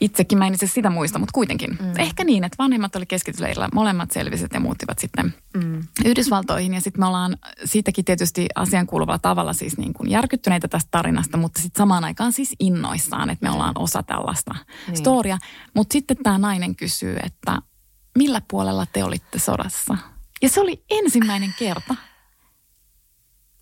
itsekin 0.00 0.38
mä 0.38 0.46
en 0.46 0.54
itse 0.54 0.66
sitä 0.66 0.90
muista, 0.90 1.18
mutta 1.18 1.32
kuitenkin. 1.32 1.70
Mm. 1.70 1.92
Ehkä 1.98 2.24
niin, 2.24 2.44
että 2.44 2.56
vanhemmat 2.58 2.96
oli 2.96 3.06
keskitysleirillä, 3.06 3.68
molemmat 3.74 4.10
selviset 4.10 4.52
ja 4.54 4.60
muuttivat 4.60 4.98
sitten 4.98 5.34
mm. 5.54 5.82
Yhdysvaltoihin. 6.04 6.74
Ja 6.74 6.80
sitten 6.80 7.00
me 7.00 7.06
ollaan 7.06 7.36
siitäkin 7.64 8.04
tietysti 8.04 8.46
asian 8.54 8.86
kuuluvalla 8.86 9.18
tavalla 9.18 9.52
siis 9.52 9.78
niin 9.78 9.92
kuin 9.92 10.10
järkyttyneitä 10.10 10.68
tästä 10.68 10.88
tarinasta, 10.90 11.36
mutta 11.36 11.62
sitten 11.62 11.78
samaan 11.78 12.04
aikaan 12.04 12.32
siis 12.32 12.54
innoissaan, 12.60 13.30
että 13.30 13.46
me 13.46 13.52
ollaan 13.52 13.78
osa 13.78 14.02
tällaista 14.02 14.54
niin. 14.86 14.96
storia. 14.96 15.38
Mutta 15.74 15.92
sitten 15.92 16.16
tämä 16.22 16.38
nainen 16.38 16.76
kysyy, 16.76 17.16
että 17.22 17.62
millä 18.18 18.42
puolella 18.50 18.86
te 18.86 19.04
olitte 19.04 19.38
sodassa? 19.38 19.96
Ja 20.42 20.48
se 20.48 20.60
oli 20.60 20.84
ensimmäinen 20.90 21.54
kerta, 21.58 21.94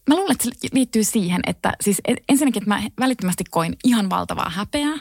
mä 0.08 0.16
luulen, 0.16 0.32
että 0.32 0.44
se 0.44 0.50
liittyy 0.72 1.04
siihen, 1.04 1.40
että 1.46 1.72
siis 1.80 2.00
ensinnäkin, 2.28 2.62
että 2.62 2.74
mä 2.74 2.82
välittömästi 3.00 3.44
koin 3.50 3.76
ihan 3.84 4.10
valtavaa 4.10 4.50
häpeää. 4.50 4.94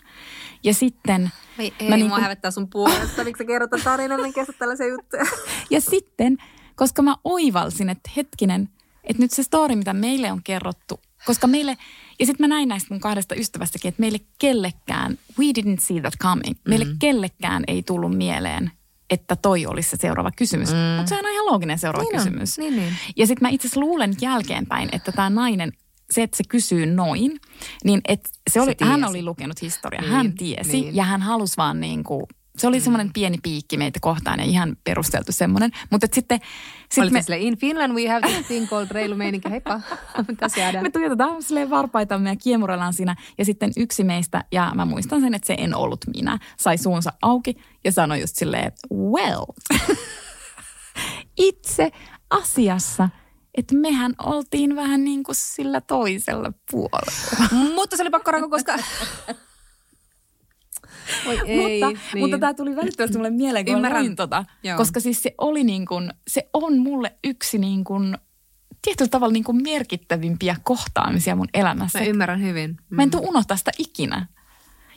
Ja 0.66 0.74
sitten... 0.74 1.32
Ei, 1.60 1.74
ei 1.80 1.90
mä 1.90 1.98
niin 1.98 2.08
mua 2.08 2.20
hävettää 2.20 2.52
sun 2.52 2.70
puolesta, 2.70 3.24
miksi 3.24 3.44
sä 3.44 3.48
kerrot 3.48 3.70
tarinan, 3.84 4.22
minkä 4.22 4.46
tällaisia 4.60 4.88
juttuja. 4.88 5.26
ja 5.70 5.82
sitten, 5.82 6.38
koska 6.76 7.02
mä 7.02 7.16
oivalsin, 7.24 7.90
että 7.90 8.12
hetkinen, 8.16 8.70
että 9.04 9.24
nyt 9.24 9.32
se 9.32 9.44
story, 9.44 9.76
mitä 9.76 9.94
meille 9.94 10.32
on 10.32 10.44
kerrottu, 10.44 11.00
koska 11.26 11.48
meille, 11.48 11.78
ja 12.20 12.26
sitten 12.26 12.44
mä 12.44 12.56
näin 12.56 12.70
näistä 12.70 12.94
mun 12.94 13.02
kahdesta 13.02 13.36
ystävästäkin, 13.36 13.90
että 13.90 14.02
meille 14.02 14.20
kellekään, 14.40 15.18
we 15.40 15.46
didn't 15.46 15.80
see 15.80 16.02
that 16.02 16.14
coming, 16.22 16.56
meille 16.68 16.86
mm. 16.86 17.00
kellekään 17.00 17.64
ei 17.68 17.84
tullut 17.84 18.18
mieleen, 18.18 18.72
että 19.10 19.36
toi 19.36 19.66
olisi 19.66 19.90
se 19.90 19.98
seuraava 19.98 20.32
kysymys. 20.32 20.70
Mm. 20.70 20.78
Mutta 20.98 21.10
se 21.10 21.16
on 21.16 21.32
ihan 21.32 21.46
looginen 21.46 21.80
seuraava 21.80 22.10
niin 22.10 22.18
kysymys. 22.18 22.58
Niin, 22.58 22.76
niin. 22.76 22.94
Ja 23.16 23.28
sitten 23.28 23.46
mä 23.46 23.50
itse 23.50 23.68
asiassa 23.68 23.80
luulen 23.80 24.14
jälkeenpäin, 24.22 24.90
että 24.92 25.12
tämä 25.12 25.30
nainen 25.30 25.72
se, 26.12 26.24
että 26.24 26.38
se 26.38 26.44
kysyy 26.50 26.86
noin, 26.86 27.40
niin 27.84 28.02
että 28.08 28.30
se 28.50 28.62
oli, 28.62 28.76
se 28.80 28.86
hän 28.86 29.06
oli 29.06 29.24
lukenut 29.24 29.62
historiaa, 29.62 30.02
niin, 30.02 30.12
hän 30.12 30.34
tiesi 30.34 30.82
niin. 30.82 30.96
ja 30.96 31.04
hän 31.04 31.22
halusi 31.22 31.58
vaan 31.58 31.80
niin 31.80 32.04
kuin, 32.04 32.24
se 32.58 32.68
oli 32.68 32.78
mm. 32.78 32.84
semmoinen 32.84 33.14
pieni 33.14 33.38
piikki 33.44 33.78
meitä 33.78 34.00
kohtaan 34.02 34.40
ja 34.40 34.46
ihan 34.46 34.78
perusteltu 34.84 35.32
semmoinen. 35.32 35.72
Mutta 35.92 36.08
sitten... 36.14 36.40
Sit 36.92 37.12
me, 37.12 37.22
sille, 37.22 37.38
in 37.38 37.58
Finland 37.58 37.94
we 37.94 38.08
have 38.08 38.28
this 38.28 38.46
thing 38.46 38.70
called 38.70 38.92
reilu 38.92 39.16
meininki, 39.16 39.50
heippa, 39.50 39.82
tässä 40.40 40.60
jäädään. 40.60 40.84
Me 40.84 40.90
tuijotetaan 40.90 41.44
silleen 41.44 41.70
varpaitamme 41.70 42.30
ja 42.30 42.36
kiemurellaan 42.36 42.94
siinä. 42.94 43.16
Ja 43.38 43.46
sitten 43.46 43.72
yksi 43.78 44.04
meistä, 44.04 44.44
ja 44.52 44.72
mä 44.76 44.86
muistan 44.86 45.22
sen, 45.22 45.34
että 45.34 45.48
se 45.48 45.56
en 45.58 45.76
ollut 45.76 46.00
minä, 46.16 46.40
sai 46.58 46.78
suunsa 46.78 47.14
auki 47.22 47.56
ja 47.84 47.92
sanoi 47.92 48.22
just 48.22 48.36
silleen, 48.36 48.72
well, 48.94 49.46
itse 51.38 51.92
asiassa– 52.30 53.10
että 53.58 53.76
mehän 53.76 54.14
oltiin 54.24 54.76
vähän 54.76 55.04
niin 55.04 55.24
kuin 55.24 55.36
sillä 55.36 55.82
toisella 55.82 56.54
puolella. 56.72 57.72
Mutta 57.76 57.98
se 57.98 58.04
oli 58.04 58.10
pakko 58.10 58.32
ranko, 58.32 58.50
koska... 58.50 58.76
Oi 61.28 61.40
ei, 61.46 61.84
mutta, 61.84 62.02
niin. 62.14 62.24
mutta 62.24 62.40
tämä 62.40 62.54
tuli 62.54 62.76
välittömästi 62.76 63.18
mulle 63.18 63.30
mieleen, 63.30 63.66
kun 63.66 63.76
Ymmärrän. 63.76 64.16
tota. 64.16 64.46
Koska 64.78 65.00
siis 65.00 65.24
se 65.24 65.36
oli 65.38 65.64
niin 65.64 65.86
kuin, 65.86 66.14
se 66.28 66.50
on 66.54 66.78
mulle 66.78 67.16
yksi 67.24 67.58
niin 67.58 67.84
kuin, 67.84 68.18
tietyllä 68.82 69.10
tavalla 69.10 69.34
niin 69.34 69.44
kuin 69.44 69.64
merkittävimpiä 69.64 70.56
kohtaamisia 70.64 71.36
mun 71.36 71.48
elämässä. 71.54 72.00
Mä 72.00 72.06
ymmärrän 72.06 72.42
hyvin. 72.42 72.70
Mm. 72.70 72.96
Mä 72.96 73.04
en 73.04 73.08
mm. 73.08 73.12
tule 73.12 73.28
unohtaa 73.28 73.58
sitä 73.58 73.72
ikinä. 73.78 74.28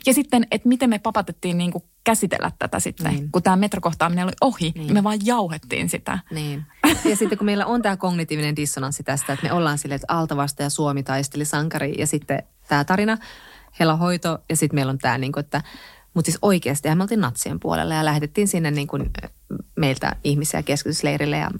Ja 0.09 0.13
sitten, 0.13 0.47
että 0.51 0.67
miten 0.67 0.89
me 0.89 0.99
papatettiin 0.99 1.57
niin 1.57 1.71
kuin 1.71 1.83
käsitellä 2.03 2.51
tätä 2.59 2.79
sitten. 2.79 3.13
Niin. 3.13 3.31
Kun 3.31 3.43
tämä 3.43 3.55
metrokohtaaminen 3.55 4.25
oli 4.25 4.33
ohi, 4.41 4.71
niin. 4.75 4.93
me 4.93 5.03
vaan 5.03 5.19
jauhettiin 5.25 5.89
sitä. 5.89 6.19
Niin. 6.31 6.65
Ja 7.05 7.15
sitten 7.15 7.37
kun 7.37 7.45
meillä 7.45 7.65
on 7.65 7.81
tämä 7.81 7.97
kognitiivinen 7.97 8.55
dissonanssi 8.55 9.03
tästä, 9.03 9.33
että 9.33 9.45
me 9.45 9.53
ollaan 9.53 9.77
silleen, 9.77 9.95
että 9.95 10.13
Altavasta 10.13 10.63
ja 10.63 10.69
Suomi 10.69 11.03
taisteli 11.03 11.45
sankari 11.45 11.95
ja 11.97 12.07
sitten 12.07 12.43
tämä 12.67 12.83
tarina, 12.83 13.17
Hela 13.79 13.95
hoito 13.95 14.39
ja 14.49 14.55
sitten 14.55 14.77
meillä 14.77 14.89
on 14.89 14.97
tämä, 14.97 15.17
niin 15.17 15.31
kuin, 15.31 15.43
että 15.43 15.61
mutta 16.13 16.31
siis 16.31 16.39
oikeasti 16.41 16.95
me 16.95 17.03
oltiin 17.03 17.21
natsien 17.21 17.59
puolella 17.59 17.93
ja 17.93 18.05
lähetettiin 18.05 18.47
sinne 18.47 18.71
niin 18.71 18.87
kuin 18.87 19.11
meiltä 19.75 20.15
ihmisiä 20.23 20.63
keskitysleirille 20.63 21.37
ja 21.37 21.51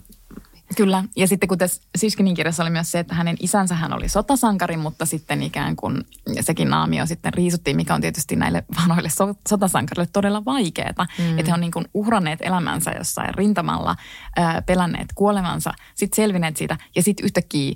Kyllä, 0.76 1.04
ja 1.16 1.28
sitten 1.28 1.48
kun 1.48 1.58
tässä 1.58 1.82
Siskinin 1.96 2.34
kirjassa 2.34 2.62
oli 2.62 2.70
myös 2.70 2.90
se, 2.90 2.98
että 2.98 3.14
hänen 3.14 3.36
isänsä 3.40 3.74
hän 3.74 3.92
oli 3.92 4.08
sotasankari, 4.08 4.76
mutta 4.76 5.06
sitten 5.06 5.42
ikään 5.42 5.76
kuin 5.76 6.04
sekin 6.40 6.70
naamio 6.70 7.06
sitten 7.06 7.34
riisuttiin, 7.34 7.76
mikä 7.76 7.94
on 7.94 8.00
tietysti 8.00 8.36
näille 8.36 8.64
vanhoille 8.80 9.08
so- 9.08 9.34
sotasankarille 9.48 10.08
todella 10.12 10.44
vaikeaa. 10.44 11.06
Mm. 11.18 11.38
Että 11.38 11.50
he 11.50 11.54
on 11.54 11.60
niin 11.60 11.72
kuin 11.72 11.84
uhranneet 11.94 12.38
elämänsä 12.42 12.90
jossain 12.90 13.34
rintamalla, 13.34 13.96
ää, 14.36 14.62
pelänneet 14.62 15.08
kuolemansa, 15.14 15.72
sitten 15.94 16.16
selvinneet 16.16 16.56
siitä 16.56 16.76
ja 16.96 17.02
sitten 17.02 17.24
yhtäkkiä 17.24 17.74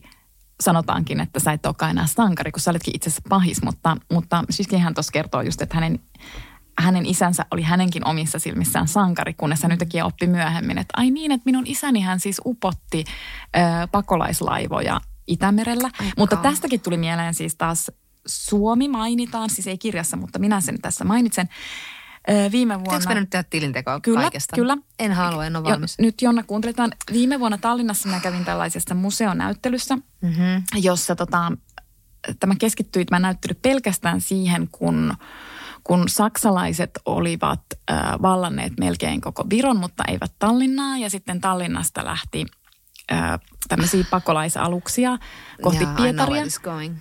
sanotaankin, 0.60 1.20
että 1.20 1.40
sä 1.40 1.52
et 1.52 1.66
olekaan 1.66 1.90
enää 1.90 2.06
sankari, 2.06 2.52
kun 2.52 2.60
sä 2.60 2.70
oletkin 2.70 2.96
itse 2.96 3.10
asiassa 3.10 3.28
pahis, 3.28 3.62
mutta, 3.62 3.96
mutta 4.12 4.44
Siskinhän 4.50 4.94
tuossa 4.94 5.12
kertoo 5.12 5.42
just, 5.42 5.62
että 5.62 5.74
hänen 5.74 6.00
hänen 6.78 7.06
isänsä 7.06 7.44
oli 7.50 7.62
hänenkin 7.62 8.06
omissa 8.08 8.38
silmissään 8.38 8.88
sankari, 8.88 9.34
kunnes 9.34 9.62
hän 9.62 9.72
yhtäkkiä 9.72 10.04
oppi 10.04 10.26
myöhemmin, 10.26 10.78
että 10.78 10.94
ai 10.96 11.10
niin, 11.10 11.32
että 11.32 11.42
minun 11.44 11.66
isäni 11.66 12.00
hän 12.00 12.20
siis 12.20 12.40
upotti 12.46 13.04
ö, 13.56 13.60
pakolaislaivoja 13.92 15.00
Itämerellä. 15.26 15.90
Aika. 16.00 16.12
Mutta 16.16 16.36
tästäkin 16.36 16.80
tuli 16.80 16.96
mieleen 16.96 17.34
siis 17.34 17.56
taas 17.56 17.90
Suomi 18.26 18.88
mainitaan, 18.88 19.50
siis 19.50 19.66
ei 19.66 19.78
kirjassa, 19.78 20.16
mutta 20.16 20.38
minä 20.38 20.60
sen 20.60 20.80
tässä 20.82 21.04
mainitsen. 21.04 21.48
Ö, 22.30 22.32
viime 22.52 22.74
Pitääkö 22.74 22.90
vuonna... 22.90 23.06
meidän 23.08 23.22
nyt 23.22 23.30
tehdä 23.30 23.44
tilintekoa 23.50 24.00
Kyllä, 24.00 24.20
kaikesta? 24.20 24.56
kyllä. 24.56 24.76
En 24.98 25.12
halua, 25.12 25.46
en 25.46 25.56
ole 25.56 25.68
Jo, 25.68 25.72
valmis. 25.72 25.98
nyt 25.98 26.22
Jonna 26.22 26.42
kuunteletaan. 26.42 26.92
Viime 27.12 27.40
vuonna 27.40 27.58
Tallinnassa 27.58 28.08
mä 28.08 28.20
kävin 28.20 28.44
tällaisessa 28.44 28.94
museonäyttelyssä, 28.94 29.98
Mm-hmm. 30.20 30.62
jossa 30.74 31.16
tota, 31.16 31.52
tämä 32.40 32.54
keskittyi 32.58 33.04
tämä 33.04 33.18
näyttely 33.18 33.54
pelkästään 33.62 34.20
siihen, 34.20 34.68
kun, 34.72 35.14
kun 35.84 36.08
saksalaiset 36.08 36.90
olivat 37.04 37.60
äh, 37.90 37.98
vallanneet 38.22 38.72
melkein 38.80 39.20
koko 39.20 39.44
Viron, 39.50 39.76
mutta 39.76 40.04
eivät 40.08 40.32
Tallinnaa. 40.38 40.98
Ja 40.98 41.10
sitten 41.10 41.40
Tallinnasta 41.40 42.04
lähti 42.04 42.46
äh, 43.12 43.40
tämmöisiä 43.68 44.04
pakolaisaluksia 44.10 45.18
kohti 45.62 45.84
yeah, 45.84 45.96
Pietaria. 45.96 46.44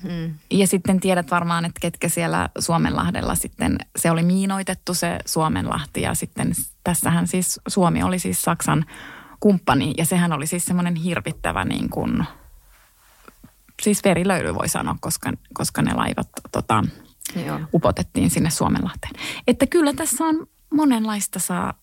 Mm. 0.04 0.36
Ja 0.52 0.68
sitten 0.68 1.00
tiedät 1.00 1.32
varmaan, 1.32 1.66
että 1.66 1.80
ketkä 1.80 2.10
siellä 2.10 2.50
Suomenlahdella 2.60 3.36
sitten, 3.36 3.78
se 3.96 4.12
oli 4.12 4.24
miinoitettu 4.24 4.94
se 4.94 5.20
Suomenlahti 5.26 6.02
ja 6.02 6.14
sitten 6.14 6.52
tässähän 6.84 7.28
siis 7.28 7.60
Suomi 7.68 8.04
oli 8.04 8.20
siis 8.20 8.42
Saksan 8.42 8.86
kumppani 9.40 9.94
ja 9.98 10.06
sehän 10.06 10.34
oli 10.34 10.48
siis 10.48 10.66
semmoinen 10.66 10.96
hirvittävä 10.96 11.66
niin 11.66 11.90
kuin, 11.90 12.26
siis 13.82 14.04
verilöyly 14.04 14.56
voi 14.56 14.70
sanoa, 14.70 14.96
koska, 15.00 15.34
koska 15.54 15.82
ne 15.82 15.94
laivat 15.94 16.30
tota, 16.52 16.84
Joo. 17.36 17.60
upotettiin 17.74 18.30
sinne 18.30 18.50
Suomenlahteen. 18.50 19.14
Että 19.48 19.68
kyllä 19.68 19.94
tässä 19.94 20.24
on 20.24 20.48
monenlaista 20.74 21.40
saa 21.40 21.74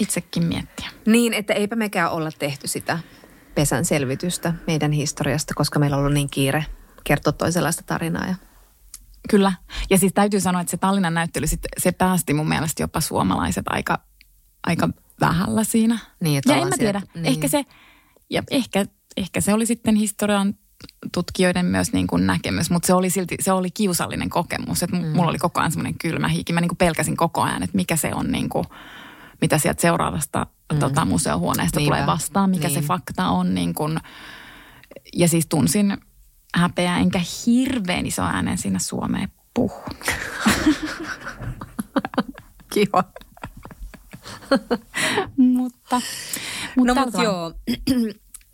itsekin 0.00 0.44
miettiä. 0.44 0.90
Niin, 1.06 1.34
että 1.34 1.52
eipä 1.52 1.76
mekään 1.76 2.12
olla 2.12 2.30
tehty 2.38 2.68
sitä 2.68 2.98
pesän 3.54 3.84
selvitystä 3.84 4.54
meidän 4.66 4.92
historiasta, 4.92 5.54
koska 5.54 5.78
meillä 5.78 5.96
on 5.96 6.00
ollut 6.00 6.14
niin 6.14 6.30
kiire 6.30 6.66
kertoa 7.04 7.32
toisenlaista 7.32 7.82
tarinaa. 7.86 8.26
Ja... 8.26 8.34
Kyllä. 9.30 9.52
Ja 9.90 9.98
siis 9.98 10.12
täytyy 10.12 10.40
sanoa, 10.40 10.60
että 10.60 10.70
se 10.70 10.76
Tallinnan 10.76 11.14
näyttely, 11.14 11.46
sit, 11.46 11.60
se 11.78 11.92
päästi 11.92 12.34
mun 12.34 12.48
mielestä 12.48 12.82
jopa 12.82 13.00
suomalaiset 13.00 13.64
aika, 13.68 13.98
aika 14.66 14.88
vähällä 15.20 15.64
siinä. 15.64 15.98
Niin, 16.20 16.38
että 16.38 16.52
ja 16.52 16.58
en 16.58 16.68
mä 16.68 16.76
tiedä. 16.78 17.00
sieltä- 17.00 17.18
niin. 17.18 17.26
Ehkä, 17.26 17.48
se, 17.48 17.64
ja 18.30 18.42
ehkä, 18.50 18.86
ehkä 19.16 19.40
se 19.40 19.54
oli 19.54 19.66
sitten 19.66 19.94
historian 19.94 20.54
tutkijoiden 21.12 21.66
myös 21.66 21.92
niin 21.92 22.06
kuin 22.06 22.26
näkemys, 22.26 22.70
mutta 22.70 22.86
se 22.86 22.94
oli 22.94 23.10
silti, 23.10 23.36
se 23.40 23.52
oli 23.52 23.70
kiusallinen 23.70 24.30
kokemus. 24.30 24.82
Että 24.82 24.96
mm. 24.96 25.06
mulla 25.06 25.30
oli 25.30 25.38
koko 25.38 25.60
ajan 25.60 25.72
semmoinen 25.72 25.98
kylmä 25.98 26.28
hiiki. 26.28 26.52
Mä 26.52 26.60
niin 26.60 26.68
kuin 26.68 26.78
pelkäsin 26.78 27.16
koko 27.16 27.42
ajan, 27.42 27.62
että 27.62 27.76
mikä 27.76 27.96
se 27.96 28.10
on 28.14 28.32
niin 28.32 28.48
kuin, 28.48 28.64
mitä 29.40 29.58
sieltä 29.58 29.82
seuraavasta 29.82 30.46
mm. 30.72 30.78
tota, 30.78 31.04
museohuoneesta 31.04 31.80
Niinpä. 31.80 31.94
tulee 31.96 32.06
vastaan, 32.06 32.50
mikä 32.50 32.68
Niin. 32.68 32.82
se 32.82 32.86
fakta 32.86 33.28
on. 33.28 33.54
Niin 33.54 33.74
kuin, 33.74 33.98
ja 35.16 35.28
siis 35.28 35.46
tunsin 35.46 35.96
häpeää, 36.54 36.98
enkä 36.98 37.20
hirveän 37.46 38.06
iso 38.06 38.22
äänen 38.22 38.58
siinä 38.58 38.78
Suomeen 38.78 39.28
puhu. 39.54 39.82
Kiva. 42.74 43.04
mutta 45.36 46.00
mutta 46.76 46.94
No 46.94 47.04
mutta 47.04 47.22
joo. 47.22 47.52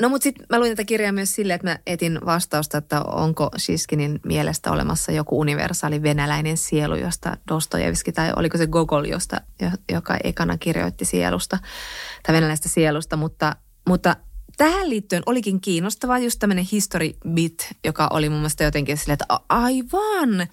No 0.03 0.09
mutta 0.09 0.23
sitten 0.23 0.47
mä 0.51 0.59
luin 0.59 0.73
tätä 0.73 0.85
kirjaa 0.85 1.13
myös 1.13 1.35
silleen, 1.35 1.55
että 1.55 1.69
mä 1.69 1.79
etin 1.87 2.19
vastausta, 2.27 2.79
että 2.79 3.03
onko 3.03 3.51
Shiskinin 3.59 4.21
mielestä 4.25 4.71
olemassa 4.71 5.13
joku 5.13 5.41
universaali 5.41 6.03
venäläinen 6.03 6.57
sielu, 6.57 6.95
josta 6.95 7.37
Dostojevski 7.49 8.13
tai 8.13 8.33
oliko 8.37 8.59
se 8.59 8.67
Gogol, 8.67 9.05
josta, 9.05 9.41
jo- 9.61 9.71
joka 9.93 10.17
ekana 10.25 10.59
kirjoitti 10.59 11.05
sielusta 11.05 11.59
tai 12.23 12.35
venäläistä 12.35 12.69
sielusta, 12.69 13.17
mutta, 13.17 13.57
mutta 13.89 14.17
tähän 14.57 14.91
liittyen 14.91 15.23
olikin 15.27 15.61
kiinnostavaa 15.61 16.19
just 16.19 16.39
tämmöinen 16.39 16.67
history 16.73 17.11
bit, 17.29 17.69
joka 17.85 18.09
oli 18.13 18.29
mun 18.29 18.39
mielestä 18.39 18.65
jotenkin 18.65 18.99
silleen, 18.99 19.19
että 19.23 19.41
aivan. 19.49 20.47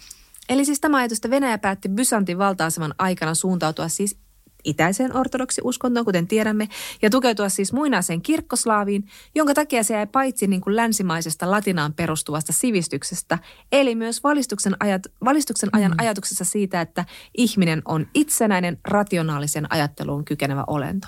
Eli 0.50 0.66
siis 0.66 0.80
tämä 0.80 0.98
ajatus, 0.98 1.18
että 1.18 1.30
Venäjä 1.30 1.58
päätti 1.58 1.89
Byzantin 1.89 2.38
valta-aseman 2.38 2.94
aikana 2.98 3.36
suuntautua 3.36 3.88
siis 3.88 4.18
itäiseen 4.64 5.18
ortodoksiuskontoon, 5.18 6.05
kuten 6.05 6.28
tiedämme, 6.28 6.68
ja 7.01 7.09
tukeutua 7.09 7.49
siis 7.49 7.74
muinaiseen 7.74 8.22
kirkkoslaaviin, 8.22 9.03
jonka 9.36 9.53
takia 9.53 9.84
se 9.84 9.93
jäi 9.93 10.07
paitsi 10.07 10.47
niin 10.47 10.62
kuin 10.62 10.76
länsimaisesta 10.76 11.51
latinaan 11.51 11.93
perustuvasta 11.93 12.53
sivistyksestä, 12.53 13.39
eli 13.72 13.95
myös 13.95 14.24
valistuksen, 14.24 14.76
ajat, 14.80 15.01
valistuksen 15.26 15.70
ajan 15.74 15.95
ajatuksessa 15.97 16.45
siitä, 16.45 16.82
että 16.82 17.05
ihminen 17.38 17.82
on 17.86 18.07
itsenäinen, 18.14 18.78
rationaalisen 18.88 19.74
ajatteluun 19.74 20.26
kykenevä 20.26 20.64
olento. 20.68 21.07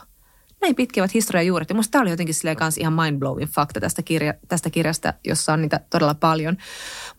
Näin 0.64 0.76
pitkivät 0.76 1.14
historian 1.14 1.48
juuret. 1.48 1.70
Ja 1.70 1.76
musta 1.76 1.92
tämä 1.92 2.02
oli 2.02 2.10
jotenkin 2.10 2.36
silleen 2.36 2.58
kanssa 2.58 2.82
ihan 2.82 2.94
mind-blowing 2.94 3.52
fakta 3.52 3.80
tästä, 3.80 4.02
kirja, 4.02 4.34
tästä 4.48 4.70
kirjasta, 4.70 5.14
jossa 5.24 5.54
on 5.54 5.62
niitä 5.62 5.80
todella 5.90 6.14
paljon. 6.14 6.58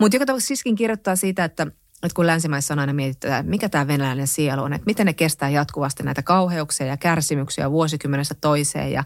Mutta 0.01 0.17
joka 0.17 0.27
tapauksessa 0.27 0.49
Siskin 0.49 0.77
kirjoittaa 0.77 1.17
siitä, 1.17 1.45
että, 1.45 1.67
että 2.03 2.15
kun 2.15 2.27
länsimaissa 2.27 2.75
on 2.75 2.79
aina 2.79 2.93
mietitty, 2.93 3.27
että 3.27 3.43
mikä 3.43 3.69
tämä 3.69 3.87
venäläinen 3.87 4.27
sielu 4.27 4.63
on, 4.63 4.73
että 4.73 4.87
miten 4.87 5.07
ne 5.07 5.13
kestää 5.13 5.49
jatkuvasti 5.49 6.03
näitä 6.03 6.23
kauheuksia 6.23 6.87
ja 6.87 6.97
kärsimyksiä 6.97 7.71
vuosikymmenestä 7.71 8.35
toiseen 8.35 8.93
ja, 8.93 9.05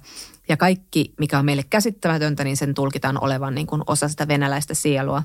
ja 0.49 0.57
kaikki, 0.57 1.14
mikä 1.18 1.39
on 1.39 1.45
meille 1.45 1.62
käsittämätöntä, 1.70 2.45
niin 2.45 2.57
sen 2.57 2.74
tulkitaan 2.74 3.22
olevan 3.24 3.55
niin 3.55 3.66
kuin 3.66 3.82
osa 3.86 4.09
sitä 4.09 4.28
venäläistä 4.28 4.74
sielua 4.74 5.22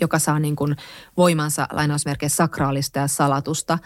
joka 0.00 0.18
saa 0.18 0.38
niin 0.38 0.56
kuin 0.56 0.76
voimansa 1.16 1.68
lainausmerkeissä 1.72 2.36
sakraalista 2.36 2.98
ja 2.98 3.08
salatusta. 3.08 3.78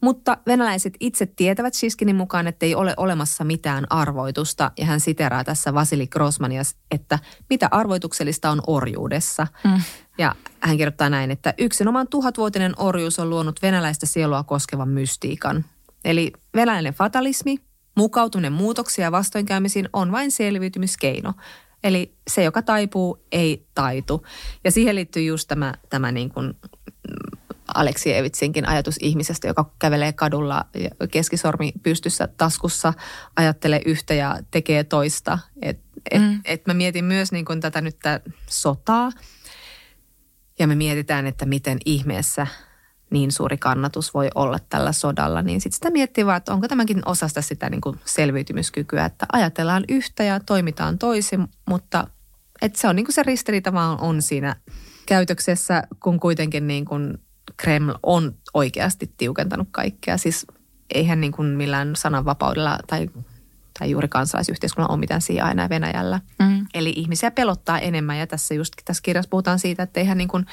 Mutta 0.00 0.38
venäläiset 0.46 0.94
itse 1.00 1.26
tietävät 1.26 1.74
Shiskinin 1.74 2.16
mukaan, 2.16 2.46
että 2.46 2.66
ei 2.66 2.74
ole 2.74 2.94
olemassa 2.96 3.44
mitään 3.44 3.86
arvoitusta. 3.90 4.70
Ja 4.78 4.84
hän 4.84 5.00
siteraa 5.00 5.44
tässä 5.44 5.74
Vasili 5.74 6.06
Grossmania, 6.06 6.62
että 6.90 7.18
mitä 7.50 7.68
arvoituksellista 7.70 8.50
on 8.50 8.62
orjuudessa. 8.66 9.46
Mm. 9.64 9.82
Ja 10.18 10.34
hän 10.60 10.76
kirjoittaa 10.76 11.10
näin, 11.10 11.30
että 11.30 11.54
yksinomaan 11.58 12.08
tuhatvuotinen 12.08 12.74
orjuus 12.76 13.18
on 13.18 13.30
luonut 13.30 13.62
venäläistä 13.62 14.06
sielua 14.06 14.42
koskevan 14.42 14.88
mystiikan. 14.88 15.64
Eli 16.04 16.32
venäläinen 16.54 16.94
fatalismi, 16.94 17.56
mukautuminen 17.96 18.52
muutoksia 18.52 19.04
ja 19.04 19.12
vastoinkäymisiin 19.12 19.88
on 19.92 20.12
vain 20.12 20.30
selviytymiskeino. 20.30 21.32
Eli 21.84 22.14
se, 22.30 22.44
joka 22.44 22.62
taipuu, 22.62 23.24
ei 23.32 23.66
taitu. 23.74 24.26
Ja 24.64 24.70
siihen 24.70 24.94
liittyy 24.94 25.22
just 25.22 25.48
tämä, 25.48 25.74
tämä 25.90 26.12
niin 26.12 26.30
kuin 26.30 26.46
mm, 26.46 27.47
Aleksievitsinkin 27.74 28.68
ajatus 28.68 28.96
ihmisestä, 29.00 29.48
joka 29.48 29.72
kävelee 29.78 30.12
kadulla 30.12 30.64
keskisormi 31.10 31.72
pystyssä 31.82 32.28
taskussa, 32.36 32.92
ajattelee 33.36 33.80
yhtä 33.86 34.14
ja 34.14 34.38
tekee 34.50 34.84
toista. 34.84 35.38
Et, 35.62 35.80
et, 36.10 36.22
Mm. 36.22 36.40
et 36.44 36.66
mä 36.66 36.74
mietin 36.74 37.04
myös 37.04 37.32
niin 37.32 37.44
kuin 37.44 37.60
tätä 37.60 37.80
nyt 37.80 37.98
tätä 38.02 38.30
sotaa 38.46 39.10
ja 40.58 40.66
me 40.66 40.74
mietitään, 40.74 41.26
että 41.26 41.46
miten 41.46 41.78
ihmeessä 41.84 42.46
niin 43.10 43.32
suuri 43.32 43.58
kannatus 43.58 44.14
voi 44.14 44.28
olla 44.34 44.58
tällä 44.68 44.92
sodalla, 44.92 45.42
niin 45.42 45.60
sitten 45.60 45.76
sitä 45.76 45.90
miettii 45.90 46.26
vaan, 46.26 46.36
että 46.36 46.52
onko 46.52 46.68
tämäkin 46.68 47.02
osasta 47.06 47.42
sitä 47.42 47.70
niin 47.70 47.80
kuin 47.80 48.00
selviytymiskykyä, 48.04 49.04
että 49.04 49.26
ajatellaan 49.32 49.84
yhtä 49.88 50.24
ja 50.24 50.40
toimitaan 50.40 50.98
toisin, 50.98 51.48
mutta 51.68 52.06
että 52.62 52.80
se 52.80 52.88
on 52.88 52.96
niin 52.96 53.06
kuin 53.06 53.14
se 53.14 53.22
ristiriita 53.22 53.72
vaan 53.72 54.00
on 54.00 54.22
siinä 54.22 54.56
käytöksessä, 55.06 55.82
kun 56.02 56.20
kuitenkin 56.20 56.66
niin 56.66 56.84
kuin 56.84 57.18
Kreml 57.58 57.94
on 58.02 58.34
oikeasti 58.54 59.12
tiukentanut 59.16 59.68
kaikkea. 59.70 60.16
Siis 60.16 60.46
eihän 60.94 61.20
niin 61.20 61.32
kuin 61.32 61.48
millään 61.48 61.96
sananvapaudella 61.96 62.78
tai, 62.86 63.10
tai 63.78 63.90
juuri 63.90 64.08
kansalaisyhteiskunnalla 64.08 64.92
ole 64.92 65.00
mitään 65.00 65.22
sijaa 65.22 65.50
enää 65.50 65.68
Venäjällä. 65.68 66.20
Mm. 66.38 66.66
Eli 66.74 66.92
ihmisiä 66.96 67.30
pelottaa 67.30 67.78
enemmän 67.78 68.18
ja 68.18 68.26
tässä 68.26 68.54
just 68.54 68.72
tässä 68.84 69.02
kirjassa 69.02 69.30
puhutaan 69.30 69.58
siitä, 69.58 69.82
että 69.82 70.00
eihän 70.00 70.18
niin 70.18 70.28
kuin 70.28 70.46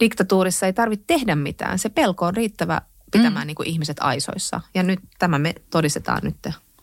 diktatuurissa 0.00 0.66
ei 0.66 0.72
tarvitse 0.72 1.04
tehdä 1.06 1.36
mitään. 1.36 1.78
Se 1.78 1.88
pelko 1.88 2.26
on 2.26 2.36
riittävä 2.36 2.82
pitämään 3.10 3.44
mm. 3.44 3.46
niin 3.46 3.54
kuin 3.54 3.68
ihmiset 3.68 3.96
aisoissa. 4.00 4.60
Ja 4.74 4.82
nyt 4.82 5.00
tämä 5.18 5.38
me 5.38 5.54
todistetaan 5.70 6.20
nyt 6.22 6.36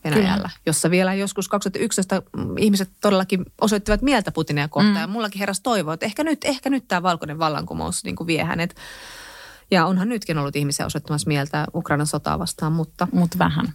Venäjällä, 0.04 0.36
Kyllä. 0.36 0.50
jossa 0.66 0.92
vielä 0.92 1.14
joskus 1.14 1.50
2011 1.50 2.22
ihmiset 2.60 2.90
todellakin 3.02 3.46
osoittivat 3.62 4.02
mieltä 4.02 4.32
Putinia 4.32 4.68
kohtaan. 4.68 4.96
Mm. 4.96 5.02
Ja 5.02 5.08
mullakin 5.08 5.40
heräsi 5.40 5.64
toivoa, 5.64 5.94
että 5.94 6.06
ehkä 6.06 6.24
nyt, 6.24 6.40
ehkä 6.44 6.70
nyt 6.70 6.88
tämä 6.88 7.04
valkoinen 7.04 7.40
vallankumous 7.40 8.04
niin 8.04 8.16
kuin 8.16 8.28
vie 8.28 8.44
hänet. 8.44 8.76
Ja 9.72 9.86
onhan 9.86 10.10
nytkin 10.10 10.38
ollut 10.38 10.56
ihmisiä 10.56 10.86
osoittamassa 10.86 11.28
mieltä 11.28 11.66
Ukrainan 11.76 12.08
sotaa 12.08 12.40
vastaan, 12.40 12.74
mutta 12.74 13.08
Mutta 13.12 13.40
vähän. 13.40 13.66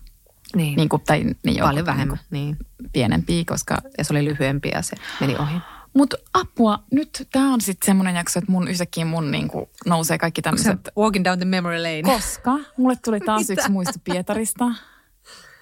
niin, 0.56 0.76
Niin 0.76 0.88
kuin, 0.88 1.02
tai, 1.06 1.24
niin 1.44 1.56
joo, 1.56 1.68
paljon 1.68 1.86
vähemmän. 1.86 2.18
Niin. 2.30 2.56
Niin 2.80 2.90
pienempiä, 2.92 3.44
koska 3.46 3.78
Ja 3.98 4.04
se 4.04 4.12
oli 4.12 4.24
lyhyempi 4.24 4.68
ja 4.68 4.82
se 4.82 4.96
meni 5.20 5.36
ohi. 5.36 5.54
Mutta 5.94 6.16
apua, 6.34 6.78
nyt 6.92 7.28
tämä 7.32 7.52
on 7.52 7.60
sitten 7.60 7.86
semmoinen 7.86 8.16
jakso, 8.16 8.38
että 8.38 8.52
mun 8.52 8.68
yhtäkkiä 8.68 9.04
mun 9.04 9.30
niinku 9.30 9.70
nousee 9.86 10.18
kaikki 10.18 10.42
tämmöiset, 10.42 10.78
Walking 10.98 11.24
down 11.24 11.38
the 11.38 11.44
memory 11.44 11.82
lane. 11.82 12.02
koska 12.02 12.58
mulle 12.76 12.96
tuli 13.04 13.20
taas 13.26 13.50
yksi 13.50 13.70
muisto 13.70 13.98
Pietarista. 14.04 14.64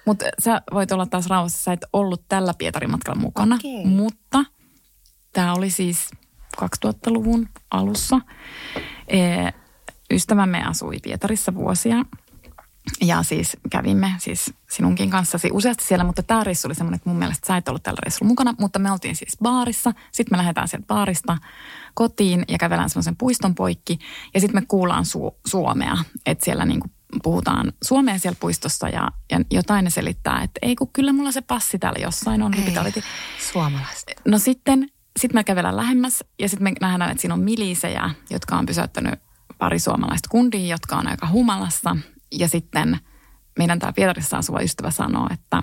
Mutta 0.05 0.25
sä 0.39 0.61
voit 0.73 0.91
olla 0.91 1.05
taas 1.05 1.27
rauhassa, 1.27 1.63
sä 1.63 1.73
et 1.73 1.85
ollut 1.93 2.23
tällä 2.27 2.53
Pietarin 2.57 2.91
matkalla 2.91 3.21
mukana. 3.21 3.55
Okei. 3.55 3.85
Mutta 3.85 4.45
tämä 5.33 5.53
oli 5.53 5.69
siis 5.69 6.09
2000-luvun 6.61 7.49
alussa. 7.71 8.21
Ee, 9.07 9.53
ystävämme 10.11 10.63
asui 10.63 10.97
Pietarissa 11.03 11.55
vuosia. 11.55 12.05
Ja 13.01 13.23
siis 13.23 13.57
kävimme 13.69 14.15
siis 14.17 14.53
sinunkin 14.69 15.09
kanssasi 15.09 15.49
useasti 15.53 15.83
siellä, 15.83 16.03
mutta 16.03 16.23
tämä 16.23 16.43
reissu 16.43 16.67
oli 16.67 16.75
semmoinen, 16.75 16.95
että 16.95 17.09
mun 17.09 17.19
mielestä 17.19 17.47
sä 17.47 17.57
et 17.57 17.67
ollut 17.67 17.83
tällä 17.83 17.99
reissulla 18.03 18.27
mukana, 18.27 18.53
mutta 18.59 18.79
me 18.79 18.91
oltiin 18.91 19.15
siis 19.15 19.37
baarissa. 19.41 19.93
Sitten 20.11 20.33
me 20.33 20.37
lähdetään 20.37 20.67
sieltä 20.67 20.87
baarista 20.87 21.37
kotiin 21.93 22.45
ja 22.47 22.57
kävelään 22.57 22.89
semmoisen 22.89 23.15
puiston 23.15 23.55
poikki 23.55 23.99
ja 24.33 24.39
sitten 24.39 24.61
me 24.61 24.65
kuullaan 24.67 25.03
su- 25.03 25.35
Suomea, 25.45 25.97
että 26.25 26.45
siellä 26.45 26.65
niinku 26.65 26.87
puhutaan 27.23 27.73
suomea 27.83 28.17
siellä 28.17 28.37
puistossa 28.39 28.89
ja, 28.89 29.07
ja 29.31 29.39
jotain 29.51 29.83
ne 29.83 29.89
selittää, 29.89 30.41
että 30.41 30.59
ei 30.61 30.75
kun 30.75 30.89
kyllä 30.93 31.13
mulla 31.13 31.31
se 31.31 31.41
passi 31.41 31.79
täällä 31.79 31.99
jossain 31.99 32.41
on. 32.41 32.53
Ei, 32.53 33.03
suomalaista. 33.51 34.11
No 34.25 34.37
sitten 34.37 34.89
sit 35.19 35.33
me 35.33 35.43
kävellään 35.43 35.77
lähemmäs 35.77 36.23
ja 36.39 36.49
sitten 36.49 36.63
me 36.63 36.73
nähdään, 36.81 37.11
että 37.11 37.21
siinä 37.21 37.33
on 37.33 37.39
milisejä, 37.39 38.09
jotka 38.29 38.55
on 38.57 38.65
pysäyttänyt 38.65 39.19
pari 39.61 39.79
suomalaista 39.79 40.29
kundia, 40.29 40.67
jotka 40.73 40.95
on 40.95 41.07
aika 41.07 41.27
humalassa. 41.27 41.97
Ja 42.31 42.47
sitten 42.47 42.99
meidän 43.57 43.79
tämä 43.79 43.93
Pietarissa 43.93 44.37
asuva 44.37 44.61
ystävä 44.61 44.91
sanoo, 44.91 45.27
että 45.33 45.61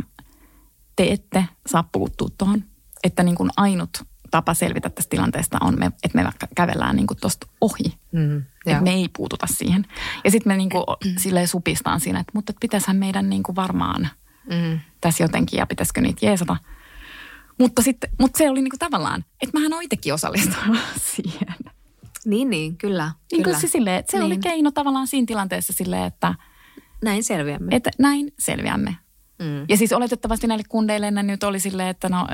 te 0.97 1.13
ette 1.13 1.45
saa 1.67 1.89
puuttua 1.93 2.29
tuohon. 2.39 2.65
Että 3.05 3.23
niin 3.23 3.35
kuin 3.35 3.51
ainut 3.57 4.03
tapa 4.31 4.55
selvitä 4.55 4.91
tästä 4.91 5.11
tilanteesta 5.11 5.59
on, 5.61 5.79
me, 5.79 5.87
että 5.87 6.23
me 6.23 6.31
kävellään 6.55 6.97
niin 6.97 7.07
kuin 7.07 7.19
tuosta 7.21 7.47
ohi. 7.61 7.99
Mm, 8.13 8.45
että 8.67 8.83
me 8.83 8.91
ei 8.91 9.09
puututa 9.17 9.47
siihen. 9.47 9.87
Ja 10.25 10.31
sitten 10.31 10.53
me 10.53 10.57
niin 10.57 10.71
kuin 10.71 10.85
silleen 11.23 11.49
supistaan 11.49 12.01
siinä, 12.01 12.21
että 12.21 12.33
mutta 12.35 12.53
pitäisihän 12.61 12.97
meidän 12.97 13.31
niin 13.31 13.43
kuin 13.43 13.57
varmaan 13.57 14.09
mm. 14.51 14.81
tässä 15.01 15.25
jotenkin 15.25 15.59
ja 15.59 15.67
pitäisikö 15.67 16.01
niitä 16.01 16.27
jeesata. 16.27 16.57
Mutta, 17.59 17.83
sitten, 17.83 18.11
mutta 18.21 18.39
se 18.39 18.51
oli 18.51 18.63
niin 18.63 18.71
kuin 18.71 18.79
tavallaan, 18.79 19.25
että 19.43 19.59
mähän 19.59 19.73
olen 19.73 19.85
itsekin 19.85 20.15
osallistunut 20.15 20.79
siihen. 21.15 21.57
Niin, 22.25 22.51
niin, 22.51 22.77
kyllä. 22.77 23.13
Niin 23.33 23.43
kyllä. 23.43 23.59
se, 23.59 23.67
että 23.67 24.11
se 24.11 24.19
niin. 24.19 24.27
oli 24.27 24.39
keino 24.39 24.71
tavallaan 24.71 25.07
siinä 25.07 25.27
tilanteessa 25.27 25.73
silleen, 25.73 26.05
että... 26.05 26.35
Näin 27.05 27.25
selviämme. 27.25 27.77
Että 27.77 27.91
näin 27.99 28.33
selviämme. 28.39 28.97
Mm. 29.39 29.65
Ja 29.69 29.77
siis 29.77 29.93
oletettavasti 29.93 30.47
näille 30.47 30.65
kundeille 30.69 31.11
ne 31.11 31.23
nyt 31.23 31.43
oli 31.43 31.61
silleen, 31.61 31.89
että 31.89 32.09
no 32.09 32.29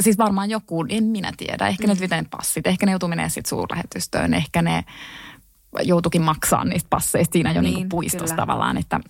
siis 0.00 0.18
varmaan 0.18 0.50
joku, 0.50 0.84
en 0.88 1.04
minä 1.04 1.32
tiedä. 1.36 1.66
Ehkä 1.66 1.86
mm. 1.86 1.92
ne 1.92 2.00
viten 2.00 2.26
passit, 2.30 2.66
ehkä 2.66 2.86
ne 2.86 2.92
joutuu 2.92 3.08
menemään 3.08 3.30
sitten 3.30 3.48
suurlähetystöön, 3.48 4.34
ehkä 4.34 4.62
ne 4.62 4.84
joutukin 5.82 6.22
maksaa 6.22 6.64
niistä 6.64 6.86
passeista 6.90 7.32
siinä 7.32 7.52
jo 7.52 7.62
niin, 7.62 7.74
niin 7.74 7.88
puistossa 7.88 8.36
tavallaan, 8.36 8.76
että 8.76 9.00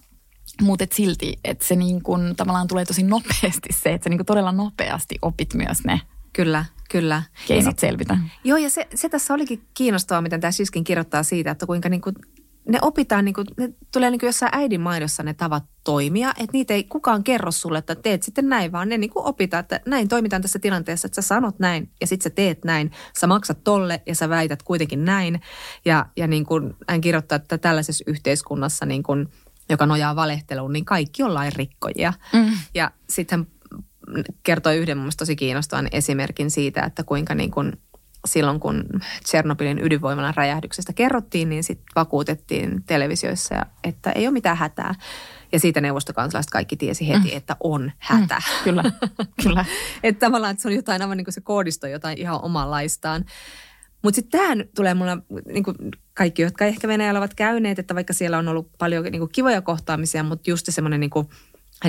mutta 0.63 0.85
et 0.85 0.93
silti, 0.93 1.39
että 1.45 1.65
se 1.65 1.77
niin 1.77 2.03
kun, 2.03 2.35
tavallaan 2.37 2.69
tulee 2.69 2.85
tosi 2.85 3.03
nopeasti 3.03 3.69
se, 3.73 3.93
että 3.93 4.05
sä 4.05 4.11
niin 4.11 4.27
todella 4.27 4.53
nopeasti 4.53 5.19
opit 5.23 5.55
myös 5.55 5.85
ne 5.85 6.01
Kyllä, 6.37 6.65
kyllä. 6.91 7.23
Keinot 7.49 7.73
sit, 7.73 7.79
selvitä. 7.79 8.19
Joo, 8.45 8.59
ja 8.59 8.71
se, 8.71 8.89
se 8.95 9.09
tässä 9.09 9.35
olikin 9.35 9.63
kiinnostavaa, 9.75 10.23
miten 10.23 10.41
tämä 10.41 10.51
Siskin 10.51 10.85
kirjoittaa 10.85 11.23
siitä, 11.23 11.51
että 11.51 11.67
kuinka 11.67 11.89
niin 11.89 12.01
kuin 12.01 12.15
ne 12.69 12.79
opitaan, 12.83 13.25
niin 13.25 13.35
kuin, 13.35 13.47
ne 13.57 13.73
tulee 13.93 14.11
niin 14.11 14.19
kuin 14.19 14.29
jossain 14.29 14.55
äidin 14.55 14.81
maidossa 14.81 15.23
ne 15.23 15.35
tavat 15.35 15.65
toimia, 15.85 16.31
että 16.31 16.53
niitä 16.53 16.75
ei 16.75 16.85
kukaan 16.85 17.25
kerro 17.25 17.51
sulle, 17.51 17.79
että 17.79 17.95
teet 17.95 18.23
sitten 18.23 18.49
näin, 18.49 18.73
vaan 18.73 18.89
ne 18.89 18.99
niin 18.99 19.11
kuin 19.11 19.27
opitaan, 19.27 19.61
että 19.61 19.81
näin 19.87 20.09
toimitaan 20.09 20.43
tässä 20.43 20.59
tilanteessa, 20.59 21.07
että 21.07 21.23
sä 21.23 21.29
sanot 21.29 21.59
näin 21.59 21.91
ja 22.01 22.07
sitten 22.07 22.31
sä 22.31 22.35
teet 22.35 22.65
näin, 22.65 22.91
sä 23.21 23.27
maksat 23.27 23.65
tolle 23.65 24.03
ja 24.07 24.15
sä 24.15 24.29
väität 24.29 24.63
kuitenkin 24.63 25.05
näin. 25.05 25.41
Ja, 25.85 26.07
ja 26.17 26.27
niin 26.27 26.47
kuin 26.47 26.77
hän 26.89 27.01
kirjoittaa, 27.01 27.37
että 27.37 27.59
tällaisessa 27.59 28.05
yhteiskunnassa, 28.07 28.87
niin 28.87 29.03
kuin, 29.03 29.29
joka 29.69 29.87
nojaa 29.87 30.17
valehteluun, 30.17 30.73
niin 30.73 30.85
kaikki 30.85 31.23
on 31.23 31.35
lainrikkojia. 31.35 32.13
Mm. 32.33 32.53
Ja 32.75 32.91
sitten 33.09 33.47
kertoi 34.43 34.77
yhden 34.77 34.99
mun 34.99 35.11
tosi 35.19 35.37
kiinnostavan 35.37 35.89
esimerkin 35.93 36.51
siitä, 36.51 36.83
että 36.83 37.05
kuinka 37.05 37.35
niin 37.35 37.51
kuin 37.51 37.73
silloin 38.27 38.61
kun 38.61 38.85
Tsernobylin 39.23 39.79
ydinvoimalan 39.85 40.35
räjähdyksestä 40.37 40.93
kerrottiin, 40.93 41.49
niin 41.49 41.65
sitten 41.65 41.87
vakuutettiin 41.97 42.83
televisioissa, 42.87 43.67
että 43.85 44.13
ei 44.13 44.27
ole 44.27 44.33
mitään 44.33 44.57
hätää. 44.57 44.95
Ja 45.53 45.61
siitä 45.61 45.81
neuvostokansalaiset 45.81 46.51
kaikki 46.51 46.77
tiesi 46.77 47.09
heti, 47.09 47.31
mm. 47.31 47.37
että 47.37 47.57
on 47.61 47.93
hätä. 47.99 48.35
Mm, 48.35 48.65
kyllä, 48.65 48.83
kyllä. 49.43 49.65
että 50.03 50.27
tavallaan 50.27 50.51
että 50.51 50.63
se 50.63 50.69
on 50.69 50.75
jotain 50.75 51.03
aivan 51.03 51.17
niin 51.17 51.25
kuin 51.25 51.35
se 51.35 51.41
koodisto 51.41 51.87
jotain 51.87 52.19
ihan 52.19 52.45
omanlaistaan. 52.45 53.25
Mutta 54.03 54.17
sitten 54.17 54.41
tähän 54.41 54.65
tulee 54.77 54.95
mulla, 54.95 55.19
niin 55.47 55.65
kuin 55.65 55.77
kaikki, 56.15 56.43
jotka 56.43 56.65
ehkä 56.65 56.89
Venäjällä 56.89 57.19
ovat 57.19 57.35
käyneet, 57.35 57.79
että 57.79 57.95
vaikka 57.95 58.13
siellä 58.13 58.39
on 58.39 58.49
ollut 58.49 58.71
paljon 58.79 59.05
niin 59.05 59.21
kuin 59.21 59.33
kivoja 59.33 59.63
kohtaamisia, 59.63 60.23
mutta 60.23 60.51
just 60.51 60.67
semmoinen 60.71 61.01
niin 61.01 61.11
kuin 61.11 61.29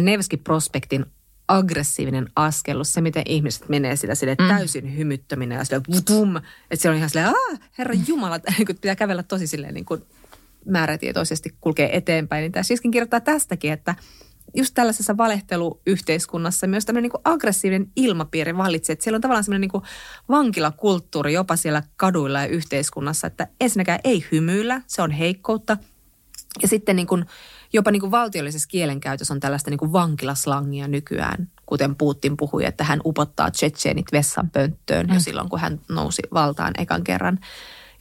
Nevski 0.01 0.37
Prospektin 0.37 1.05
aggressiivinen 1.47 2.29
askellus, 2.35 2.93
se 2.93 3.01
miten 3.01 3.23
ihmiset 3.25 3.69
menee 3.69 3.95
sillä 3.95 4.15
sille 4.15 4.35
mm. 4.39 4.47
täysin 4.47 4.97
hymyttäminen 4.97 5.57
ja 5.57 5.63
sille 5.63 5.81
vutum, 5.95 6.35
että 6.37 6.81
se 6.81 6.89
on 6.89 6.95
ihan 6.95 7.09
silleen, 7.09 7.27
aah, 7.27 7.59
herra 7.77 7.95
jumala, 8.07 8.37
niin 8.57 8.67
pitää 8.67 8.95
kävellä 8.95 9.23
tosi 9.23 9.47
silleen 9.47 9.73
niin 9.73 9.85
kuin 9.85 10.03
määrätietoisesti 10.65 11.55
kulkee 11.61 11.97
eteenpäin. 11.97 12.41
Niin 12.41 12.51
tämä 12.51 12.63
Siskin 12.63 12.91
kirjoittaa 12.91 13.19
tästäkin, 13.19 13.73
että 13.73 13.95
just 14.55 14.73
tällaisessa 14.73 15.17
valehteluyhteiskunnassa 15.17 16.67
myös 16.67 16.85
tämmöinen 16.85 17.11
niin 17.11 17.21
aggressiivinen 17.23 17.91
ilmapiiri 17.95 18.57
vallitsee. 18.57 18.93
Että 18.93 19.03
siellä 19.03 19.15
on 19.15 19.21
tavallaan 19.21 19.43
semmoinen 19.43 19.69
niin 19.73 19.83
vankilakulttuuri 20.29 21.33
jopa 21.33 21.55
siellä 21.55 21.83
kaduilla 21.95 22.39
ja 22.39 22.47
yhteiskunnassa, 22.47 23.27
että 23.27 23.47
ensinnäkään 23.61 23.99
ei 24.03 24.25
hymyillä, 24.31 24.81
se 24.87 25.01
on 25.01 25.11
heikkoutta. 25.11 25.77
Ja 26.61 26.67
sitten 26.67 26.95
niin 26.95 27.07
kuin 27.07 27.25
jopa 27.73 27.91
niin 27.91 27.99
kuin 27.99 28.11
valtiollisessa 28.11 28.67
kielenkäytössä 28.67 29.33
on 29.33 29.39
tällaista 29.39 29.69
niin 29.69 29.77
kuin 29.77 29.93
vankilaslangia 29.93 30.87
nykyään, 30.87 31.51
kuten 31.65 31.95
Putin 31.95 32.37
puhui, 32.37 32.65
että 32.65 32.83
hän 32.83 33.01
upottaa 33.05 33.51
tsetseenit 33.51 34.05
vessan 34.11 34.49
pönttöön 34.49 35.07
mm. 35.07 35.13
jo 35.13 35.19
silloin, 35.19 35.49
kun 35.49 35.59
hän 35.59 35.79
nousi 35.89 36.21
valtaan 36.33 36.73
ekan 36.77 37.03
kerran. 37.03 37.39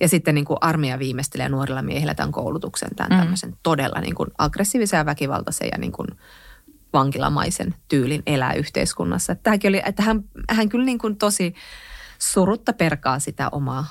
Ja 0.00 0.08
sitten 0.08 0.34
niin 0.34 0.44
kuin 0.44 0.58
armeija 0.60 0.98
viimeistelee 0.98 1.48
nuorilla 1.48 1.82
miehillä 1.82 2.14
tämän 2.14 2.32
koulutuksen, 2.32 2.90
tämän 2.96 3.12
mm. 3.12 3.18
tämmöisen 3.18 3.58
todella 3.62 4.00
niin 4.00 4.14
kuin 4.14 4.30
aggressiivisen 4.38 4.98
ja 4.98 5.06
väkivaltaisen 5.06 5.68
ja 5.72 5.78
niin 5.78 5.92
kuin 5.92 6.08
vankilamaisen 6.92 7.74
tyylin 7.88 8.22
elää 8.26 8.52
yhteiskunnassa. 8.52 9.32
Että, 9.32 9.50
oli, 9.68 9.82
että 9.86 10.02
hän, 10.02 10.24
hän 10.50 10.68
kyllä 10.68 10.84
niin 10.84 10.98
kuin 10.98 11.16
tosi 11.16 11.54
surutta 12.18 12.72
perkaa 12.72 13.18
sitä 13.18 13.48
omaa 13.52 13.86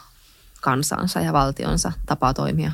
kansansa 0.62 1.22
ja 1.22 1.34
valtionsa 1.34 1.92
tapaa 2.06 2.34
toimia. 2.34 2.72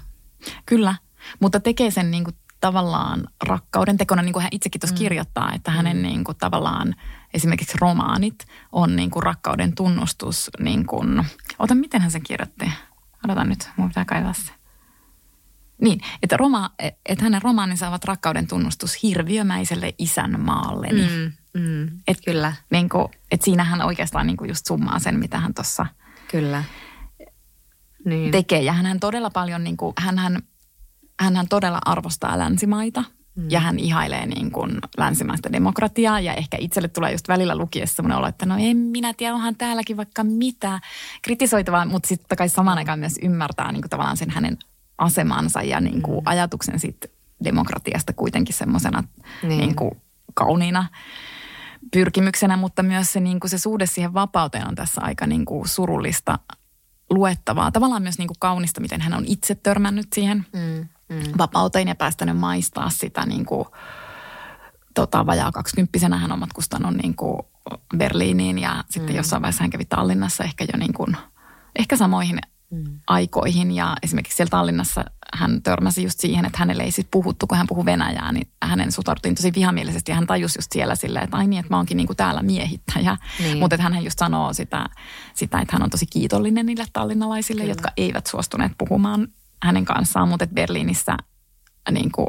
Kyllä, 0.66 0.96
mutta 1.40 1.60
tekee 1.60 1.92
sen 1.92 2.12
niin 2.12 2.24
kuin 2.24 2.36
tavallaan 2.62 3.28
rakkauden 3.48 3.98
tekona, 3.98 4.22
niin 4.22 4.34
kuin 4.34 4.44
hän 4.44 4.52
itsekin 4.52 4.82
tuossa 4.82 4.96
mm. 4.96 4.98
kirjoittaa, 4.98 5.54
että 5.54 5.72
hänen 5.72 5.98
mm. 5.98 6.04
niin 6.04 6.24
kuin, 6.24 6.38
tavallaan 6.38 6.96
esimerkiksi 7.34 7.78
romaanit 7.82 8.46
on 8.72 8.96
niin 8.96 9.12
kuin, 9.12 9.24
rakkauden 9.24 9.76
tunnustus. 9.76 10.50
Niin 10.60 10.86
kuin, 10.86 11.26
ota, 11.60 11.76
miten 11.76 12.02
hän 12.02 12.12
sen 12.12 12.24
kirjoitti? 12.24 12.72
Odotan 13.26 13.50
nyt, 13.50 13.70
mun 13.78 13.88
pitää 13.88 14.06
kaivaa 14.06 14.34
se. 14.34 14.52
Niin, 15.82 16.02
että, 16.24 16.38
roma, 16.38 16.70
että 17.06 17.24
hänen 17.24 17.42
romaaninsa 17.42 17.88
ovat 17.88 18.06
rakkauden 18.06 18.48
tunnustus 18.48 19.04
hirviömäiselle 19.04 19.94
isänmaalleni. 19.98 21.10
Mm, 21.10 21.62
mm, 21.62 21.90
et, 22.08 22.18
kyllä. 22.26 22.54
Niin 22.70 22.90
kuin, 22.90 23.08
että 23.32 23.46
siinä 23.46 23.64
hän 23.64 23.82
oikeastaan 23.82 24.28
niin 24.28 24.38
kuin 24.38 24.48
just 24.50 24.66
summaa 24.66 25.00
sen, 25.00 25.20
mitä 25.20 25.40
hän 25.40 25.54
tuossa 25.54 25.86
Kyllä. 26.32 26.64
Niin. 28.06 28.32
tekee. 28.32 28.62
Ja 28.62 28.74
hän 28.74 29.00
todella 29.00 29.30
paljon, 29.30 29.64
niin 29.64 29.78
kuin, 29.78 29.94
hän 29.98 30.42
hän 31.22 31.48
todella 31.50 31.80
arvostaa 31.86 32.40
länsimaita 32.40 33.04
mm. 33.36 33.46
ja 33.50 33.60
hän 33.60 33.80
ihailee 33.80 34.26
niin 34.26 34.52
kuin 34.52 34.72
länsimaista 34.98 35.54
demokratiaa 35.54 36.20
ja 36.20 36.34
ehkä 36.34 36.58
itselle 36.60 36.88
tulee 36.88 37.12
just 37.12 37.28
välillä 37.28 37.56
lukiessa 37.56 37.96
semmoinen 37.96 38.18
olo, 38.18 38.28
että 38.28 38.46
no 38.46 38.56
en 38.60 38.78
minä 38.78 39.14
tiedä, 39.14 39.34
onhan 39.34 39.56
täälläkin 39.56 39.98
vaikka 39.98 40.24
mitä 40.24 40.80
kritisoitavaa, 41.22 41.86
mutta 41.86 42.08
sitten 42.08 42.38
kai 42.38 42.50
samaan 42.50 42.78
aikaan 42.78 43.00
myös 43.00 43.20
ymmärtää 43.22 43.72
niin 43.72 43.82
kuin 43.82 43.90
tavallaan 43.90 44.18
sen 44.18 44.30
hänen 44.30 44.58
asemansa 44.98 45.62
ja 45.62 45.82
niin 45.82 46.02
kuin 46.02 46.18
mm. 46.18 46.28
ajatuksen 46.28 46.80
siitä 46.80 47.08
demokratiasta 47.44 48.14
kuitenkin 48.14 48.56
semmoisena 48.56 49.04
niin. 49.44 49.60
niin 49.60 49.76
kuin 49.76 49.92
kauniina 50.34 50.88
pyrkimyksenä, 51.92 52.58
mutta 52.58 52.84
myös 52.84 53.14
se, 53.14 53.20
niin 53.20 53.40
kuin 53.40 53.52
se 53.52 53.58
suhde 53.58 53.86
siihen 53.86 54.14
vapauteen 54.14 54.68
on 54.68 54.76
tässä 54.76 55.02
aika 55.02 55.28
niin 55.28 55.46
kuin 55.46 55.68
surullista 55.68 56.40
luettavaa. 57.10 57.72
Tavallaan 57.72 58.02
myös 58.02 58.18
niin 58.18 58.28
kuin 58.28 58.40
kaunista, 58.40 58.82
miten 58.82 59.02
hän 59.02 59.14
on 59.14 59.24
itse 59.28 59.56
törmännyt 59.56 60.08
siihen. 60.14 60.46
Mm 60.54 60.88
mm. 61.12 61.32
vapauteen 61.38 61.88
ja 61.88 61.96
päästänyt 61.96 62.38
maistaa 62.38 62.90
sitä 62.90 63.26
niin 63.26 63.46
kuin, 63.46 63.66
tota, 64.94 65.26
vajaa 65.26 65.52
kaksikymppisenä 65.52 66.18
hän 66.18 66.32
on 66.32 66.40
matkustanut 66.40 66.94
niin 66.94 67.16
kuin 67.16 67.40
Berliiniin 67.98 68.60
ja 68.60 68.84
sitten 68.90 69.14
mm. 69.14 69.18
jossain 69.18 69.42
vaiheessa 69.42 69.64
hän 69.64 69.70
kävi 69.70 69.86
Tallinnassa 69.86 70.44
ehkä 70.44 70.66
jo 70.74 70.80
niin 70.80 70.94
kuin, 70.94 71.18
ehkä 71.80 71.98
samoihin 71.98 72.40
mm. 72.72 73.00
aikoihin 73.08 73.72
ja 73.72 73.96
esimerkiksi 74.04 74.36
siellä 74.36 74.50
Tallinnassa 74.50 75.06
hän 75.34 75.62
törmäsi 75.62 76.04
just 76.04 76.20
siihen, 76.20 76.46
että 76.46 76.58
hänelle 76.58 76.84
ei 76.84 76.92
sitten 76.92 77.12
puhuttu, 77.12 77.48
kun 77.48 77.58
hän 77.58 77.68
puhui 77.68 77.86
Venäjää, 77.86 78.32
niin 78.32 78.48
hänen 78.64 78.92
suhtauduttiin 78.92 79.36
tosi 79.36 79.52
vihamielisesti 79.56 80.12
ja 80.12 80.16
hän 80.16 80.28
tajusi 80.28 80.58
just 80.58 80.72
siellä 80.72 80.96
silleen, 80.96 81.24
että 81.24 81.38
ai 81.38 81.48
niin, 81.48 81.60
että 81.60 81.74
mä 81.74 81.78
oonkin 81.78 81.98
niinku 81.98 82.16
täällä 82.16 82.42
miehittäjä. 82.42 83.18
Niin. 83.40 83.58
Mutta 83.58 83.76
että 83.76 83.90
hän 83.90 84.04
just 84.04 84.20
sanoo 84.20 84.54
sitä, 84.54 84.86
sitä, 85.34 85.60
että 85.60 85.76
hän 85.76 85.84
on 85.84 85.90
tosi 85.90 86.06
kiitollinen 86.06 86.66
niille 86.66 86.86
tallinnalaisille, 86.94 87.62
Kyllä. 87.62 87.72
jotka 87.72 87.92
eivät 87.98 88.28
suostuneet 88.28 88.72
puhumaan 88.78 89.28
hänen 89.64 89.86
kanssaan, 89.86 90.28
mutta 90.28 90.48
Berliinissä 90.48 91.18
niin 91.92 92.12
kuin, 92.12 92.28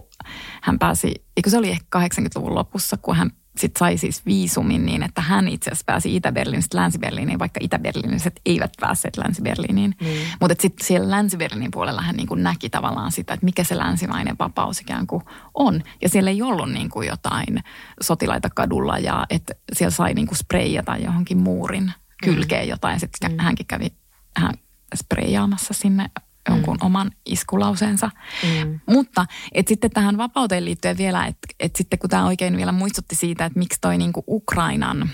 hän 0.62 0.78
pääsi, 0.78 1.24
eikö 1.36 1.50
se 1.50 1.58
oli 1.58 1.70
ehkä 1.70 1.98
80-luvun 2.08 2.54
lopussa, 2.54 2.96
kun 2.96 3.16
hän 3.16 3.30
sitten 3.58 3.78
sai 3.78 3.96
siis 3.96 4.26
viisumin 4.26 4.86
niin, 4.86 5.02
että 5.02 5.20
hän 5.20 5.48
itse 5.48 5.70
asiassa 5.70 5.84
pääsi 5.86 6.16
Itä-Berliinistä 6.16 6.78
Länsi-Berliiniin, 6.78 7.38
vaikka 7.38 7.60
Itä-Berliiniset 7.62 8.40
eivät 8.46 8.72
päässeet 8.80 9.16
Länsi-Berliiniin. 9.16 9.94
Mm. 10.00 10.06
Mutta 10.40 10.56
sitten 10.62 10.86
siellä 10.86 11.10
Länsi-Berliinin 11.10 11.70
puolella 11.70 12.02
hän 12.02 12.16
niin 12.16 12.26
kuin 12.26 12.42
näki 12.42 12.70
tavallaan 12.70 13.12
sitä, 13.12 13.34
että 13.34 13.44
mikä 13.44 13.64
se 13.64 13.78
länsimainen 13.78 14.36
vapaus 14.38 14.80
ikään 14.80 15.06
kuin 15.06 15.22
on. 15.54 15.82
Ja 16.02 16.08
siellä 16.08 16.30
ei 16.30 16.42
ollut 16.42 16.72
niin 16.72 16.90
kuin 16.90 17.08
jotain 17.08 17.62
sotilaita 18.00 18.50
kadulla 18.50 18.98
ja 18.98 19.26
että 19.30 19.54
siellä 19.72 19.90
sai 19.90 20.14
niin 20.14 20.26
kuin 20.26 20.38
spreijata 20.38 20.96
johonkin 20.96 21.38
muurin 21.38 21.92
kylkeen 22.22 22.64
mm. 22.64 22.70
jotain. 22.70 23.00
Sitten 23.00 23.32
mm. 23.32 23.38
hänkin 23.38 23.66
kävi 23.66 23.86
hän 24.36 24.54
spreijaamassa 24.96 25.74
sinne 25.74 26.10
jonkun 26.48 26.76
mm. 26.76 26.86
oman 26.86 27.10
iskulauseensa. 27.26 28.10
Mm. 28.42 28.80
Mutta 28.86 29.26
et 29.52 29.68
sitten 29.68 29.90
tähän 29.90 30.16
vapauteen 30.16 30.64
liittyen 30.64 30.98
vielä, 30.98 31.26
että 31.26 31.48
et 31.60 31.76
sitten 31.76 31.98
kun 31.98 32.10
tämä 32.10 32.26
oikein 32.26 32.56
vielä 32.56 32.72
muistutti 32.72 33.14
siitä, 33.14 33.44
että 33.44 33.58
miksi 33.58 33.80
toi 33.80 33.98
niinku 33.98 34.24
Ukrainan, 34.28 35.10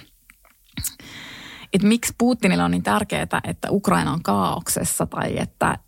että 1.73 1.89
miksi 1.89 2.15
Putinilla 2.19 2.65
on 2.65 2.71
niin 2.71 2.83
tärkeää, 2.83 3.41
että 3.45 3.69
Ukraina 3.71 4.13
on 4.13 4.23
kaauksessa 4.23 5.07
tai 5.07 5.39
että 5.39 5.79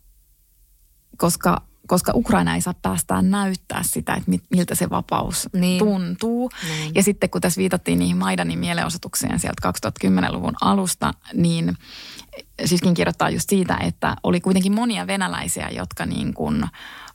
koska 1.17 1.70
koska 1.91 2.11
Ukraina 2.15 2.55
ei 2.55 2.61
saa 2.61 2.73
päästää 2.81 3.21
näyttää 3.21 3.83
sitä, 3.83 4.13
että 4.13 4.31
miltä 4.49 4.75
se 4.75 4.89
vapaus 4.89 5.49
niin. 5.53 5.79
tuntuu. 5.79 6.49
Niin. 6.67 6.91
Ja 6.95 7.03
sitten 7.03 7.29
kun 7.29 7.41
tässä 7.41 7.59
viitattiin 7.59 7.99
niihin 7.99 8.17
Maidanin 8.17 8.59
mielenosoitukseen 8.59 9.39
sieltä 9.39 9.71
2010-luvun 9.99 10.55
alusta, 10.61 11.13
niin 11.33 11.77
siskin 12.65 12.93
kirjoittaa 12.93 13.29
just 13.29 13.49
siitä, 13.49 13.77
että 13.77 14.15
oli 14.23 14.41
kuitenkin 14.41 14.75
monia 14.75 15.07
venäläisiä, 15.07 15.69
jotka 15.69 16.05
niin 16.05 16.33
kuin 16.33 16.63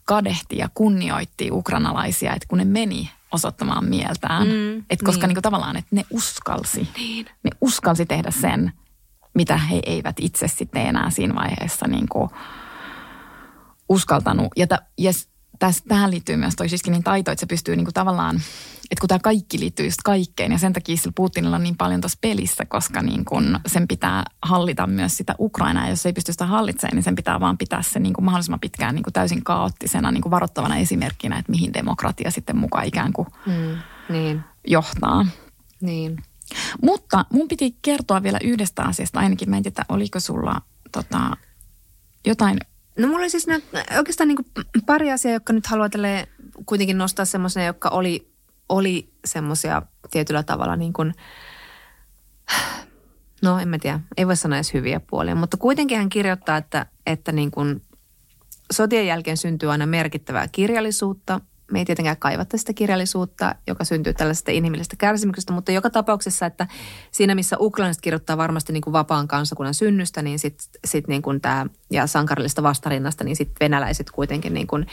kadehti 0.05 0.59
ja 0.59 0.69
kunnioitti 0.75 1.51
ukrainalaisia, 1.51 2.35
että 2.35 2.49
kun 2.49 2.59
ne 2.59 2.65
meni 2.65 3.11
osoittamaan 3.33 3.85
mieltään. 3.85 4.49
Mm, 4.49 4.79
että 4.91 5.05
koska 5.05 5.21
niin. 5.21 5.29
Niin 5.29 5.37
kuin 5.37 5.43
tavallaan, 5.43 5.77
että 5.77 5.97
ne 5.97 6.05
uskalsi. 6.11 6.89
Niin. 6.97 7.27
Ne 7.43 7.51
uskalsi 7.61 8.07
tehdä 8.07 8.31
sen, 8.31 8.73
mitä 9.35 9.57
he 9.57 9.81
eivät 9.87 10.17
itse 10.21 10.49
sitten 10.49 10.87
enää 10.87 11.11
siinä 11.11 11.35
vaiheessa 11.35 11.87
niin 11.89 12.09
kuin– 12.09 12.31
uskaltanut. 13.89 14.49
Ja, 14.57 14.67
ta, 14.67 14.79
ja 14.99 15.13
täs, 15.59 15.83
tähän 15.89 16.11
liittyy 16.11 16.37
myös 16.37 16.57
toi 16.57 16.69
Shiskinin 16.69 17.03
taito, 17.03 17.31
että 17.31 17.41
se 17.41 17.47
pystyy 17.47 17.77
niinku 17.77 17.93
tavallaan, 17.93 18.37
että 18.91 19.01
kun 19.01 19.09
tämä 19.09 19.19
kaikki 19.19 19.61
liittyy 19.61 19.87
just 19.87 20.03
kaikkeen 20.05 20.53
ja 20.53 20.59
sen 20.59 20.73
takia 20.73 20.97
sillä 20.97 21.13
Putinilla 21.15 21.57
on 21.57 21.63
niin 21.63 21.77
paljon 21.77 22.01
tuossa 22.01 22.19
pelissä, 22.21 22.65
koska 22.67 23.03
niin 23.03 23.25
kun 23.25 23.61
sen 23.67 23.89
pitää 23.89 24.25
hallita 24.43 24.87
myös 24.87 25.17
sitä 25.17 25.35
Ukrainaa. 25.39 25.85
Ja 25.85 25.91
jos 25.91 26.07
ei 26.07 26.13
pysty 26.13 26.33
sitä 26.33 26.47
hallitsemaan, 26.47 26.95
niin 26.95 27.03
sen 27.03 27.17
pitää 27.17 27.41
vaan 27.41 27.59
pitää 27.59 27.83
se 27.83 28.01
niin 28.01 28.15
kuin 28.15 28.25
mahdollisimman 28.25 28.61
pitkään 28.61 28.95
niin 28.95 29.03
kuin 29.03 29.13
täysin 29.13 29.45
kaoottisena 29.45 30.11
niin 30.11 30.23
kuin 30.23 30.31
varoittavana 30.31 30.77
esimerkkinä, 30.77 31.39
että 31.39 31.53
mihin 31.53 31.75
demokratia 31.75 32.31
sitten 32.31 32.57
mukaan 32.57 32.87
ikään 32.87 33.13
kuin 33.13 33.29
mm, 33.47 33.79
niin. 34.09 34.41
johtaa. 34.67 35.27
Niin. 35.81 36.17
Mutta 36.83 37.25
mun 37.33 37.49
piti 37.49 37.77
kertoa 37.83 38.23
vielä 38.23 38.39
yhdestä 38.45 38.83
asiasta 38.83 39.21
ainakin. 39.21 39.51
Mä 39.51 39.57
en 39.57 39.63
tiedä, 39.63 39.85
oliko 39.89 40.21
sulla 40.21 40.63
tota, 40.93 41.37
jotain 42.27 42.59
No 42.99 43.07
mulla 43.07 43.19
oli 43.19 43.31
siis 43.31 43.47
nää, 43.47 43.59
oikeastaan 43.97 44.29
niin 44.29 44.39
pari 44.87 45.13
asiaa, 45.13 45.33
jotka 45.33 45.53
nyt 45.53 45.67
haluaa 45.67 45.89
kuitenkin 46.67 46.99
nostaa 46.99 47.25
semmoisia, 47.25 47.65
jotka 47.65 47.89
oli, 47.89 48.29
oli 48.69 49.11
semmoisia 49.25 49.83
tietyllä 50.11 50.43
tavalla 50.43 50.77
niin 50.77 50.93
kuin, 50.93 51.15
no 53.43 53.59
en 53.59 53.69
mä 53.69 53.79
tiedä, 53.79 54.01
ei 54.17 54.27
voi 54.27 54.37
sanoa 54.37 54.57
edes 54.57 54.75
hyviä 54.75 55.01
puolia, 55.01 55.35
mutta 55.35 55.57
kuitenkin 55.57 55.99
hän 55.99 56.09
kirjoittaa, 56.09 56.57
että, 56.57 56.87
että 57.07 57.33
niin 57.33 57.51
kuin 57.51 57.83
sotien 58.73 59.07
jälkeen 59.07 59.37
syntyy 59.37 59.73
aina 59.73 59.87
merkittävää 59.87 60.49
kirjallisuutta– 60.49 61.41
me 61.73 61.79
ei 61.79 61.85
tietenkään 61.85 62.17
kaivata 62.17 62.59
sitä 62.59 62.73
kirjallisuutta, 62.73 63.55
joka 63.67 63.85
syntyy 63.85 64.15
tällaisesta 64.15 64.51
inhimillisestä 64.51 64.97
kärsimyksestä, 64.97 65.53
mutta 65.53 65.73
joka 65.73 65.91
tapauksessa, 65.91 66.47
että 66.47 66.67
siinä 67.11 67.35
missä 67.35 67.57
ukrainalaiset 67.61 68.03
kirjoittaa 68.03 68.37
varmasti 68.37 68.73
niin 68.73 68.81
kuin 68.81 68.93
vapaan 68.93 69.29
kansakunnan 69.29 69.75
synnystä, 69.75 70.23
niin 70.23 70.39
sitten 70.39 70.69
sit 70.85 71.09
niin 71.09 71.23
kuin 71.23 71.41
tämä, 71.41 71.67
ja 71.91 72.07
sankarillista 72.07 72.63
vastarinnasta, 72.63 73.25
niin 73.25 73.37
sitten 73.37 73.57
venäläiset 73.61 74.11
kuitenkin, 74.11 74.55
niin 74.55 74.67
kuin, 74.67 74.87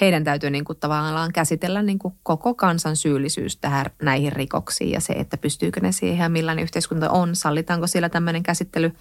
heidän 0.00 0.24
täytyy 0.24 0.50
niin 0.50 0.64
kuin 0.64 0.78
tavallaan 0.78 1.32
käsitellä 1.32 1.82
niin 1.82 1.98
kuin 1.98 2.14
koko 2.22 2.54
kansan 2.54 2.96
syyllisyys 2.96 3.56
tähän, 3.56 3.86
näihin 4.02 4.32
rikoksiin 4.32 4.90
ja 4.90 5.00
se, 5.00 5.12
että 5.12 5.36
pystyykö 5.36 5.80
ne 5.80 5.92
siihen 5.92 6.22
ja 6.22 6.28
millainen 6.28 6.62
yhteiskunta 6.62 7.10
on, 7.10 7.36
sallitaanko 7.36 7.86
siellä 7.86 8.08
tämmöinen 8.08 8.42
käsittely. 8.42 8.92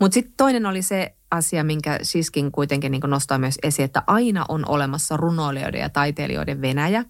Mutta 0.00 0.14
sitten 0.14 0.34
toinen 0.36 0.66
oli 0.66 0.82
se 0.82 1.14
asia, 1.30 1.64
minkä 1.64 1.98
Siskin 2.02 2.52
kuitenkin 2.52 2.92
niin 2.92 3.02
nostaa 3.06 3.38
myös 3.38 3.58
esiin, 3.62 3.84
että 3.84 4.02
aina 4.06 4.44
on 4.48 4.68
olemassa 4.68 5.16
runoilijoiden 5.16 5.80
ja 5.80 5.88
taiteilijoiden 5.88 6.62
Venäjä. 6.62 7.04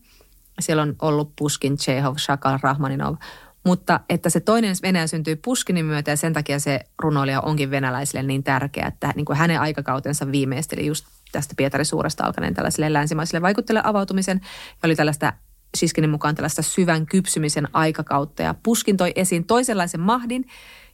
Siellä 0.61 0.83
on 0.83 0.97
ollut 1.03 1.33
Puskin, 1.39 1.77
Chekhov, 1.77 2.17
Shakal, 2.17 2.59
Rahmaninov, 2.63 3.17
mutta 3.65 4.01
että 4.09 4.31
se 4.31 4.41
toinen 4.41 4.77
Venäjä 4.83 5.07
syntyy 5.07 5.37
Puskinin 5.37 5.85
myötä 5.85 6.11
ja 6.11 6.17
sen 6.17 6.33
takia 6.33 6.59
se 6.59 6.81
runoilija 6.99 7.41
onkin 7.41 7.71
venäläisille 7.71 8.23
niin 8.23 8.43
tärkeä, 8.43 8.87
että 8.87 9.13
niin 9.17 9.25
kuin 9.25 9.37
hänen 9.37 9.61
aikakautensa 9.61 10.33
viimeisteli 10.33 10.87
just 10.87 11.07
tästä 11.33 11.55
Pietarin 11.57 11.87
suuresta 11.87 12.25
alkaneen 12.25 12.55
tällaiselle 12.55 12.93
länsimaiselle 12.93 13.43
vaikutteelle 13.43 13.83
avautumisen. 13.85 14.41
Ja 14.71 14.87
oli 14.87 14.97
tällaista 14.97 15.33
Siskinin 15.77 16.11
mukaan 16.11 16.35
tällaista 16.35 16.63
syvän 16.63 17.07
kypsymisen 17.07 17.69
aikakautta. 17.73 18.43
Ja 18.43 18.55
Puskin 18.63 18.97
toi 18.97 19.13
esiin 19.17 19.45
toisenlaisen 19.45 20.01
mahdin 20.01 20.45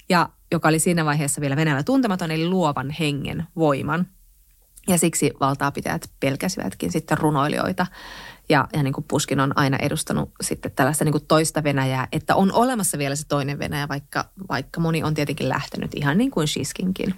ja 0.09 0.29
joka 0.53 0.69
oli 0.69 0.79
siinä 0.79 1.05
vaiheessa 1.05 1.41
vielä 1.41 1.57
Venäjällä 1.57 1.83
tuntematon, 1.83 2.31
eli 2.31 2.49
luovan 2.49 2.91
hengen 2.91 3.47
voiman. 3.57 4.07
Ja 4.89 4.99
siksi 4.99 5.31
valtaapitäjät 5.41 6.11
pelkäsivätkin 6.21 6.93
sitten 6.93 7.19
runoilijoita. 7.19 7.87
Ja, 8.49 8.69
ja 8.73 8.83
niin 8.83 8.93
kuin 8.93 9.05
Puskin 9.09 9.41
on 9.41 9.59
aina 9.59 9.77
edustanut 9.77 10.33
sitten 10.41 10.73
tällaista 10.73 11.05
niin 11.05 11.13
kuin 11.13 11.27
toista 11.27 11.65
Venäjää, 11.65 12.09
että 12.13 12.35
on 12.35 12.53
olemassa 12.53 12.99
vielä 12.99 13.17
se 13.17 13.27
toinen 13.27 13.59
Venäjä, 13.59 13.89
vaikka, 13.89 14.25
vaikka 14.49 14.81
moni 14.81 15.03
on 15.03 15.15
tietenkin 15.15 15.49
lähtenyt 15.49 15.91
ihan 15.95 16.19
niin 16.19 16.31
kuin 16.31 16.49
Shiskinkin. 16.49 17.15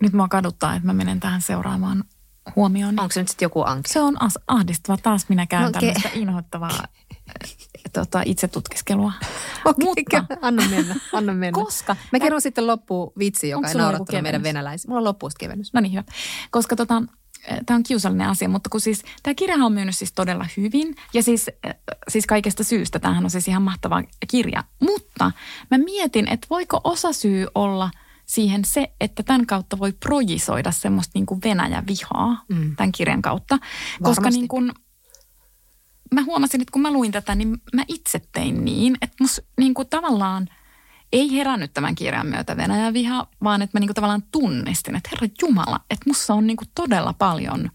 Nyt 0.00 0.12
mua 0.12 0.28
kaduttaa, 0.28 0.74
että 0.74 0.86
mä 0.86 0.92
menen 0.92 1.20
tähän 1.20 1.42
seuraamaan 1.42 2.04
huomioon. 2.56 3.00
Onko 3.00 3.12
se 3.12 3.20
nyt 3.20 3.28
sitten 3.28 3.46
joku 3.46 3.62
anki? 3.66 3.92
Se 3.92 4.00
on 4.00 4.16
ahdistava. 4.46 4.96
Taas 4.96 5.28
minä 5.28 5.46
käyn 5.46 5.62
no, 5.62 5.70
tämmöistä 5.70 6.08
inhoittavaa 6.14 6.70
tota, 7.92 8.22
itse 8.24 8.48
tutkiskelua. 8.48 9.12
Okei, 9.64 9.86
Mutta, 9.86 10.26
anna 10.42 10.62
mennä, 10.70 10.96
anna 11.12 11.34
mennä. 11.34 11.64
Koska? 11.64 11.96
Mä 12.12 12.20
kerron 12.20 12.38
äh, 12.38 12.42
sitten 12.42 12.66
loppuun 12.66 13.12
vitsi, 13.18 13.48
joka 13.48 13.68
ei 13.68 13.74
naurattanut 13.74 14.22
meidän 14.22 14.42
venäläisiä. 14.42 14.88
Mulla 14.88 15.00
on 15.00 15.04
loppuun 15.04 15.32
kevennys. 15.38 15.72
No 15.72 15.80
niin, 15.80 15.92
hyvä. 15.92 16.04
Koska 16.50 16.76
tota, 16.76 17.02
tämä 17.66 17.76
on 17.76 17.82
kiusallinen 17.82 18.28
asia, 18.28 18.48
mutta 18.48 18.70
kun 18.70 18.80
siis 18.80 19.02
tämä 19.22 19.34
kirja 19.34 19.56
on 19.56 19.72
myynyt 19.72 19.96
siis 19.96 20.12
todella 20.12 20.46
hyvin 20.56 20.94
ja 21.14 21.22
siis, 21.22 21.50
siis 22.08 22.26
kaikesta 22.26 22.64
syystä, 22.64 22.98
tämähän 22.98 23.24
on 23.24 23.30
siis 23.30 23.48
ihan 23.48 23.62
mahtava 23.62 24.02
kirja. 24.28 24.64
Mutta 24.80 25.32
mä 25.70 25.78
mietin, 25.78 26.28
että 26.28 26.46
voiko 26.50 26.80
osa 26.84 27.12
syy 27.12 27.46
olla 27.54 27.90
siihen 28.26 28.64
se, 28.64 28.92
että 29.00 29.22
tämän 29.22 29.46
kautta 29.46 29.78
voi 29.78 29.92
projisoida 29.92 30.70
semmoista 30.70 31.10
niin 31.14 31.26
kuin 31.26 31.40
Venäjä-vihaa 31.44 32.44
mm. 32.48 32.76
tämän 32.76 32.92
kirjan 32.92 33.22
kautta. 33.22 33.54
Varmasti. 33.54 34.02
Koska 34.02 34.30
niin 34.30 34.48
kuin, 34.48 34.72
mä 36.12 36.22
huomasin, 36.22 36.60
että 36.60 36.72
kun 36.72 36.82
mä 36.82 36.92
luin 36.92 37.12
tätä, 37.12 37.34
niin 37.34 37.62
mä 37.74 37.84
itse 37.88 38.20
tein 38.32 38.64
niin, 38.64 38.96
että 39.02 39.16
mus 39.20 39.42
niin 39.58 39.74
kuin 39.74 39.88
tavallaan 39.88 40.48
ei 41.12 41.32
herännyt 41.32 41.74
tämän 41.74 41.94
kirjan 41.94 42.26
myötä 42.26 42.56
Venäjän 42.56 42.94
viha, 42.94 43.26
vaan 43.44 43.62
että 43.62 43.78
mä 43.78 43.80
niin 43.80 43.88
kuin 43.88 43.94
tavallaan 43.94 44.22
tunnistin, 44.32 44.96
että 44.96 45.10
herra 45.12 45.28
Jumala, 45.42 45.80
että 45.90 46.04
mussa 46.06 46.34
on 46.34 46.46
niin 46.46 46.56
kuin 46.56 46.68
todella 46.74 47.12
paljon 47.12 47.70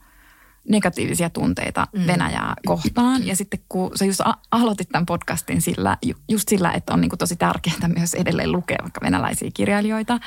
negatiivisia 0.70 1.30
tunteita 1.30 1.88
mm. 1.94 2.08
Venäjää 2.08 2.56
kohtaan. 2.66 3.28
Ja 3.28 3.36
sitten 3.36 3.60
kun 3.70 3.92
sä 3.96 4.06
just 4.06 4.22
aloitit 4.52 4.90
tämän 4.90 5.06
podcastin 5.06 5.62
sillä, 5.62 5.98
just 6.30 6.50
sillä, 6.50 6.72
että 6.72 6.94
on 6.94 7.02
niin 7.02 7.10
kuin 7.10 7.20
tosi 7.20 7.36
tärkeää 7.36 7.88
myös 7.96 8.14
edelleen 8.14 8.52
lukea 8.52 8.78
vaikka 8.82 9.02
venäläisiä 9.02 9.52
kirjailijoita, 9.54 10.20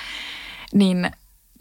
niin, 0.75 1.11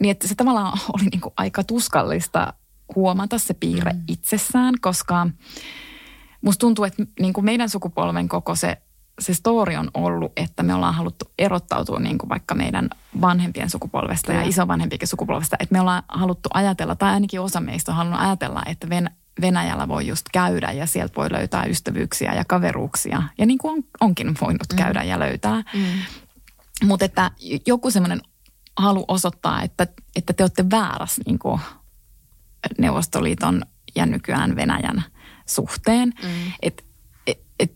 niin 0.00 0.10
että 0.10 0.28
se 0.28 0.34
tavallaan 0.34 0.78
oli 0.92 1.04
niin 1.04 1.20
kuin 1.20 1.34
aika 1.36 1.64
tuskallista 1.64 2.52
huomata 2.94 3.38
se 3.38 3.54
piirre 3.54 3.92
mm. 3.92 4.02
itsessään, 4.08 4.74
koska– 4.80 5.26
musta 6.42 6.60
tuntuu, 6.60 6.84
että 6.84 7.02
niin 7.20 7.32
kuin 7.32 7.44
meidän 7.44 7.68
sukupolven 7.68 8.28
koko 8.28 8.54
se, 8.54 8.82
se 9.20 9.34
story 9.34 9.76
on 9.76 9.90
ollut, 9.94 10.32
että 10.36 10.62
me 10.62 10.74
ollaan 10.74 10.94
haluttu 10.94 11.32
erottautua 11.38 12.00
niin 12.00 12.18
kuin 12.18 12.28
vaikka 12.28 12.54
meidän 12.54 12.90
vanhempien 13.20 13.70
sukupolvesta 13.70 14.32
ja, 14.32 14.40
ja 14.40 14.48
isovanhempien 14.48 15.06
sukupolvesta. 15.06 15.56
Että 15.60 15.72
me 15.72 15.80
ollaan 15.80 16.02
haluttu 16.08 16.48
ajatella, 16.54 16.96
tai 16.96 17.12
ainakin 17.12 17.40
osa 17.40 17.60
meistä 17.60 17.92
on 17.92 17.96
halunnut 17.96 18.20
ajatella, 18.20 18.62
että 18.66 18.88
Ven, 18.88 19.10
Venäjällä 19.40 19.88
voi 19.88 20.06
just 20.06 20.26
käydä 20.32 20.72
ja 20.72 20.86
sieltä 20.86 21.14
voi 21.16 21.32
löytää 21.32 21.64
ystävyyksiä 21.64 22.34
ja 22.34 22.44
kaveruuksia. 22.44 23.22
Ja 23.38 23.46
niin 23.46 23.58
kuin 23.58 23.72
on, 23.72 23.84
onkin 24.00 24.34
voinut 24.40 24.72
mm. 24.72 24.76
käydä 24.76 25.02
ja 25.02 25.18
löytää. 25.18 25.62
Mm. 25.74 25.84
Mutta 26.84 27.04
että 27.04 27.30
joku 27.66 27.90
semmoinen 27.90 28.20
halu 28.76 29.04
osoittaa, 29.08 29.62
että, 29.62 29.86
että 30.16 30.32
te 30.32 30.42
olette 30.42 30.70
väärässä 30.70 31.22
niin 31.26 31.38
kuin 31.38 31.60
Neuvostoliiton 32.78 33.62
ja 34.00 34.06
nykyään 34.06 34.56
Venäjän– 34.56 35.04
suhteen. 35.50 36.12
Mm. 36.22 36.52
Et, 36.62 36.84
et, 37.26 37.40
et 37.58 37.74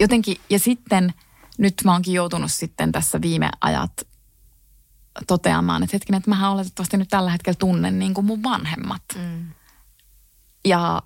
jotenkin, 0.00 0.36
ja 0.50 0.58
sitten 0.58 1.14
nyt 1.58 1.74
mä 1.84 1.92
oonkin 1.92 2.14
joutunut 2.14 2.52
sitten 2.52 2.92
tässä 2.92 3.20
viime 3.20 3.50
ajat 3.60 4.06
toteamaan, 5.26 5.82
että 5.82 5.94
hetkinen, 5.94 6.18
että 6.18 6.30
mä 6.30 6.50
oletettavasti 6.50 6.96
nyt 6.96 7.08
tällä 7.08 7.30
hetkellä 7.30 7.56
tunnen 7.58 7.98
niin 7.98 8.14
kuin 8.14 8.24
mun 8.24 8.42
vanhemmat. 8.42 9.02
Mm. 9.16 9.48
Ja, 10.64 11.02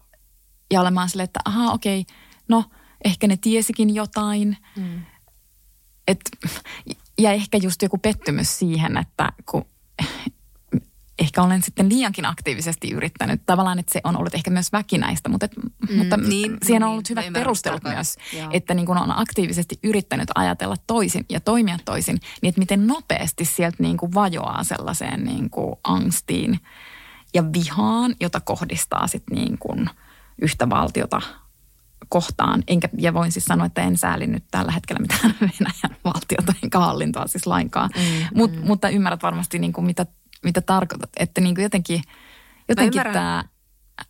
ja 0.71 0.81
olemaan 0.81 1.09
silleen, 1.09 1.25
että 1.25 1.41
aha 1.45 1.73
okei, 1.73 2.01
okay, 2.01 2.17
no 2.49 2.65
ehkä 3.05 3.27
ne 3.27 3.37
tiesikin 3.37 3.95
jotain. 3.95 4.57
Mm. 4.77 5.03
Et, 6.09 6.21
ja 7.19 7.33
ehkä 7.33 7.59
just 7.63 7.83
joku 7.83 7.99
pettymys 7.99 8.59
siihen, 8.59 8.97
että 8.97 9.33
kun 9.51 9.65
ehkä 11.19 11.43
olen 11.43 11.63
sitten 11.63 11.89
liiankin 11.89 12.27
aktiivisesti 12.27 12.91
yrittänyt. 12.91 13.43
Tavallaan, 13.47 13.79
että 13.79 13.93
se 13.93 14.01
on 14.05 14.17
ollut 14.17 14.35
ehkä 14.35 14.51
myös 14.51 14.73
väkinäistä, 14.73 15.29
mutta, 15.29 15.47
et, 15.47 15.57
mm, 15.57 15.97
mutta 15.97 16.17
niin, 16.17 16.57
siihen 16.63 16.83
on 16.83 16.91
ollut 16.91 17.09
niin, 17.09 17.19
hyvät 17.19 17.33
perustelut 17.33 17.83
myös, 17.85 18.17
Joo. 18.33 18.49
että 18.53 18.75
niin 18.75 18.87
kun 18.87 18.99
on 18.99 19.19
aktiivisesti 19.19 19.79
yrittänyt 19.83 20.29
ajatella 20.35 20.77
toisin 20.87 21.25
ja 21.29 21.41
toimia 21.41 21.79
toisin, 21.85 22.19
niin 22.43 22.49
että 22.49 22.59
miten 22.59 22.87
nopeasti 22.87 23.45
sieltä 23.45 23.77
niin 23.81 23.97
kuin 23.97 24.15
vajoaa 24.15 24.65
sellaiseen 24.65 25.25
niin 25.25 25.51
kuin 25.51 25.77
angstiin 25.85 26.61
ja 27.35 27.53
vihaan, 27.53 28.15
jota 28.21 28.41
kohdistaa 28.41 29.07
sitten 29.07 29.39
niin 29.39 29.59
kuin 29.59 29.91
yhtä 30.43 30.71
valtiota 30.71 31.21
kohtaan. 32.09 32.63
Enkä, 32.69 32.89
ja 32.99 33.15
voin 33.15 33.33
siis 33.33 33.45
sanoa, 33.45 33.67
että 33.67 33.83
en 33.83 33.97
sääli 33.97 34.27
nyt 34.27 34.45
tällä 34.51 34.73
hetkellä 34.73 35.01
mitään 35.01 35.35
Venäjän 35.41 35.97
valtiota 36.05 36.55
enkä 36.63 36.79
hallintoa 36.79 37.27
siis 37.27 37.47
lainkaan. 37.47 37.91
Mm, 37.97 38.39
Mut, 38.39 38.53
mm. 38.53 38.67
Mutta 38.67 38.89
ymmärrät 38.89 39.23
varmasti 39.23 39.59
niin 39.59 39.73
kuin 39.73 39.85
mitä, 39.85 40.07
mitä 40.43 40.61
tarkoitat. 40.61 41.11
Että 41.17 41.41
niin 41.41 41.55
kuin 41.55 41.63
jotenkin, 41.63 42.03
jotenkin 42.69 43.03
tämä 43.03 43.45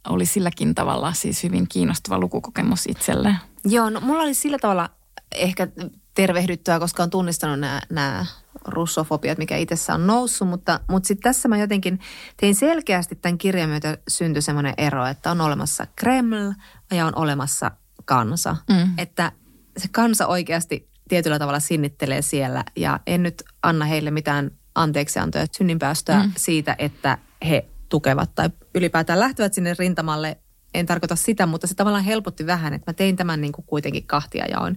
oli 0.09 0.27
silläkin 0.27 0.75
tavalla 0.75 1.13
siis 1.13 1.43
hyvin 1.43 1.69
kiinnostava 1.69 2.19
lukukokemus 2.19 2.87
itselle. 2.87 3.37
Joo, 3.65 3.91
no 3.91 4.01
mulla 4.01 4.23
oli 4.23 4.35
sillä 4.35 4.59
tavalla 4.59 4.91
ehkä 5.35 5.69
tervehdyttyä, 6.15 6.79
koska 6.79 7.03
on 7.03 7.11
tunnistanut 7.11 7.61
nämä, 7.61 7.81
nämä 7.91 8.27
russofobiat, 8.65 9.39
mikä 9.39 9.57
itsessä 9.57 9.95
on 9.95 10.07
noussut, 10.07 10.49
mutta, 10.49 10.81
mutta 10.89 11.07
sitten 11.07 11.23
tässä 11.23 11.49
mä 11.49 11.59
jotenkin 11.59 12.01
tein 12.37 12.55
selkeästi 12.55 13.17
tämän 13.17 13.39
kirjan 13.39 13.69
myötä 13.69 13.99
syntyi 14.09 14.43
semmoinen 14.43 14.75
ero, 14.79 15.07
että 15.07 15.31
on 15.31 15.41
olemassa 15.41 15.87
Kreml 15.97 16.53
ja 16.91 17.07
on 17.07 17.17
olemassa 17.17 17.71
kansa. 18.05 18.57
Mm. 18.71 18.95
Että 18.99 19.33
se 19.77 19.89
kansa 19.89 20.27
oikeasti 20.27 20.89
tietyllä 21.09 21.39
tavalla 21.39 21.61
sinnittelee 21.61 22.23
siellä 22.23 22.65
ja 22.77 23.01
en 23.07 23.23
nyt 23.23 23.43
anna 23.63 23.85
heille 23.85 24.11
mitään 24.11 24.51
anteeksiantoja 24.75 25.47
synninpäästöä 25.53 26.23
mm. 26.23 26.33
siitä, 26.37 26.77
että 26.79 27.19
he 27.49 27.69
tukevat 27.89 28.35
tai 28.35 28.51
ylipäätään 28.75 29.21
lähtevät 29.21 29.55
sinne 29.55 29.75
rintamalle. 29.79 30.39
En 30.75 30.87
tarkoita 30.87 31.17
sitä, 31.17 31.47
mutta 31.47 31.67
se 31.67 31.75
tavallaan 31.75 32.05
helpotti 32.05 32.47
vähän, 32.47 32.75
että 32.75 32.91
mä 32.91 32.95
tein 32.95 33.17
tämän 33.17 33.41
niin 33.41 33.53
kuin 33.53 33.67
kuitenkin 33.67 34.07
kahtia 34.07 34.47
jaoin 34.51 34.77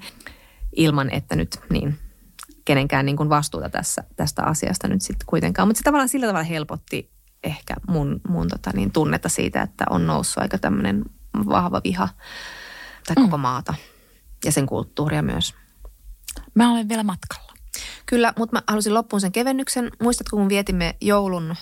ilman, 0.76 1.10
että 1.10 1.36
nyt 1.36 1.60
niin 1.70 2.00
kenenkään 2.66 3.06
niin 3.06 3.18
kuin 3.18 3.30
vastuuta 3.30 3.70
tässä, 3.70 4.04
tästä 4.16 4.44
asiasta 4.44 4.88
nyt 4.88 5.02
sitten 5.02 5.26
kuitenkaan. 5.26 5.68
Mutta 5.68 5.78
se 5.78 5.84
tavallaan 5.84 6.10
sillä 6.10 6.28
tavalla 6.28 6.44
helpotti 6.44 7.12
ehkä 7.44 7.76
mun, 7.88 8.22
mun 8.28 8.48
tota 8.48 8.72
niin, 8.74 8.92
tunnetta 8.92 9.30
siitä, 9.30 9.62
että 9.62 9.86
on 9.90 10.08
noussut 10.08 10.38
aika 10.38 10.58
tämmöinen 10.58 11.06
vahva 11.46 11.82
viha 11.84 12.10
tai 13.08 13.16
koko 13.16 13.38
mm. 13.38 13.42
maata 13.42 13.74
ja 14.46 14.52
sen 14.52 14.66
kulttuuria 14.66 15.22
myös. 15.22 15.54
Mä 16.56 16.72
olen 16.72 16.90
vielä 16.90 17.04
matkalla. 17.04 17.45
Kyllä, 18.06 18.34
mutta 18.38 18.56
mä 18.56 18.64
halusin 18.68 18.94
loppuun 18.94 19.22
sen 19.22 19.32
kevennyksen. 19.32 19.92
Muistatko, 20.02 20.38
kun 20.38 20.50
vietimme 20.50 20.96
joulun 21.02 21.56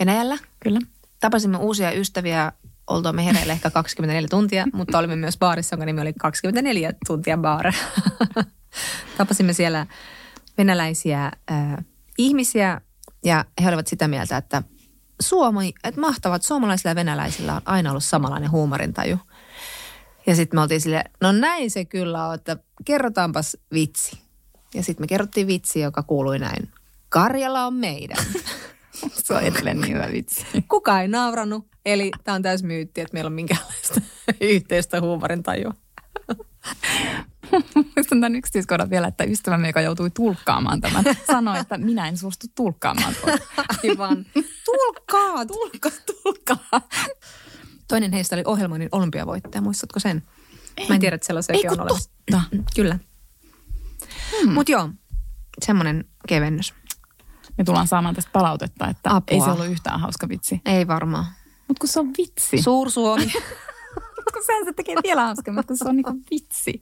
Venäjällä? 0.00 0.38
Kyllä. 0.60 0.80
Tapasimme 1.20 1.58
uusia 1.58 1.92
ystäviä, 1.92 2.52
oltuamme 2.86 3.24
hereillä 3.24 3.52
ehkä 3.52 3.70
24 3.70 4.28
tuntia, 4.28 4.66
mutta 4.72 4.98
olimme 4.98 5.16
myös 5.16 5.38
baarissa, 5.38 5.74
jonka 5.74 5.86
nimi 5.86 6.00
oli 6.00 6.12
24 6.12 6.92
tuntia 7.06 7.36
baar. 7.36 7.72
Tapasimme 9.18 9.52
siellä 9.52 9.86
venäläisiä 10.58 11.24
äh, 11.24 11.84
ihmisiä 12.18 12.80
ja 13.24 13.44
he 13.62 13.68
olivat 13.68 13.86
sitä 13.86 14.08
mieltä, 14.08 14.36
että 14.36 14.62
Suomi, 15.20 15.72
että 15.84 16.00
mahtavat 16.00 16.42
suomalaisilla 16.42 16.90
ja 16.90 16.94
venäläisillä 16.94 17.54
on 17.54 17.62
aina 17.64 17.90
ollut 17.90 18.04
samanlainen 18.04 18.50
huumorintaju. 18.50 19.18
Ja 20.26 20.36
sitten 20.36 20.56
me 20.56 20.62
oltiin 20.62 20.80
silleen, 20.80 21.10
no 21.20 21.32
näin 21.32 21.70
se 21.70 21.84
kyllä 21.84 22.26
on, 22.26 22.34
että 22.34 22.56
kerrotaanpas 22.84 23.56
vitsi. 23.72 24.29
Ja 24.74 24.82
sitten 24.82 25.02
me 25.02 25.06
kerrottiin 25.06 25.46
vitsi, 25.46 25.80
joka 25.80 26.02
kuului 26.02 26.38
näin. 26.38 26.70
Karjala 27.08 27.66
on 27.66 27.74
meidän. 27.74 28.24
se 29.24 29.34
on 29.34 29.42
edelleen 29.42 29.80
niin 29.80 29.94
hyvä 29.94 30.08
vitsi. 30.12 30.46
Kuka 30.68 31.00
ei 31.00 31.08
naurannut, 31.08 31.66
eli 31.86 32.10
tämä 32.24 32.34
on 32.34 32.42
täys 32.42 32.62
myytti, 32.62 33.00
että 33.00 33.14
meillä 33.14 33.28
on 33.28 33.32
minkäänlaista 33.32 34.00
yhteistä 34.40 35.00
huumorintajua. 35.00 35.74
Muistan 37.96 38.20
tämän 38.20 38.36
yksityiskohdan 38.36 38.90
vielä, 38.90 39.06
että 39.08 39.24
ystävämme, 39.24 39.68
joka 39.68 39.80
joutui 39.80 40.10
tulkkaamaan 40.10 40.80
tämän, 40.80 41.04
sanoi, 41.26 41.58
että 41.58 41.78
minä 41.78 42.08
en 42.08 42.16
suostu 42.16 42.46
tulkkaamaan 42.54 43.14
tuota. 43.14 43.38
Aivan. 43.84 44.26
Tulkkaa, 44.64 45.46
tulkkaa, 45.46 45.92
tulkkaa. 46.22 46.80
Toinen 47.88 48.12
heistä 48.12 48.36
oli 48.36 48.42
ohjelmoinnin 48.46 48.88
olympiavoittaja, 48.92 49.62
muistatko 49.62 50.00
sen? 50.00 50.22
En. 50.76 50.86
Mä 50.88 50.94
en 50.94 51.00
tiedä, 51.00 51.14
että 51.14 51.26
sellaisiakin 51.26 51.70
on 51.70 51.80
olemassa. 51.80 52.10
totta. 52.30 52.42
Kyllä. 52.76 52.98
Hmm. 54.42 54.52
Mutta 54.52 54.72
joo, 54.72 54.88
semmoinen 55.64 56.04
kevennys. 56.28 56.74
Me 57.58 57.64
tullaan 57.64 57.88
saamaan 57.88 58.14
tästä 58.14 58.30
palautetta, 58.32 58.88
että 58.88 59.14
Apua. 59.14 59.34
ei 59.34 59.40
se 59.40 59.50
ollut 59.50 59.66
yhtään 59.66 60.00
hauska 60.00 60.28
vitsi. 60.28 60.60
Ei 60.64 60.86
varmaan. 60.86 61.24
Mutta 61.68 61.80
kun 61.80 61.88
se 61.88 62.00
on 62.00 62.10
vitsi. 62.18 62.62
Suursuomi. 62.62 63.32
kun 64.32 64.42
sen 64.46 64.64
se 64.64 64.72
tekee 64.72 64.96
vielä 65.02 65.24
hauskemmin, 65.26 65.66
kun 65.66 65.78
se 65.78 65.88
on 65.88 65.96
niinku 65.96 66.12
vitsi. 66.30 66.80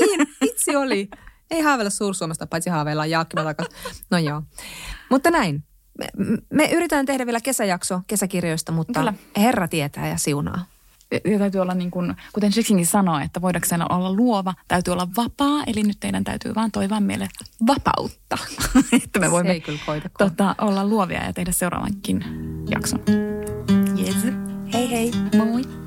niin, 0.00 0.28
vitsi 0.40 0.76
oli. 0.76 1.08
Ei 1.50 1.60
haaveilla 1.60 1.90
Suursuomesta, 1.90 2.46
paitsi 2.46 2.70
haaveillaan 2.70 3.10
Jaakkima 3.10 3.44
takaisin. 3.44 3.74
No 4.10 4.18
joo. 4.18 4.42
Mutta 5.10 5.30
näin. 5.30 5.64
Me, 5.98 6.08
me 6.50 6.64
yritetään 6.72 7.06
tehdä 7.06 7.26
vielä 7.26 7.40
kesäjakso 7.40 8.00
kesäkirjoista, 8.06 8.72
mutta 8.72 9.00
Kyllä. 9.00 9.14
Herra 9.36 9.68
tietää 9.68 10.08
ja 10.08 10.18
siunaa. 10.18 10.64
Ja 11.24 11.38
täytyy 11.38 11.60
olla 11.60 11.74
niin 11.74 11.90
kuin, 11.90 12.14
kuten 12.32 12.52
Shixingin 12.52 12.86
sanoi, 12.86 13.24
että 13.24 13.40
voidakseen 13.40 13.92
olla 13.92 14.12
luova, 14.12 14.54
täytyy 14.68 14.92
olla 14.92 15.08
vapaa. 15.16 15.62
Eli 15.66 15.82
nyt 15.82 15.96
teidän 16.00 16.24
täytyy 16.24 16.54
vaan 16.54 16.70
toivoa 16.70 17.00
meille 17.00 17.28
vapautta, 17.66 18.38
että 19.02 19.20
me 19.20 19.30
voimme 19.30 19.62
tota, 20.18 20.54
olla 20.60 20.86
luovia 20.86 21.24
ja 21.24 21.32
tehdä 21.32 21.52
seuraavankin 21.52 22.24
jakson. 22.70 23.00
Yes. 23.98 24.16
Hei 24.72 24.90
hei. 24.90 25.10
Moi. 25.36 25.79